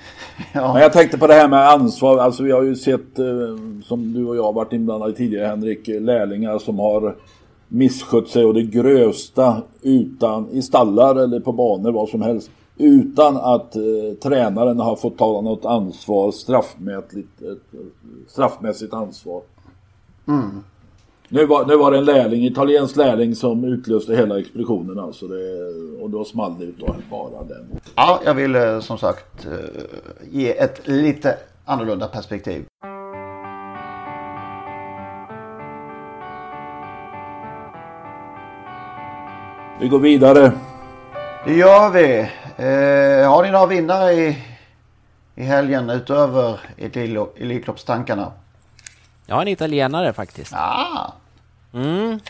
ja. 0.52 0.72
Men 0.72 0.82
jag 0.82 0.92
tänkte 0.92 1.18
på 1.18 1.26
det 1.26 1.34
här 1.34 1.48
med 1.48 1.68
ansvar. 1.68 2.18
Alltså 2.18 2.42
vi 2.42 2.52
har 2.52 2.62
ju 2.62 2.76
sett, 2.76 3.18
eh, 3.18 3.26
som 3.84 4.12
du 4.12 4.26
och 4.26 4.36
jag 4.36 4.52
varit 4.52 4.72
inblandade 4.72 5.12
i 5.12 5.14
tidigare 5.14 5.46
Henrik, 5.46 5.88
lärlingar 5.88 6.58
som 6.58 6.78
har 6.78 7.16
misskött 7.68 8.28
sig 8.28 8.44
och 8.44 8.54
det 8.54 8.62
grövsta 8.62 9.62
utan 9.82 10.50
i 10.50 10.62
stallar 10.62 11.16
eller 11.16 11.40
på 11.40 11.52
banor 11.52 11.92
vad 11.92 12.08
som 12.08 12.22
helst 12.22 12.50
utan 12.78 13.36
att 13.36 13.76
eh, 13.76 13.82
tränaren 14.22 14.78
har 14.80 14.96
fått 14.96 15.18
ta 15.18 15.40
något 15.40 15.64
ansvar 15.64 16.32
straffmätligt, 16.32 17.42
ett, 17.42 17.80
straffmässigt 18.28 18.94
ansvar. 18.94 19.42
Mm. 20.28 20.64
Nu, 21.28 21.46
var, 21.46 21.66
nu 21.66 21.76
var 21.76 21.90
det 21.90 21.98
en 21.98 22.04
lärling, 22.04 22.44
italiensk 22.44 22.96
lärling 22.96 23.34
som 23.34 23.64
utlöste 23.64 24.16
hela 24.16 24.38
expeditionen 24.38 24.98
alltså 24.98 25.26
det, 25.28 25.64
och 26.02 26.10
då 26.10 26.24
small 26.24 26.54
det 26.58 26.64
utav 26.64 26.96
bara 27.10 27.44
den. 27.44 27.66
Ja, 27.94 28.20
jag 28.24 28.34
vill 28.34 28.54
eh, 28.54 28.80
som 28.80 28.98
sagt 28.98 29.46
eh, 29.46 29.82
ge 30.30 30.58
ett 30.58 30.88
lite 30.88 31.38
annorlunda 31.64 32.06
perspektiv. 32.08 32.64
Vi 39.80 39.88
går 39.88 39.98
vidare. 39.98 40.52
Det 41.44 41.54
gör 41.54 41.90
vi. 41.90 42.18
Eh, 42.56 43.30
har 43.30 43.42
ni 43.42 43.50
några 43.50 43.66
vinnare 43.66 44.12
i, 44.12 44.38
i 45.34 45.42
helgen 45.42 45.90
utöver 45.90 46.60
Elitloppstankarna? 47.36 48.32
Jag 49.26 49.34
har 49.34 49.42
en 49.42 49.48
italienare 49.48 50.12
faktiskt. 50.12 50.52
Ah. 50.54 51.12
Mm. 51.74 52.20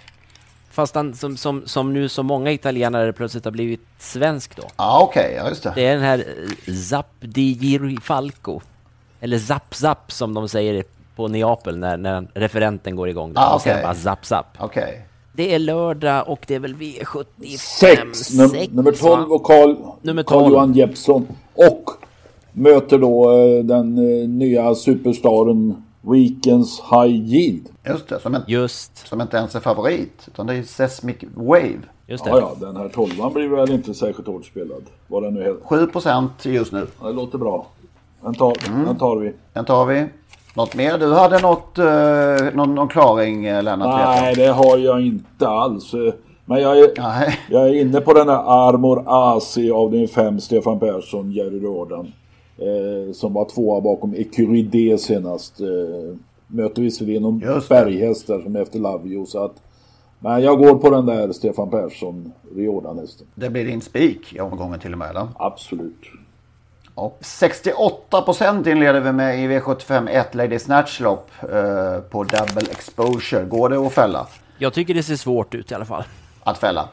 Fast 0.71 0.95
han, 0.95 1.15
som, 1.15 1.37
som, 1.37 1.67
som 1.67 1.93
nu 1.93 2.09
så 2.09 2.23
många 2.23 2.51
italienare 2.51 3.13
plötsligt 3.13 3.45
har 3.45 3.53
blivit 3.53 3.87
svensk 3.99 4.57
då. 4.57 4.63
Ja, 4.63 4.71
ah, 4.77 5.03
okej, 5.03 5.25
okay. 5.25 5.37
ja 5.37 5.49
just 5.49 5.63
det. 5.63 5.73
Det 5.75 5.87
är 5.87 5.95
den 5.95 6.05
här 6.05 6.25
Zap 6.73 7.15
di 7.21 7.53
Girifalco. 7.53 8.61
Eller 9.21 9.39
Zap 9.39 9.75
Zap 9.75 10.13
som 10.13 10.35
de 10.35 10.49
säger 10.49 10.85
på 11.17 11.29
Neapel 11.29 11.79
när, 11.79 11.97
när 11.97 12.27
referenten 12.35 12.97
går 12.97 13.09
igång. 13.09 13.33
Ah, 13.37 13.57
okay. 13.57 13.83
bara 13.83 13.95
Zap 13.95 14.27
Zap. 14.27 14.47
Okej. 14.59 14.83
Okay. 14.83 15.16
Det 15.37 15.55
är 15.55 15.59
lördag 15.59 16.29
och 16.29 16.44
det 16.46 16.55
är 16.55 16.59
väl 16.59 16.75
V75 16.75 17.57
6. 18.12 18.35
Num 18.35 18.66
nummer 18.70 18.92
12 18.92 19.33
och 19.33 19.42
Carl, 19.42 19.77
nummer 20.03 20.22
12. 20.22 20.42
Carl 20.42 20.53
Johan 20.53 20.72
Jeppsson. 20.72 21.27
Och 21.55 21.90
möter 22.53 22.99
då 22.99 23.31
eh, 23.31 23.64
den 23.64 23.99
eh, 23.99 24.29
nya 24.29 24.75
superstaren 24.75 25.83
Weekends 26.01 26.83
High 26.90 27.35
Yield. 27.35 27.68
Just 27.87 28.09
det, 28.09 28.20
som, 28.20 28.35
en, 28.35 28.42
Just. 28.46 29.07
som 29.07 29.20
inte 29.20 29.37
ens 29.37 29.55
är 29.55 29.61
favorit. 29.61 30.25
Utan 30.27 30.46
det 30.46 30.55
är 30.55 30.62
Sesmic 30.62 31.16
Wave. 31.35 31.81
Just 32.07 32.25
det. 32.25 32.31
Ja, 32.31 32.38
ja, 32.61 32.66
den 32.66 32.77
här 32.77 32.88
12 32.88 33.33
blir 33.33 33.49
väl 33.49 33.70
inte 33.70 33.94
särskilt 33.94 34.29
hårt 34.29 34.46
spelad. 34.46 34.83
Vad 35.07 35.22
den 35.22 35.35
nu 35.35 35.40
heter. 35.40 35.61
7% 35.64 36.29
just 36.42 36.72
nu. 36.72 36.87
Ja, 37.01 37.07
det 37.07 37.12
låter 37.12 37.38
bra. 37.38 37.66
Den 38.20 38.35
tar, 38.35 38.68
mm. 38.68 38.85
den 38.85 38.99
tar 38.99 39.16
vi. 39.16 39.33
Den 39.53 39.64
tar 39.64 39.87
vi. 39.87 40.07
Något 40.57 40.75
mer? 40.75 40.99
Du 40.99 41.12
hade 41.12 41.38
något, 41.38 41.79
uh, 41.79 42.55
någon, 42.55 42.75
någon 42.75 42.88
klaring 42.88 43.47
eh, 43.47 43.62
Lennart? 43.62 44.01
Nej, 44.01 44.35
det 44.35 44.47
har 44.47 44.79
jag 44.79 45.01
inte 45.01 45.49
alls. 45.49 45.95
Men 46.45 46.61
jag 46.61 46.79
är, 46.79 46.90
jag 47.51 47.69
är 47.69 47.81
inne 47.81 48.01
på 48.01 48.12
den 48.12 48.29
här 48.29 48.69
Armor 48.69 49.05
AC 49.07 49.59
avdelning 49.75 50.09
5, 50.09 50.40
Stefan 50.40 50.79
Persson, 50.79 51.33
Jerry 51.33 51.59
Jordan. 51.59 52.12
Eh, 52.59 53.12
som 53.12 53.33
var 53.33 53.45
tvåa 53.45 53.81
bakom 53.81 54.14
Ecuride 54.14 54.99
senast. 54.99 55.61
Eh, 55.61 55.66
möter 56.47 56.83
visserligen 56.83 57.23
någon 57.23 57.38
berghäst 57.69 58.27
där 58.27 58.40
som 58.40 58.57
är 58.57 58.62
efter 58.62 58.79
Lavio. 58.79 59.27
Så 59.27 59.45
att, 59.45 59.62
men 60.19 60.42
jag 60.42 60.59
går 60.59 60.75
på 60.75 60.90
den 60.90 61.07
där 61.07 61.33
Stefan 61.33 61.71
Persson, 61.71 62.33
Riordan-hästen. 62.57 63.27
Det 63.35 63.51
blir 63.51 63.64
din 63.64 63.81
spik 63.81 64.35
i 64.35 64.40
omgången 64.40 64.81
till 64.81 64.92
och 64.92 64.99
med 64.99 65.11
eller? 65.11 65.29
Absolut. 65.37 66.01
Och 66.97 67.19
68% 67.21 68.69
inleder 68.69 69.01
vi 69.01 69.13
med 69.13 69.39
i 69.41 69.49
V75 69.49 70.11
1 70.11 70.35
Lady 70.35 70.59
Snatch-lopp 70.59 71.31
eh, 71.43 72.01
på 72.01 72.25
double 72.25 72.71
exposure. 72.71 73.45
Går 73.45 73.69
det 73.69 73.77
att 73.77 73.93
fälla? 73.93 74.27
Jag 74.59 74.73
tycker 74.73 74.95
det 74.95 75.03
ser 75.03 75.17
svårt 75.17 75.55
ut 75.55 75.71
i 75.71 75.75
alla 75.75 75.85
fall. 75.85 76.05
Att 76.43 76.59
fälla? 76.59 76.89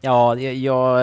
Ja, 0.00 0.36
jag... 0.36 1.00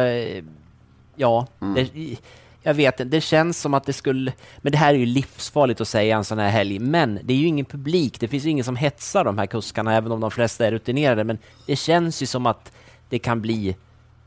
Ja, 1.15 1.47
mm. 1.61 1.73
det, 1.73 2.17
jag 2.61 2.73
vet 2.73 2.99
inte. 2.99 3.15
Det 3.17 3.21
känns 3.21 3.61
som 3.61 3.73
att 3.73 3.85
det 3.85 3.93
skulle... 3.93 4.33
Men 4.57 4.71
det 4.71 4.77
här 4.77 4.93
är 4.93 4.97
ju 4.97 5.05
livsfarligt 5.05 5.81
att 5.81 5.87
säga 5.87 6.17
en 6.17 6.23
sån 6.23 6.39
här 6.39 6.49
helg. 6.49 6.79
Men 6.79 7.19
det 7.23 7.33
är 7.33 7.37
ju 7.37 7.47
ingen 7.47 7.65
publik. 7.65 8.19
Det 8.19 8.27
finns 8.27 8.43
ju 8.43 8.49
ingen 8.49 8.65
som 8.65 8.75
hetsar 8.75 9.23
de 9.23 9.37
här 9.37 9.45
kuskarna, 9.45 9.95
även 9.95 10.11
om 10.11 10.19
de 10.19 10.31
flesta 10.31 10.67
är 10.67 10.71
rutinerade. 10.71 11.23
Men 11.23 11.37
det 11.65 11.75
känns 11.75 12.21
ju 12.21 12.25
som 12.25 12.45
att 12.45 12.71
det 13.09 13.19
kan 13.19 13.41
bli 13.41 13.75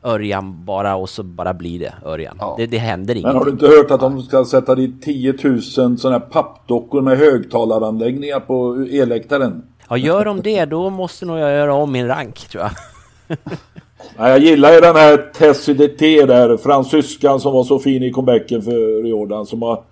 Örjan 0.03 0.65
bara 0.65 0.95
och 0.95 1.09
så 1.09 1.23
bara 1.23 1.53
blir 1.53 1.79
det 1.79 1.93
Örjan. 2.05 2.37
Ja. 2.39 2.55
Det, 2.57 2.65
det 2.65 2.77
händer 2.77 3.15
inget. 3.15 3.27
Men 3.27 3.35
har 3.35 3.45
du 3.45 3.51
inte 3.51 3.67
hört 3.67 3.91
att 3.91 3.99
de 3.99 4.21
ska 4.21 4.45
sätta 4.45 4.75
dit 4.75 5.01
10 5.01 5.35
000 5.43 5.61
sådana 5.61 6.19
här 6.19 6.19
pappdockor 6.19 7.01
med 7.01 7.17
högtalaranläggningar 7.17 8.39
på 8.39 8.87
elläktaren? 8.91 9.63
Ja, 9.89 9.97
gör 9.97 10.25
de 10.25 10.41
det 10.41 10.65
då 10.65 10.89
måste 10.89 11.25
nog 11.25 11.39
jag 11.39 11.51
göra 11.51 11.73
om 11.73 11.91
min 11.91 12.07
rank 12.07 12.35
tror 12.35 12.63
jag. 12.63 12.71
ja, 14.17 14.29
jag 14.29 14.39
gillar 14.39 14.73
ju 14.73 14.79
den 14.79 14.95
här 14.95 15.31
Tessie 15.33 15.73
DT 15.73 16.25
där, 16.25 16.57
fransyskan 16.57 17.39
som 17.39 17.53
var 17.53 17.63
så 17.63 17.79
fin 17.79 18.03
i 18.03 18.11
comebacken 18.11 18.61
för 18.61 19.07
Jordan 19.07 19.45
som 19.45 19.61
har 19.61 19.83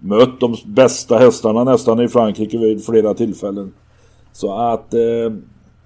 mött 0.00 0.40
de 0.40 0.56
bästa 0.66 1.18
hästarna 1.18 1.64
nästan 1.64 2.00
i 2.00 2.08
Frankrike 2.08 2.58
vid 2.58 2.84
flera 2.84 3.14
tillfällen. 3.14 3.72
Så 4.32 4.54
att, 4.54 4.94
eh, 4.94 5.00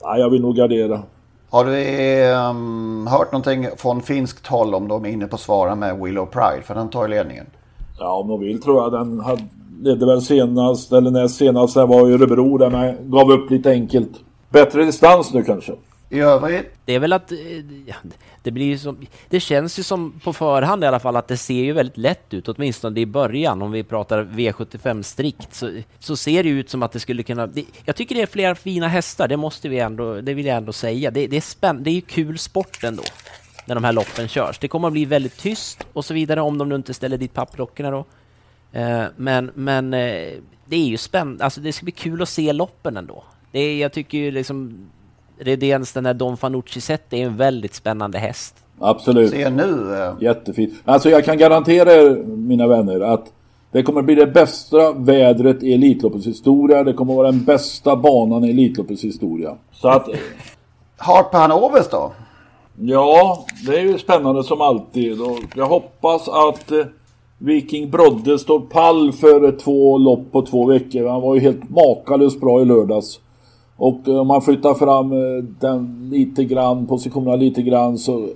ja, 0.00 0.18
jag 0.18 0.30
vill 0.30 0.42
nog 0.42 0.56
gardera. 0.56 1.02
Har 1.50 1.64
du 1.64 1.70
um, 2.50 3.06
hört 3.06 3.32
någonting 3.32 3.66
från 3.76 4.02
finskt 4.02 4.46
håll 4.46 4.74
om 4.74 4.88
de 4.88 5.04
är 5.04 5.08
inne 5.08 5.26
på 5.26 5.34
att 5.34 5.40
svara 5.40 5.74
med 5.74 5.98
Willow 5.98 6.26
Pride? 6.26 6.62
För 6.62 6.74
den 6.74 6.88
tar 6.88 7.02
ju 7.02 7.08
ledningen. 7.08 7.46
Ja, 7.98 8.12
om 8.12 8.28
de 8.28 8.40
vill 8.40 8.62
tror 8.62 8.82
jag. 8.82 8.92
Den 8.92 9.20
hade, 9.20 9.42
ledde 9.80 10.06
väl 10.06 10.22
senast, 10.22 10.92
eller 10.92 11.10
näst 11.10 11.36
senast, 11.36 11.74
det 11.74 11.86
var 11.86 12.08
i 12.08 12.12
Örebro 12.12 12.58
där 12.58 12.70
man 12.70 13.10
gav 13.10 13.30
upp 13.30 13.50
lite 13.50 13.70
enkelt. 13.70 14.10
Bättre 14.50 14.84
distans 14.84 15.34
nu 15.34 15.44
kanske. 15.44 15.72
I 16.10 16.20
övrigt? 16.20 16.66
Det 16.84 16.94
är 16.94 16.98
väl 16.98 17.12
att... 17.12 17.32
Eh, 17.32 17.38
ja, 17.86 17.94
det 18.42 18.50
blir 18.50 18.78
som... 18.78 19.06
Det 19.28 19.40
känns 19.40 19.78
ju 19.78 19.82
som 19.82 20.20
på 20.24 20.32
förhand 20.32 20.84
i 20.84 20.86
alla 20.86 21.00
fall 21.00 21.16
att 21.16 21.28
det 21.28 21.36
ser 21.36 21.64
ju 21.64 21.72
väldigt 21.72 21.96
lätt 21.96 22.34
ut, 22.34 22.48
åtminstone 22.48 23.00
i 23.00 23.06
början. 23.06 23.62
Om 23.62 23.72
vi 23.72 23.84
pratar 23.84 24.24
V75 24.24 25.02
strikt 25.02 25.54
så, 25.54 25.80
så 25.98 26.16
ser 26.16 26.42
det 26.42 26.48
ut 26.48 26.70
som 26.70 26.82
att 26.82 26.92
det 26.92 27.00
skulle 27.00 27.22
kunna... 27.22 27.46
Det, 27.46 27.64
jag 27.84 27.96
tycker 27.96 28.14
det 28.14 28.22
är 28.22 28.26
flera 28.26 28.54
fina 28.54 28.88
hästar, 28.88 29.28
det 29.28 29.36
måste 29.36 29.68
vi 29.68 29.78
ändå... 29.78 30.20
Det 30.20 30.34
vill 30.34 30.46
jag 30.46 30.56
ändå 30.56 30.72
säga. 30.72 31.10
Det, 31.10 31.26
det 31.26 31.36
är 31.36 31.40
spännande, 31.40 31.82
det 31.82 31.90
är 31.90 31.94
ju 31.94 32.00
kul 32.00 32.38
sport 32.38 32.84
ändå. 32.84 33.02
När 33.66 33.74
de 33.74 33.84
här 33.84 33.92
loppen 33.92 34.28
körs. 34.28 34.58
Det 34.58 34.68
kommer 34.68 34.88
att 34.88 34.92
bli 34.92 35.04
väldigt 35.04 35.38
tyst 35.38 35.86
och 35.92 36.04
så 36.04 36.14
vidare 36.14 36.40
om 36.40 36.58
de 36.58 36.68
nu 36.68 36.74
inte 36.74 36.94
ställer 36.94 37.18
dit 37.18 37.34
papplockorna 37.34 37.90
då. 37.90 38.04
Eh, 38.72 39.04
men, 39.16 39.50
men 39.54 39.94
eh, 39.94 40.32
det 40.64 40.76
är 40.76 40.86
ju 40.86 40.96
spännande, 40.96 41.44
alltså 41.44 41.60
det 41.60 41.72
ska 41.72 41.84
bli 41.84 41.92
kul 41.92 42.22
att 42.22 42.28
se 42.28 42.52
loppen 42.52 42.96
ändå. 42.96 43.24
Det 43.52 43.58
är, 43.58 43.76
jag 43.78 43.92
tycker 43.92 44.18
ju 44.18 44.30
liksom 44.30 44.88
Redéns 45.40 45.92
den 45.92 46.06
här 46.06 46.14
Don 46.14 46.36
Fanucci-set 46.36 47.12
är 47.12 47.26
en 47.26 47.36
väldigt 47.36 47.74
spännande 47.74 48.18
häst. 48.18 48.54
Absolut. 48.78 49.30
Se 49.30 49.50
nu. 49.50 49.96
Eh. 49.96 50.12
Jättefint. 50.20 50.74
Alltså 50.84 51.10
jag 51.10 51.24
kan 51.24 51.38
garantera 51.38 51.92
er 51.92 52.24
mina 52.26 52.66
vänner 52.66 53.00
att 53.00 53.32
det 53.72 53.82
kommer 53.82 54.02
bli 54.02 54.14
det 54.14 54.26
bästa 54.26 54.92
vädret 54.92 55.62
i 55.62 55.74
Elitloppets 55.74 56.26
historia. 56.26 56.84
Det 56.84 56.92
kommer 56.92 57.14
vara 57.14 57.30
den 57.30 57.44
bästa 57.44 57.96
banan 57.96 58.44
i 58.44 58.50
Elitloppets 58.50 59.04
historia. 59.04 59.56
Så 59.72 59.88
att... 59.88 60.08
Harper 60.96 61.38
Hanovers 61.38 61.88
då? 61.90 62.12
Ja, 62.80 63.46
det 63.66 63.78
är 63.78 63.82
ju 63.82 63.98
spännande 63.98 64.44
som 64.44 64.60
alltid. 64.60 65.20
Och 65.20 65.38
jag 65.54 65.66
hoppas 65.66 66.28
att 66.28 66.72
eh, 66.72 66.86
Viking 67.38 67.90
Brodde 67.90 68.38
står 68.38 68.60
pall 68.60 69.12
för 69.12 69.58
två 69.58 69.98
lopp 69.98 70.32
på 70.32 70.42
två 70.42 70.66
veckor. 70.66 71.08
Han 71.08 71.22
var 71.22 71.34
ju 71.34 71.40
helt 71.40 71.70
makalöst 71.70 72.40
bra 72.40 72.62
i 72.62 72.64
lördags. 72.64 73.20
Och 73.78 74.08
om 74.08 74.26
man 74.26 74.42
flyttar 74.42 74.74
fram 74.74 75.12
eh, 75.12 75.44
den 75.60 76.08
lite 76.12 76.44
grann, 76.44 76.86
positionerna 76.86 77.36
lite 77.36 77.62
grann 77.62 77.98
så 77.98 78.18
eh, 78.18 78.28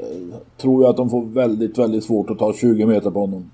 tror 0.57 0.83
jag 0.83 0.91
att 0.91 0.97
de 0.97 1.11
får 1.11 1.25
väldigt, 1.25 1.79
väldigt 1.79 2.05
svårt 2.05 2.31
att 2.31 2.39
ta 2.39 2.53
20 2.53 2.87
meter 2.87 3.11
på 3.11 3.21
honom. 3.21 3.51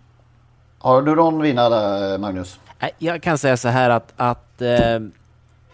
Har 0.79 1.03
du 1.03 1.15
någon 1.15 1.43
vinnare 1.43 2.19
Magnus? 2.19 2.59
Jag 2.99 3.23
kan 3.23 3.39
säga 3.39 3.57
så 3.57 3.69
här 3.69 3.91
att, 3.91 4.13
att 4.17 4.63
eh, 4.63 5.01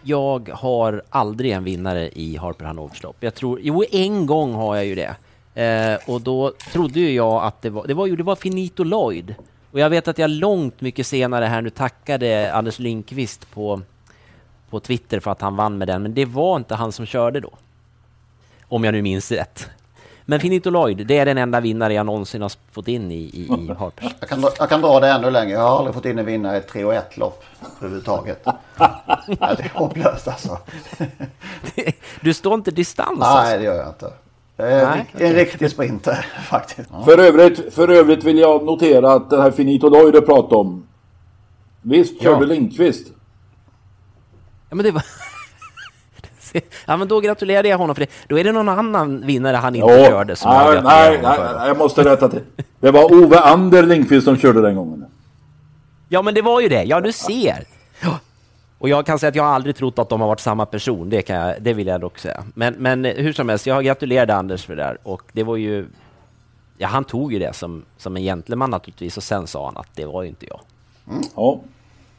jag 0.02 0.48
har 0.52 1.02
aldrig 1.10 1.50
en 1.52 1.64
vinnare 1.64 2.08
i 2.08 2.36
Harper 2.36 2.64
Hanovers 2.64 3.02
lopp. 3.02 3.16
Jag 3.20 3.34
tror, 3.34 3.60
jo 3.62 3.84
en 3.90 4.26
gång 4.26 4.52
har 4.52 4.76
jag 4.76 4.86
ju 4.86 4.94
det. 4.94 5.16
Eh, 5.62 6.10
och 6.10 6.20
då 6.20 6.52
trodde 6.72 7.00
ju 7.00 7.10
jag 7.10 7.44
att 7.44 7.62
det 7.62 7.70
var, 7.70 7.86
det 7.86 7.94
var 7.94 8.06
ju 8.06 8.16
det 8.16 8.22
var 8.22 8.36
Finito 8.36 8.84
Lloyd. 8.84 9.34
Och 9.70 9.80
jag 9.80 9.90
vet 9.90 10.08
att 10.08 10.18
jag 10.18 10.30
långt 10.30 10.80
mycket 10.80 11.06
senare 11.06 11.44
här 11.44 11.62
nu 11.62 11.70
tackade 11.70 12.52
Anders 12.52 12.78
Lindqvist 12.78 13.50
på, 13.54 13.80
på 14.74 14.80
Twitter 14.80 15.20
för 15.20 15.30
att 15.30 15.40
han 15.40 15.56
vann 15.56 15.78
med 15.78 15.88
den, 15.88 16.02
men 16.02 16.14
det 16.14 16.24
var 16.24 16.56
inte 16.56 16.74
han 16.74 16.92
som 16.92 17.06
körde 17.06 17.40
då. 17.40 17.50
Om 18.68 18.84
jag 18.84 18.92
nu 18.92 19.02
minns 19.02 19.32
rätt. 19.32 19.68
Men 20.24 20.40
Finito 20.40 20.70
Lloyd, 20.70 21.06
det 21.06 21.18
är 21.18 21.26
den 21.26 21.38
enda 21.38 21.60
vinnare 21.60 21.94
jag 21.94 22.06
någonsin 22.06 22.42
har 22.42 22.52
fått 22.72 22.88
in 22.88 23.10
i, 23.10 23.14
i, 23.14 23.42
i 23.42 23.74
Harpers. 23.78 24.12
Jag 24.20 24.28
kan, 24.28 24.44
jag 24.58 24.68
kan 24.68 24.80
dra 24.80 25.00
det 25.00 25.08
ännu 25.08 25.30
längre. 25.30 25.52
Jag 25.52 25.60
har 25.60 25.78
aldrig 25.78 25.94
fått 25.94 26.04
in 26.04 26.18
en 26.18 26.26
vinnare 26.26 26.56
i 26.56 26.58
ett 26.58 26.68
3 26.68 26.84
och 26.84 26.94
1 26.94 27.16
lopp 27.16 27.44
överhuvudtaget. 27.78 28.42
ja, 28.44 29.24
det 29.38 29.62
är 29.62 29.70
hopplöst 29.74 30.28
alltså. 30.28 30.58
du 32.20 32.34
står 32.34 32.54
inte 32.54 32.70
distans 32.70 33.18
Nej, 33.18 33.28
alltså. 33.28 33.56
det 33.56 33.64
gör 33.64 33.74
jag 33.74 33.88
inte. 33.88 34.12
Jag 34.56 34.72
är 34.72 34.86
Nej, 34.86 35.06
en 35.12 35.16
okay. 35.16 35.34
riktig 35.34 35.70
sprinter 35.70 36.26
faktiskt. 36.48 36.88
Ja. 36.92 37.04
För, 37.04 37.18
övrigt, 37.18 37.74
för 37.74 37.88
övrigt 37.88 38.24
vill 38.24 38.38
jag 38.38 38.64
notera 38.64 39.12
att 39.12 39.30
den 39.30 39.40
här 39.40 39.50
Finito 39.50 39.88
Lloyd 39.88 40.12
du 40.12 40.20
pratade 40.20 40.54
om. 40.54 40.86
Visst 41.82 42.22
körde 42.22 42.44
ja. 42.44 42.46
Lindqvist? 42.46 43.13
Ja 44.74 44.76
men 44.76 44.84
det 44.84 44.90
var... 44.90 45.04
Ja 46.86 46.96
men 46.96 47.08
då 47.08 47.20
gratulerar 47.20 47.64
jag 47.64 47.78
honom 47.78 47.94
för 47.94 48.00
det. 48.00 48.10
Då 48.28 48.38
är 48.38 48.44
det 48.44 48.52
någon 48.52 48.68
annan 48.68 49.26
vinnare 49.26 49.56
han 49.56 49.74
inte 49.74 49.94
jo. 49.98 50.04
körde 50.04 50.36
som 50.36 50.50
nej, 50.50 50.74
jag 50.74 50.84
nej, 50.84 51.20
nej, 51.22 51.38
nej, 51.58 51.68
jag 51.68 51.78
måste 51.78 52.04
rätta 52.04 52.28
till. 52.28 52.40
Det 52.80 52.90
var 52.90 53.12
Ove 53.12 53.38
Ander 53.38 53.82
Lindqvist 53.82 54.24
som 54.24 54.36
körde 54.36 54.62
den 54.62 54.76
gången. 54.76 55.06
Ja 56.08 56.22
men 56.22 56.34
det 56.34 56.42
var 56.42 56.60
ju 56.60 56.68
det. 56.68 56.82
Ja 56.84 57.00
du 57.00 57.12
ser. 57.12 57.64
Och 58.78 58.88
jag 58.88 59.06
kan 59.06 59.18
säga 59.18 59.28
att 59.28 59.34
jag 59.34 59.42
har 59.42 59.52
aldrig 59.52 59.76
trott 59.76 59.98
att 59.98 60.08
de 60.08 60.20
har 60.20 60.28
varit 60.28 60.40
samma 60.40 60.66
person, 60.66 61.10
det, 61.10 61.22
kan 61.22 61.36
jag, 61.36 61.62
det 61.62 61.72
vill 61.72 61.86
jag 61.86 62.00
dock 62.00 62.18
säga. 62.18 62.44
Men, 62.54 62.74
men 62.74 63.04
hur 63.04 63.32
som 63.32 63.48
helst, 63.48 63.66
jag 63.66 63.84
gratulerade 63.84 64.34
Anders 64.34 64.64
för 64.64 64.76
det 64.76 64.82
där 64.82 64.98
och 65.02 65.22
det 65.32 65.42
var 65.42 65.56
ju... 65.56 65.86
Ja, 66.78 66.88
han 66.88 67.04
tog 67.04 67.32
ju 67.32 67.38
det 67.38 67.56
som, 67.56 67.84
som 67.96 68.16
en 68.16 68.22
gentleman 68.22 68.70
naturligtvis 68.70 69.16
och 69.16 69.22
sen 69.22 69.46
sa 69.46 69.64
han 69.64 69.76
att 69.76 69.88
det 69.94 70.06
var 70.06 70.22
ju 70.22 70.28
inte 70.28 70.46
jag. 70.46 70.60
Mm. 71.08 71.22
Ja. 71.36 71.60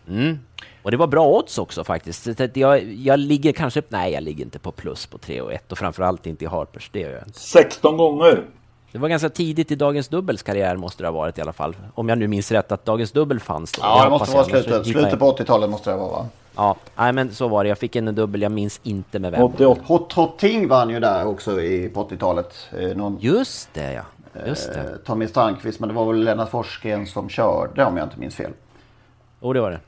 Mm. 0.08 0.40
Och 0.86 0.92
det 0.92 0.98
var 0.98 1.08
bra 1.08 1.28
odds 1.28 1.58
också 1.58 1.84
faktiskt. 1.84 2.28
Jag, 2.54 2.84
jag 2.84 3.20
ligger 3.20 3.52
kanske... 3.52 3.82
Nej, 3.90 4.14
jag 4.14 4.24
ligger 4.24 4.44
inte 4.44 4.60
på 4.60 4.72
plus 4.72 5.06
på 5.06 5.18
3 5.18 5.42
och 5.42 5.54
1 5.54 5.72
och 5.72 5.78
framförallt 5.78 6.26
inte 6.26 6.44
i 6.44 6.48
Harpers. 6.48 6.90
Det 6.94 7.00
gör 7.00 7.12
jag 7.12 7.28
inte. 7.28 7.40
16 7.40 7.98
gånger! 7.98 8.44
Det 8.92 8.98
var 8.98 9.10
ganska 9.10 9.30
tidigt 9.30 9.72
i 9.72 9.76
Dagens 9.76 10.08
Dubbels 10.08 10.44
karriär 10.44 10.76
måste 10.76 11.04
det 11.04 11.08
ha 11.08 11.14
varit 11.14 11.38
i 11.38 11.42
alla 11.42 11.54
fall. 11.54 11.76
Om 11.94 12.10
jag 12.10 12.18
nu 12.18 12.28
minns 12.28 12.52
rätt 12.52 12.72
att 12.72 12.86
Dagens 12.86 13.12
Dubbel 13.12 13.40
fanns 13.40 13.72
då. 13.72 13.82
Ja, 13.84 14.04
det 14.04 14.10
måste 14.10 14.36
vara 14.36 14.46
slutet. 14.46 14.86
Slutet 14.86 15.20
på 15.20 15.32
80-talet 15.32 15.70
måste 15.70 15.90
det 15.90 15.98
vara 15.98 16.10
va? 16.10 16.26
Ja, 16.56 16.76
nej, 16.96 17.14
men 17.14 17.32
så 17.32 17.48
var 17.48 17.64
det. 17.64 17.68
Jag 17.68 17.78
fick 17.78 17.96
en 17.96 18.16
dubbel, 18.16 18.42
jag 18.42 18.52
minns 18.52 18.80
inte 18.84 19.20
med 19.20 19.32
vem. 19.32 19.44
88. 19.44 19.82
Hot 19.86 20.14
Hot 20.14 20.40
Ting 20.40 20.68
vann 20.68 20.90
ju 20.90 21.00
där 21.00 21.28
också 21.28 21.62
i, 21.62 21.90
på 21.90 22.08
80-talet. 22.08 22.70
Eh, 22.80 22.98
någon, 22.98 23.18
Just 23.20 23.74
det 23.74 23.94
ja. 23.94 24.04
Just 24.48 24.74
det. 24.74 24.80
Eh, 24.80 24.86
Tommy 25.06 25.28
Strandqvist, 25.28 25.80
men 25.80 25.90
det 25.90 25.96
var 25.96 26.06
väl 26.06 26.24
Lennart 26.24 26.50
Forsgren 26.50 27.08
som 27.08 27.30
körde 27.30 27.86
om 27.86 27.98
jag 27.98 28.06
inte 28.06 28.20
minns 28.20 28.36
fel. 28.36 28.52
Jo, 29.42 29.48
oh, 29.48 29.54
det 29.54 29.62
var 29.62 29.72
det. 29.72 29.80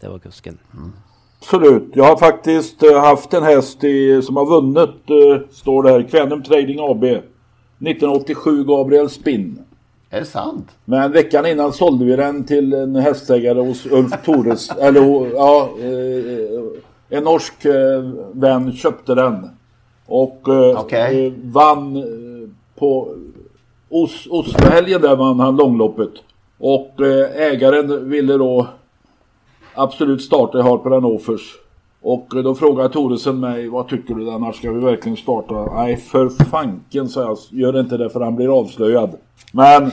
Det 0.00 0.08
var 0.08 0.18
kusken. 0.18 0.58
Mm. 0.74 0.92
Absolut. 1.38 1.90
Jag 1.94 2.04
har 2.04 2.16
faktiskt 2.16 2.82
uh, 2.82 2.98
haft 2.98 3.34
en 3.34 3.42
häst 3.42 3.84
i, 3.84 4.22
som 4.22 4.36
har 4.36 4.46
vunnit, 4.46 5.10
uh, 5.10 5.48
står 5.50 5.82
det 5.82 5.90
här, 5.90 6.02
Kvänum 6.02 6.42
Trading 6.42 6.78
AB. 6.80 7.04
1987 7.04 8.64
Gabriel 8.64 9.10
Spinn. 9.10 9.58
Är 10.10 10.20
det 10.20 10.26
sant? 10.26 10.70
Men 10.84 11.12
veckan 11.12 11.46
innan 11.46 11.72
sålde 11.72 12.04
vi 12.04 12.16
den 12.16 12.44
till 12.44 12.72
en 12.72 12.96
hästägare 12.96 13.60
hos 13.60 13.86
Ulf 13.86 14.12
Tores. 14.24 14.70
eller 14.80 15.30
ja, 15.34 15.70
eh, 15.80 17.16
en 17.18 17.24
norsk 17.24 17.64
eh, 17.64 18.02
vän 18.32 18.72
köpte 18.72 19.14
den. 19.14 19.50
Och 20.06 20.48
eh, 20.48 20.80
okay. 20.80 21.32
vann 21.42 22.04
på 22.78 23.14
Os 23.88 24.26
Oslohelgen 24.30 25.00
där 25.00 25.16
vann 25.16 25.40
han 25.40 25.56
långloppet. 25.56 26.12
Och 26.58 27.00
ägaren 27.34 28.10
ville 28.10 28.36
då 28.36 28.66
absolut 29.76 30.22
starta 30.22 30.58
i 30.58 30.62
Harper 30.62 30.90
Hannovers. 30.90 31.56
Och 32.02 32.26
då 32.44 32.54
frågade 32.54 32.88
Toresen 32.88 33.40
mig, 33.40 33.68
vad 33.68 33.88
tycker 33.88 34.14
du 34.14 34.24
när 34.24 34.52
ska 34.52 34.72
vi 34.72 34.80
verkligen 34.80 35.16
starta? 35.16 35.74
Nej, 35.74 35.96
för 35.96 36.28
fanken 36.28 37.08
sa 37.08 37.22
jag, 37.22 37.38
gör 37.50 37.80
inte 37.80 37.96
det 37.96 38.10
för 38.10 38.20
han 38.20 38.36
blir 38.36 38.58
avslöjad. 38.60 39.16
Men 39.52 39.90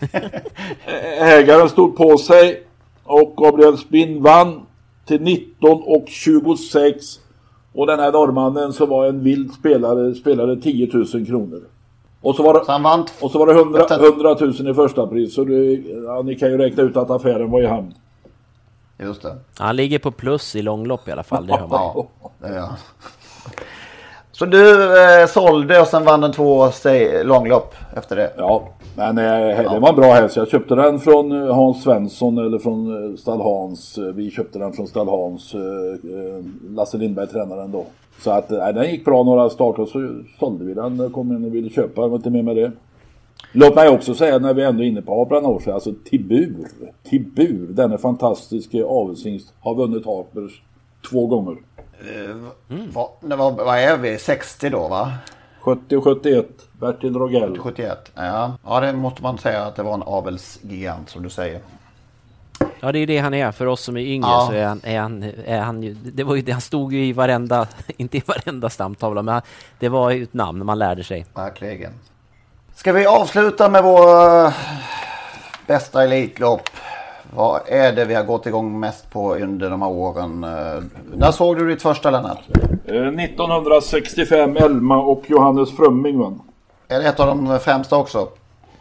ägaren 1.18 1.68
stod 1.68 1.96
på 1.96 2.18
sig 2.18 2.66
och 3.04 3.36
Gabriel 3.36 3.78
Spinn 3.78 4.22
vann 4.22 4.60
till 5.06 5.22
19 5.22 5.82
och 5.84 6.04
26. 6.08 7.04
Och 7.74 7.86
den 7.86 7.98
här 7.98 8.12
norrmannen 8.12 8.72
som 8.72 8.88
var 8.88 9.06
en 9.06 9.22
vild 9.22 9.52
spelare 9.52 10.14
spelade 10.14 10.56
10 10.56 10.88
000 10.92 11.06
kronor. 11.26 11.60
Och 12.20 12.34
så 12.34 12.42
var 12.42 12.54
det, 12.54 12.64
så 12.64 13.24
och 13.24 13.30
så 13.30 13.38
var 13.38 13.46
det 13.46 13.52
100, 13.52 13.86
100 13.90 14.36
000 14.40 14.70
i 14.70 14.74
första 14.74 15.06
pris. 15.06 15.34
Så 15.34 15.44
det, 15.44 15.72
ja, 16.04 16.22
ni 16.22 16.34
kan 16.34 16.50
ju 16.50 16.58
räkna 16.58 16.82
ut 16.82 16.96
att 16.96 17.10
affären 17.10 17.50
var 17.50 17.62
i 17.62 17.66
hamn. 17.66 17.94
Just 19.02 19.22
det. 19.22 19.36
Han 19.58 19.76
ligger 19.76 19.98
på 19.98 20.10
plus 20.10 20.56
i 20.56 20.62
långlopp 20.62 21.08
i 21.08 21.12
alla 21.12 21.22
fall. 21.22 21.46
Det 21.46 21.56
hör 21.56 21.66
man. 21.66 21.80
ja, 22.22 22.30
det 22.38 22.54
gör 22.54 22.68
Så 24.32 24.44
du 24.44 24.96
eh, 25.20 25.26
sålde 25.26 25.80
och 25.80 25.86
sen 25.86 26.04
vann 26.04 26.20
den 26.20 26.32
två 26.32 26.70
långlopp 27.24 27.74
efter 27.96 28.16
det? 28.16 28.32
Ja, 28.36 28.68
men 28.96 29.18
eh, 29.18 29.72
det 29.72 29.78
var 29.78 29.88
en 29.88 29.96
bra 29.96 30.12
häst. 30.12 30.36
Jag 30.36 30.48
köpte 30.48 30.74
den 30.74 31.00
från 31.00 31.42
eh, 31.42 31.54
Hans 31.54 31.82
Svensson 31.82 32.38
eller 32.38 32.58
från 32.58 33.10
eh, 33.12 33.16
Stall 33.16 33.40
Hans. 33.40 33.98
Vi 34.14 34.30
köpte 34.30 34.58
den 34.58 34.72
från 34.72 34.86
Stall 34.86 35.08
Hans. 35.08 35.54
Lasse 36.68 36.96
Lindberg 36.98 37.26
tränaren 37.26 37.72
då. 37.72 37.84
Så 38.20 38.30
att 38.30 38.50
nej, 38.50 38.72
den 38.74 38.90
gick 38.90 39.04
bra 39.04 39.22
några 39.22 39.50
starter 39.50 39.84
så 39.84 40.22
sålde 40.38 40.64
vi 40.64 40.74
den. 40.74 41.12
Kom 41.12 41.32
in 41.32 41.44
och 41.44 41.54
ville 41.54 41.70
köpa. 41.70 42.00
Jag 42.00 42.08
var 42.08 42.16
inte 42.16 42.30
med 42.30 42.44
med 42.44 42.56
det. 42.56 42.72
Låt 43.52 43.74
mig 43.74 43.88
också 43.88 44.14
säga 44.14 44.38
när 44.38 44.54
vi 44.54 44.62
ändå 44.62 44.82
är 44.82 44.86
inne 44.86 45.02
på 45.02 45.18
Harper 45.18 45.72
alltså 45.72 45.94
Tibur. 46.04 46.68
Tibur, 47.02 47.66
denne 47.70 47.98
fantastiska 47.98 48.84
avelshingst, 48.84 49.54
har 49.60 49.74
vunnit 49.74 50.06
Harpers 50.06 50.62
två 51.10 51.26
gånger. 51.26 51.56
Mm. 52.70 52.92
Vad, 52.92 53.08
vad, 53.20 53.56
vad 53.56 53.78
är 53.78 53.96
vi? 53.96 54.18
60 54.18 54.70
då 54.70 54.88
va? 54.88 55.12
70 55.60 55.96
och 55.96 56.04
71. 56.04 56.46
Bertil 56.80 57.14
Rogell. 57.14 57.58
71. 57.58 58.12
Ja. 58.14 58.56
ja, 58.64 58.80
det 58.80 58.92
måste 58.92 59.22
man 59.22 59.38
säga 59.38 59.62
att 59.62 59.76
det 59.76 59.82
var 59.82 59.94
en 59.94 60.02
avelsgigant 60.02 61.10
som 61.10 61.22
du 61.22 61.30
säger. 61.30 61.60
Ja, 62.80 62.92
det 62.92 62.98
är 62.98 63.06
det 63.06 63.18
han 63.18 63.34
är. 63.34 63.52
För 63.52 63.66
oss 63.66 63.80
som 63.80 63.96
är 63.96 64.00
yngre 64.00 64.28
ja. 64.28 64.46
så 64.50 64.56
är 64.56 64.64
han, 64.64 64.80
är 64.84 65.00
han, 65.00 65.22
är 65.44 65.60
han 65.60 65.82
ju, 65.82 65.94
det 65.94 66.24
var 66.24 66.34
ju 66.34 66.42
det, 66.42 66.52
han 66.52 66.60
stod 66.60 66.92
ju 66.92 67.06
i 67.06 67.12
varenda, 67.12 67.66
inte 67.96 68.16
i 68.16 68.22
varenda 68.26 68.70
stamtavla, 68.70 69.22
men 69.22 69.42
det 69.78 69.88
var 69.88 70.10
ju 70.10 70.22
ett 70.22 70.34
namn 70.34 70.66
man 70.66 70.78
lärde 70.78 71.04
sig. 71.04 71.26
Verkligen. 71.34 71.92
Ska 72.82 72.92
vi 72.92 73.06
avsluta 73.06 73.68
med 73.68 73.82
vår 73.82 74.06
uh, 74.46 74.52
bästa 75.66 76.04
Elitlopp? 76.04 76.68
Vad 77.34 77.60
är 77.66 77.92
det 77.92 78.04
vi 78.04 78.14
har 78.14 78.24
gått 78.24 78.46
igång 78.46 78.80
mest 78.80 79.10
på 79.10 79.34
under 79.34 79.70
de 79.70 79.82
här 79.82 79.90
åren? 79.90 80.44
Uh, 80.44 80.82
när 81.14 81.30
såg 81.30 81.58
du 81.58 81.68
ditt 81.68 81.82
första 81.82 82.10
Lennart? 82.10 82.40
1965, 82.84 84.56
eh, 84.56 84.62
Elma 84.62 85.02
och 85.02 85.22
Johannes 85.26 85.76
Frömming 85.76 86.18
vann. 86.18 86.40
Är 86.88 86.98
det 86.98 87.08
ett 87.08 87.20
av 87.20 87.26
de 87.26 87.58
främsta 87.60 87.96
också? 87.96 88.28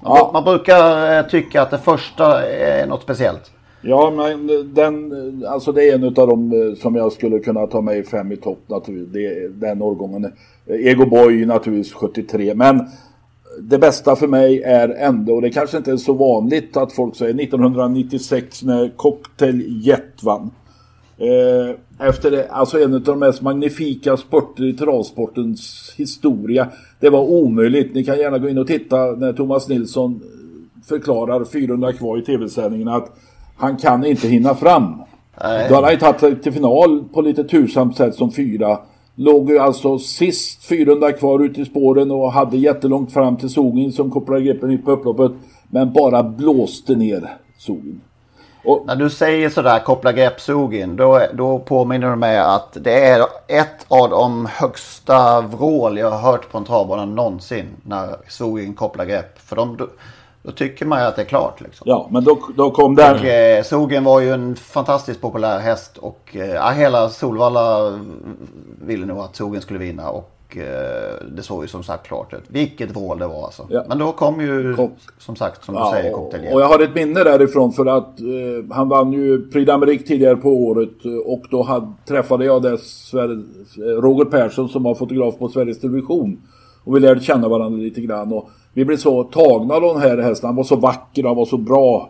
Ja. 0.03 0.29
Man 0.33 0.43
brukar 0.43 1.23
tycka 1.23 1.61
att 1.61 1.71
det 1.71 1.77
första 1.77 2.45
är 2.49 2.87
något 2.87 3.01
speciellt. 3.01 3.51
Ja, 3.81 4.11
men 4.15 4.73
den, 4.73 5.13
alltså 5.49 5.71
det 5.71 5.89
är 5.89 5.95
en 5.95 6.03
av 6.03 6.13
de 6.13 6.75
som 6.81 6.95
jag 6.95 7.11
skulle 7.11 7.39
kunna 7.39 7.67
ta 7.67 7.81
med 7.81 7.97
i 7.97 8.03
fem 8.03 8.31
i 8.31 8.37
topp 8.37 8.59
naturligtvis. 8.67 9.13
Det 9.13 9.67
den 9.67 9.81
årgången. 9.81 10.33
Ego 10.65 11.05
Boy 11.05 11.45
naturligtvis 11.45 11.93
73. 11.93 12.53
Men 12.55 12.87
det 13.59 13.77
bästa 13.77 14.15
för 14.15 14.27
mig 14.27 14.61
är 14.61 14.89
ändå, 14.89 15.35
och 15.35 15.41
det 15.41 15.49
kanske 15.49 15.77
inte 15.77 15.91
är 15.91 15.97
så 15.97 16.13
vanligt 16.13 16.77
att 16.77 16.93
folk 16.93 17.15
säger 17.15 17.43
1996 17.43 18.63
när 18.63 18.89
Cocktail 18.97 19.63
Jet 19.85 20.23
vann. 20.23 20.51
Eh, 21.17 22.07
efter 22.07 22.31
det, 22.31 22.47
alltså 22.49 22.79
en 22.79 22.93
av 22.93 23.01
de 23.01 23.19
mest 23.19 23.41
magnifika 23.41 24.17
sporter 24.17 24.63
i 24.63 24.73
travsportens 24.73 25.93
historia. 25.97 26.67
Det 26.99 27.09
var 27.09 27.21
omöjligt. 27.21 27.95
Ni 27.95 28.03
kan 28.03 28.19
gärna 28.19 28.37
gå 28.37 28.49
in 28.49 28.57
och 28.57 28.67
titta 28.67 28.97
när 28.97 29.33
Thomas 29.33 29.69
Nilsson 29.69 30.21
förklarar 30.87 31.45
400 31.45 31.93
kvar 31.93 32.17
i 32.17 32.21
tv-sändningen 32.21 32.87
att 32.87 33.17
han 33.57 33.77
kan 33.77 34.05
inte 34.05 34.27
hinna 34.27 34.55
fram. 34.55 35.01
Nej. 35.43 35.65
Då 35.69 35.75
hade 35.75 35.87
han 35.87 35.97
tagit 35.97 36.19
sig 36.19 36.35
till 36.35 36.53
final 36.53 37.03
på 37.13 37.21
lite 37.21 37.43
tursamt 37.43 37.97
sätt 37.97 38.15
som 38.15 38.31
fyra. 38.31 38.79
Låg 39.21 39.49
ju 39.49 39.59
alltså 39.59 39.99
sist 39.99 40.63
400 40.63 41.11
kvar 41.11 41.39
ute 41.39 41.61
i 41.61 41.65
spåren 41.65 42.11
och 42.11 42.31
hade 42.31 42.57
jättelångt 42.57 43.13
fram 43.13 43.37
till 43.37 43.49
Sogin 43.49 43.91
som 43.91 44.11
kopplade 44.11 44.41
greppen 44.41 44.69
mitt 44.69 44.85
på 44.85 44.91
upploppet. 44.91 45.31
Men 45.69 45.93
bara 45.93 46.23
blåste 46.23 46.95
ner. 46.95 47.37
Sogin. 47.57 48.01
Och, 48.63 48.83
När 48.87 48.95
du 48.95 49.09
säger 49.09 49.49
sådär 49.49 49.79
koppla 49.79 50.11
grepp 50.11 50.41
Sogin 50.41 50.95
då, 50.95 51.21
då 51.33 51.59
påminner 51.59 52.09
du 52.09 52.15
mig 52.15 52.37
att 52.37 52.77
det 52.81 53.05
är 53.05 53.21
ett 53.47 53.85
av 53.87 54.09
de 54.09 54.45
högsta 54.51 55.41
vrål 55.41 55.97
jag 55.97 56.11
har 56.11 56.31
hört 56.31 56.51
på 56.51 56.57
en 56.57 56.65
travbana 56.65 57.05
någonsin 57.05 57.65
när 57.83 58.15
Sogin 58.27 58.73
kopplar 58.73 59.05
grepp. 59.05 59.39
För 59.39 59.55
de, 59.55 59.77
då, 60.43 60.51
tycker 60.51 60.85
man 60.85 60.99
ju 60.99 61.05
att 61.05 61.15
det 61.15 61.21
är 61.21 61.25
klart. 61.25 61.61
Liksom. 61.61 61.83
Ja, 61.89 62.07
men 62.11 62.23
då, 62.23 62.39
då 62.55 62.71
kom 62.71 62.95
den. 62.95 63.15
Och, 63.15 63.25
eh, 63.25 63.63
Sogen 63.63 64.03
var 64.03 64.19
ju 64.19 64.31
en 64.31 64.55
fantastiskt 64.55 65.21
populär 65.21 65.59
häst 65.59 65.97
och 65.97 66.35
eh, 66.35 66.71
hela 66.71 67.09
Solvalla 67.09 67.99
ville 68.81 69.05
nog 69.05 69.19
att 69.19 69.35
Sogen 69.35 69.61
skulle 69.61 69.79
vinna. 69.79 70.09
Och 70.09 70.57
eh, 70.57 71.25
det 71.35 71.43
såg 71.43 71.63
ju 71.63 71.67
som 71.67 71.83
sagt 71.83 72.07
klart 72.07 72.33
ut. 72.33 72.43
Vilket 72.47 72.91
vrål 72.91 73.19
det 73.19 73.27
var 73.27 73.45
alltså. 73.45 73.67
Ja. 73.69 73.83
Men 73.87 73.97
då 73.97 74.11
kom 74.11 74.41
ju 74.41 74.75
kom. 74.75 74.91
som 75.17 75.35
sagt 75.35 75.65
som 75.65 75.75
du 75.75 75.79
ja, 75.81 75.91
säger 75.91 76.13
Cocktail 76.13 76.53
Och 76.53 76.61
jag 76.61 76.67
har 76.67 76.79
ett 76.79 76.95
minne 76.95 77.23
därifrån 77.23 77.71
för 77.71 77.85
att 77.85 78.19
eh, 78.19 78.75
han 78.75 78.89
vann 78.89 79.13
ju 79.13 79.49
Prix 79.51 79.71
d'Amérique 79.71 80.07
tidigare 80.07 80.35
på 80.35 80.49
året. 80.49 81.05
Och 81.25 81.43
då 81.49 81.63
hade, 81.63 81.93
träffade 82.07 82.45
jag 82.45 82.61
dess 82.61 83.13
Roger 84.01 84.25
Persson 84.25 84.69
som 84.69 84.83
var 84.83 84.95
fotograf 84.95 85.37
på 85.37 85.49
Sveriges 85.49 85.79
Television. 85.79 86.41
Och 86.83 86.95
vi 86.95 86.99
lärde 86.99 87.21
känna 87.21 87.47
varandra 87.47 87.77
lite 87.83 88.01
grann. 88.01 88.33
Och 88.33 88.49
vi 88.73 88.85
blev 88.85 88.97
så 88.97 89.23
tagna 89.23 89.73
av 89.73 89.81
den 89.81 90.01
här 90.01 90.17
hästen. 90.17 90.47
Han 90.47 90.55
var 90.55 90.63
så 90.63 90.75
vacker, 90.75 91.23
han 91.23 91.35
var 91.35 91.45
så 91.45 91.57
bra 91.57 92.09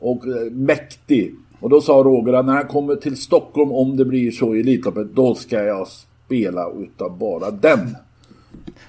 och 0.00 0.26
eh, 0.26 0.52
mäktig. 0.52 1.34
Och 1.60 1.70
då 1.70 1.80
sa 1.80 1.92
Roger 1.92 2.32
att 2.32 2.46
när 2.46 2.52
han 2.52 2.66
kommer 2.66 2.96
till 2.96 3.16
Stockholm, 3.16 3.72
om 3.72 3.96
det 3.96 4.04
blir 4.04 4.30
så 4.30 4.54
i 4.54 4.60
Elitloppet, 4.60 5.14
då 5.14 5.34
ska 5.34 5.62
jag 5.62 5.86
spela 5.88 6.70
utav 6.70 7.18
bara 7.18 7.50
den. 7.50 7.96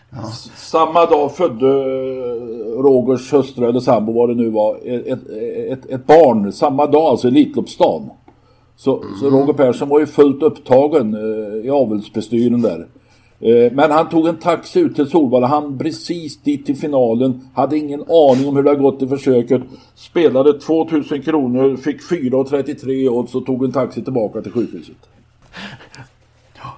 Ja. 0.09 0.32
Samma 0.55 1.05
dag 1.05 1.36
födde 1.36 1.67
eh, 1.67 2.82
Rogers 2.82 3.34
hustru 3.34 3.69
eller 3.69 3.80
sambo 3.80 4.13
vad 4.13 4.30
det 4.30 4.36
nu 4.36 4.49
var 4.49 4.78
ett, 4.86 5.28
ett, 5.69 5.86
ett 5.89 6.07
barn. 6.07 6.53
Samma 6.53 6.86
dag, 6.86 7.03
alltså 7.03 7.28
Elitloppsdagen. 7.28 8.09
Så, 8.76 9.01
mm. 9.01 9.15
så 9.19 9.30
Roger 9.30 9.53
Persson 9.53 9.89
var 9.89 9.99
ju 9.99 10.05
fullt 10.05 10.43
upptagen 10.43 11.13
eh, 11.13 11.65
i 11.65 11.69
avelsbestyren 11.69 12.61
där. 12.61 12.88
Eh, 13.42 13.72
men 13.72 13.92
han 13.92 14.10
tog 14.10 14.28
en 14.28 14.38
taxi 14.38 14.80
ut 14.80 14.96
till 14.96 15.10
Solvalla. 15.10 15.48
Han 15.48 15.78
precis 15.78 16.42
dit 16.42 16.66
till 16.66 16.76
finalen. 16.76 17.50
Hade 17.54 17.78
ingen 17.78 18.02
aning 18.02 18.48
om 18.48 18.56
hur 18.56 18.64
det 18.64 18.70
hade 18.70 18.82
gått 18.82 19.02
i 19.02 19.08
försöket. 19.08 19.62
Spelade 19.96 20.60
2000 20.60 21.22
kronor, 21.22 21.78
fick 21.78 22.02
4,33 22.02 23.10
odds 23.10 23.36
och 23.36 23.46
tog 23.46 23.64
en 23.64 23.72
taxi 23.72 24.04
tillbaka 24.04 24.42
till 24.42 24.52
sjukhuset. 24.52 24.96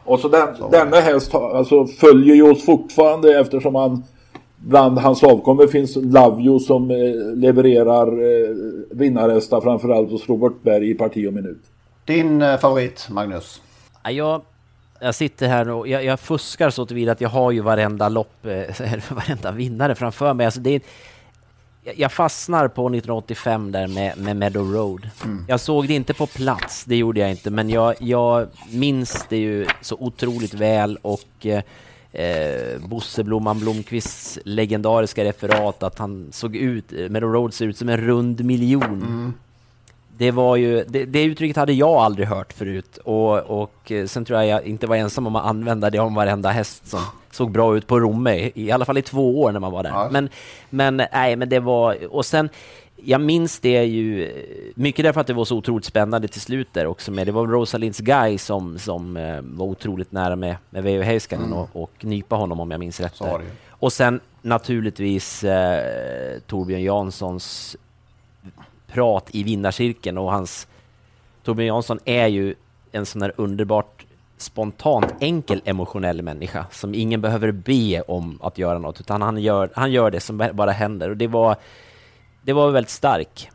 Och 0.05 0.20
så 0.20 0.28
den, 0.28 0.47
denna 0.72 0.97
häst 0.97 1.36
alltså, 1.36 1.88
följer 1.88 2.36
ju 2.36 2.51
oss 2.51 2.66
fortfarande 2.66 3.39
eftersom 3.39 3.76
han 3.76 4.03
bland 4.57 4.99
hans 4.99 5.24
avkommor 5.24 5.68
finns 5.68 5.95
Lavio 5.95 6.59
som 6.59 6.91
eh, 6.91 6.97
levererar 7.36 8.07
eh, 8.07 8.55
vinnarhästar 8.91 9.61
framförallt 9.61 10.11
hos 10.11 10.30
Robert 10.30 10.64
Berg 10.64 10.89
i 10.89 10.93
parti 10.93 11.28
och 11.28 11.34
minut. 11.34 11.61
Din 12.05 12.41
eh, 12.41 12.57
favorit 12.57 13.07
Magnus? 13.09 13.61
Jag 14.03 14.41
jag 15.03 15.15
sitter 15.15 15.47
här 15.47 15.69
och 15.69 15.87
jag, 15.87 16.05
jag 16.05 16.19
fuskar 16.19 16.69
så 16.69 16.85
tillvida 16.85 17.11
att 17.11 17.21
jag 17.21 17.29
har 17.29 17.51
ju 17.51 17.61
varenda 17.61 18.09
lopp, 18.09 18.45
eh, 18.45 18.75
varenda 19.09 19.51
vinnare 19.51 19.95
framför 19.95 20.33
mig. 20.33 20.45
Alltså 20.45 20.59
det 20.59 20.75
är, 20.75 20.81
jag 21.95 22.11
fastnar 22.11 22.67
på 22.67 22.81
1985 22.81 23.71
där 23.71 23.87
med, 23.87 24.17
med 24.17 24.35
Meadow 24.37 24.73
Road. 24.73 25.09
Mm. 25.23 25.45
Jag 25.47 25.59
såg 25.59 25.87
det 25.87 25.93
inte 25.93 26.13
på 26.13 26.27
plats, 26.27 26.85
det 26.85 26.95
gjorde 26.95 27.19
jag 27.19 27.31
inte, 27.31 27.49
men 27.49 27.69
jag, 27.69 27.95
jag 27.99 28.47
minns 28.71 29.25
det 29.29 29.37
ju 29.37 29.67
så 29.81 29.95
otroligt 29.99 30.53
väl 30.53 30.97
och 31.01 31.45
eh, 31.45 32.79
Bosse 32.79 33.23
Blomman 33.23 33.59
Blomqvists 33.59 34.39
legendariska 34.45 35.23
referat 35.23 35.83
att 35.83 35.99
han 35.99 36.29
såg 36.31 36.55
ut, 36.55 36.91
Meadow 36.91 37.33
Road 37.33 37.53
ser 37.53 37.65
ut 37.65 37.77
som 37.77 37.89
en 37.89 37.97
rund 37.97 38.43
miljon. 38.45 38.83
Mm 38.83 39.33
det 40.18 40.32
var 40.32 40.55
ju, 40.55 40.84
det, 40.88 41.05
det, 41.05 41.24
uttrycket 41.24 41.57
hade 41.57 41.74
jag 41.74 41.89
aldrig 41.89 42.28
hört 42.28 42.53
förut 42.53 42.97
och, 42.97 43.39
och 43.39 43.91
eh, 43.91 44.05
sen 44.05 44.26
tror 44.26 44.39
jag 44.39 44.47
jag 44.47 44.68
inte 44.68 44.88
var 44.88 44.95
ensam 44.95 45.28
om 45.28 45.36
att 45.36 45.45
använda 45.45 45.89
det 45.89 45.99
om 45.99 46.16
varenda 46.16 46.49
häst 46.49 46.88
som 46.88 46.99
såg 47.32 47.51
bra 47.51 47.78
ut 47.78 47.88
på 47.88 47.99
Romme, 47.99 48.51
i, 48.55 48.72
alla 48.72 48.86
fall 48.86 48.97
i 48.97 49.01
två 49.01 49.41
år 49.41 49.51
när 49.51 49.59
man 49.59 49.72
var 49.72 49.84
där. 49.84 49.89
Ja. 49.89 50.09
Men, 50.11 50.30
men 50.70 50.97
nej, 50.97 51.36
men 51.36 51.49
det 51.49 51.59
var, 51.59 52.14
och 52.16 52.26
sen 52.26 52.49
jag 52.95 53.22
minns 53.22 53.59
det 53.59 53.84
ju 53.84 54.32
mycket 54.76 55.05
därför 55.05 55.22
att 55.22 55.28
det 55.28 55.34
var 55.34 55.45
så 55.45 55.57
otroligt 55.57 55.86
spännande 55.86 56.28
till 56.28 56.41
slut 56.41 56.68
där 56.72 56.86
också 56.86 57.11
med, 57.11 57.28
det 57.28 57.32
var 57.32 57.47
Rosalinds 57.47 57.99
Guy 57.99 58.38
som, 58.38 58.80
som 58.80 59.18
eh, 59.18 59.41
var 59.41 59.66
otroligt 59.66 60.11
nära 60.11 60.36
med, 60.36 60.55
med 60.70 60.84
Veijo 60.84 61.01
Heiskanen 61.01 61.45
mm. 61.45 61.57
och, 61.57 61.70
och 61.74 62.05
nypa 62.05 62.36
honom 62.36 62.59
om 62.59 62.72
jag 62.72 62.80
minns 62.80 62.99
rätt. 62.99 63.22
Och 63.70 63.93
sen 63.93 64.20
naturligtvis 64.41 65.43
eh, 65.43 66.39
Torbjörn 66.47 66.84
Janssons 66.84 67.78
prat 68.93 69.29
i 69.31 69.43
vinnarcirkeln 69.43 70.17
och 70.17 70.31
hans 70.31 70.67
Torbjörn 71.43 71.67
Jansson 71.67 71.99
är 72.05 72.27
ju 72.27 72.55
en 72.91 73.05
sån 73.05 73.21
där 73.21 73.33
underbart 73.35 74.05
spontant 74.37 75.13
enkel 75.19 75.61
emotionell 75.65 76.21
människa 76.21 76.65
som 76.71 76.95
ingen 76.95 77.21
behöver 77.21 77.51
be 77.51 78.01
om 78.01 78.39
att 78.41 78.57
göra 78.57 78.79
något 78.79 78.99
utan 78.99 79.21
han 79.21 79.37
gör, 79.37 79.69
han 79.73 79.91
gör 79.91 80.11
det 80.11 80.19
som 80.19 80.49
bara 80.53 80.71
händer 80.71 81.09
och 81.09 81.17
det 81.17 81.27
var 81.27 81.55
det 82.41 82.53
var 82.53 82.67
en 82.67 82.73
väldigt 82.73 82.89
stark 82.89 83.49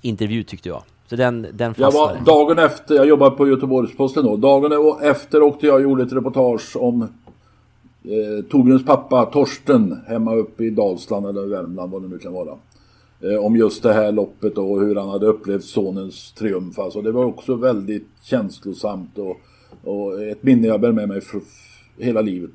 intervju 0.00 0.42
tyckte 0.42 0.68
jag. 0.68 0.82
Så 1.06 1.16
den, 1.16 1.46
den 1.52 1.74
jag 1.76 1.92
var 1.92 2.16
dagen 2.26 2.58
efter, 2.58 2.94
jag 2.94 3.06
jobbade 3.06 3.36
på 3.36 3.48
Göteborgs-Posten 3.48 4.24
då, 4.24 4.36
dagen 4.36 4.98
efter 5.02 5.42
åkte 5.42 5.66
jag 5.66 5.74
och 5.74 5.82
gjorde 5.82 6.02
ett 6.02 6.12
reportage 6.12 6.76
om 6.76 7.02
eh, 7.02 8.44
Torbjörns 8.50 8.84
pappa 8.84 9.24
Torsten 9.24 9.98
hemma 10.06 10.34
uppe 10.34 10.64
i 10.64 10.70
Dalsland 10.70 11.26
eller 11.26 11.46
Värmland 11.46 11.92
vad 11.92 12.02
det 12.02 12.08
nu 12.08 12.18
kan 12.18 12.32
vara. 12.32 12.56
Eh, 13.24 13.44
om 13.44 13.56
just 13.56 13.82
det 13.82 13.92
här 13.92 14.12
loppet 14.12 14.58
och 14.58 14.80
hur 14.80 14.96
han 14.96 15.08
hade 15.08 15.26
upplevt 15.26 15.64
sonens 15.64 16.32
triumf. 16.32 16.78
Alltså 16.78 17.02
det 17.02 17.12
var 17.12 17.24
också 17.24 17.54
väldigt 17.54 18.08
känslosamt 18.22 19.18
och, 19.18 19.36
och 19.84 20.22
ett 20.22 20.42
minne 20.42 20.66
jag 20.66 20.80
bär 20.80 20.92
med 20.92 21.08
mig 21.08 21.20
för 21.20 21.40
hela 21.98 22.20
livet. 22.20 22.50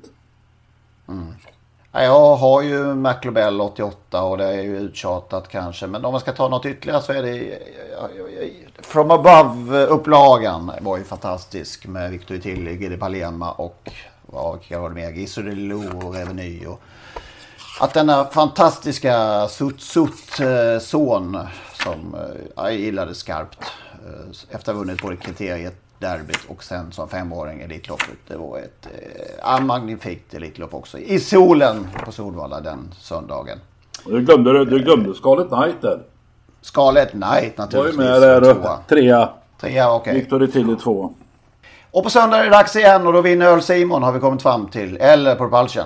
Mm. 1.08 1.26
Jag 1.92 2.36
har 2.36 2.62
ju 2.62 2.94
McLobell 2.94 3.60
88 3.60 4.22
och 4.22 4.38
det 4.38 4.44
är 4.44 4.62
ju 4.62 4.78
uttjatat 4.78 5.48
kanske. 5.48 5.86
Men 5.86 6.04
om 6.04 6.12
man 6.12 6.20
ska 6.20 6.32
ta 6.32 6.48
något 6.48 6.66
ytterligare 6.66 7.02
så 7.02 7.12
är 7.12 7.22
det 7.22 7.58
From 8.82 9.10
Above-upplagan 9.10 10.72
var 10.80 10.98
ju 10.98 11.04
fantastisk 11.04 11.86
med 11.86 12.10
Victor 12.10 12.38
Tilly, 12.38 12.76
Gide 12.76 12.96
Palema 12.96 13.52
och 13.52 13.92
vad 14.26 14.58
var 14.70 14.88
det 14.88 14.94
mer? 14.94 15.12
Gisodelo 15.12 16.06
och 16.06 16.14
Reveny. 16.14 16.66
Och 16.66 16.80
att 17.80 17.94
denna 17.94 18.24
fantastiska 18.24 19.46
Sutt-Sutt-son 19.48 21.38
som 21.84 22.14
eh, 22.14 22.20
jag 22.56 22.74
gillade 22.74 23.14
skarpt 23.14 23.58
eh, 23.92 24.54
efter 24.56 24.72
att 24.72 24.76
ha 24.76 24.84
vunnit 24.84 25.02
både 25.02 25.16
kriteriet, 25.16 25.74
derbyt 25.98 26.44
och 26.48 26.64
sen 26.64 26.92
som 26.92 27.08
femåring 27.08 27.60
Elitloppet. 27.60 28.18
Det 28.28 28.36
var 28.36 28.58
ett 28.58 28.88
äh, 29.44 29.60
magnifikt 29.60 30.34
Elitlopp 30.34 30.74
också. 30.74 30.98
I 30.98 31.20
solen 31.20 31.88
på 32.04 32.12
Solvalla 32.12 32.60
den 32.60 32.94
söndagen. 32.98 33.58
Du 34.04 34.20
glömde, 34.20 34.64
du 34.64 34.78
glömde 34.78 35.14
Scarlet 35.14 35.48
Knight 35.48 35.82
där. 35.82 36.02
Scarlet 36.62 37.10
Knight 37.10 37.58
naturligtvis. 37.58 37.96
Var 37.96 38.04
ju 38.04 38.20
med 38.20 38.42
där 38.42 38.76
trea. 38.88 39.28
Trea, 39.60 39.92
okej. 39.92 40.00
Okay. 40.00 40.14
Victor 40.14 40.46
till 40.46 40.76
två. 40.76 41.14
Och 41.90 42.04
på 42.04 42.10
söndag 42.10 42.38
är 42.38 42.44
det 42.44 42.50
dags 42.50 42.76
igen 42.76 43.06
och 43.06 43.12
då 43.12 43.20
vinner 43.20 43.46
Öl 43.46 43.62
Simon 43.62 44.02
har 44.02 44.12
vi 44.12 44.20
kommit 44.20 44.42
fram 44.42 44.68
till. 44.68 44.96
Eller 44.96 45.34
Propulsion. 45.34 45.84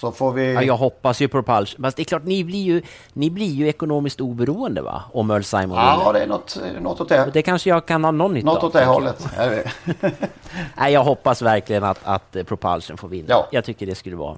Så 0.00 0.12
får 0.12 0.32
vi... 0.32 0.54
Ja, 0.54 0.62
jag 0.62 0.76
hoppas 0.76 1.20
ju 1.20 1.28
på 1.28 1.42
Propulsion. 1.42 1.82
Fast 1.82 1.96
det 1.96 2.02
är 2.02 2.04
klart, 2.04 2.24
ni 2.24 2.44
blir 2.44 2.62
ju, 2.62 2.82
ni 3.12 3.30
blir 3.30 3.46
ju 3.46 3.68
ekonomiskt 3.68 4.20
oberoende 4.20 4.82
va? 4.82 5.02
Om 5.12 5.30
Earl 5.30 5.42
Simon 5.42 5.78
Ja, 5.78 6.12
det 6.12 6.20
är 6.20 6.26
något, 6.26 6.58
något 6.80 7.00
åt 7.00 7.08
det. 7.08 7.30
Det 7.32 7.42
kanske 7.42 7.70
jag 7.70 7.86
kan 7.86 8.04
ha 8.04 8.10
någon 8.10 8.34
nytta 8.34 8.46
Något 8.46 8.64
åt 8.64 8.72
det 8.72 8.84
hållet. 8.84 9.28
Nej, 10.76 10.92
jag 10.92 11.04
hoppas 11.04 11.42
verkligen 11.42 11.84
att, 11.84 11.98
att 12.04 12.36
Propulsion 12.46 12.96
får 12.96 13.08
vinna. 13.08 13.26
Ja. 13.28 13.48
Jag 13.50 13.64
tycker 13.64 13.86
det 13.86 13.94
skulle 13.94 14.16
vara... 14.16 14.36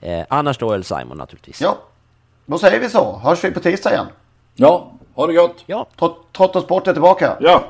Eh, 0.00 0.24
annars 0.28 0.58
då 0.58 0.72
Earl 0.72 0.82
Simon 0.82 1.18
naturligtvis. 1.18 1.60
Ja, 1.60 1.78
då 2.46 2.58
säger 2.58 2.80
vi 2.80 2.88
så. 2.88 3.16
Hörs 3.16 3.44
vi 3.44 3.50
på 3.50 3.60
tisdag 3.60 3.92
igen. 3.92 4.06
Ja, 4.54 4.92
ha 5.14 5.26
det 5.26 5.32
gott. 5.32 5.64
Ja. 5.66 5.86
Trott 6.32 6.56
och 6.56 6.62
sport 6.62 6.86
är 6.86 6.92
tillbaka. 6.92 7.36
Ja. 7.40 7.64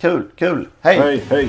Kul, 0.00 0.30
kul. 0.36 0.68
Hej. 0.80 0.98
Hej, 0.98 1.24
hej. 1.30 1.48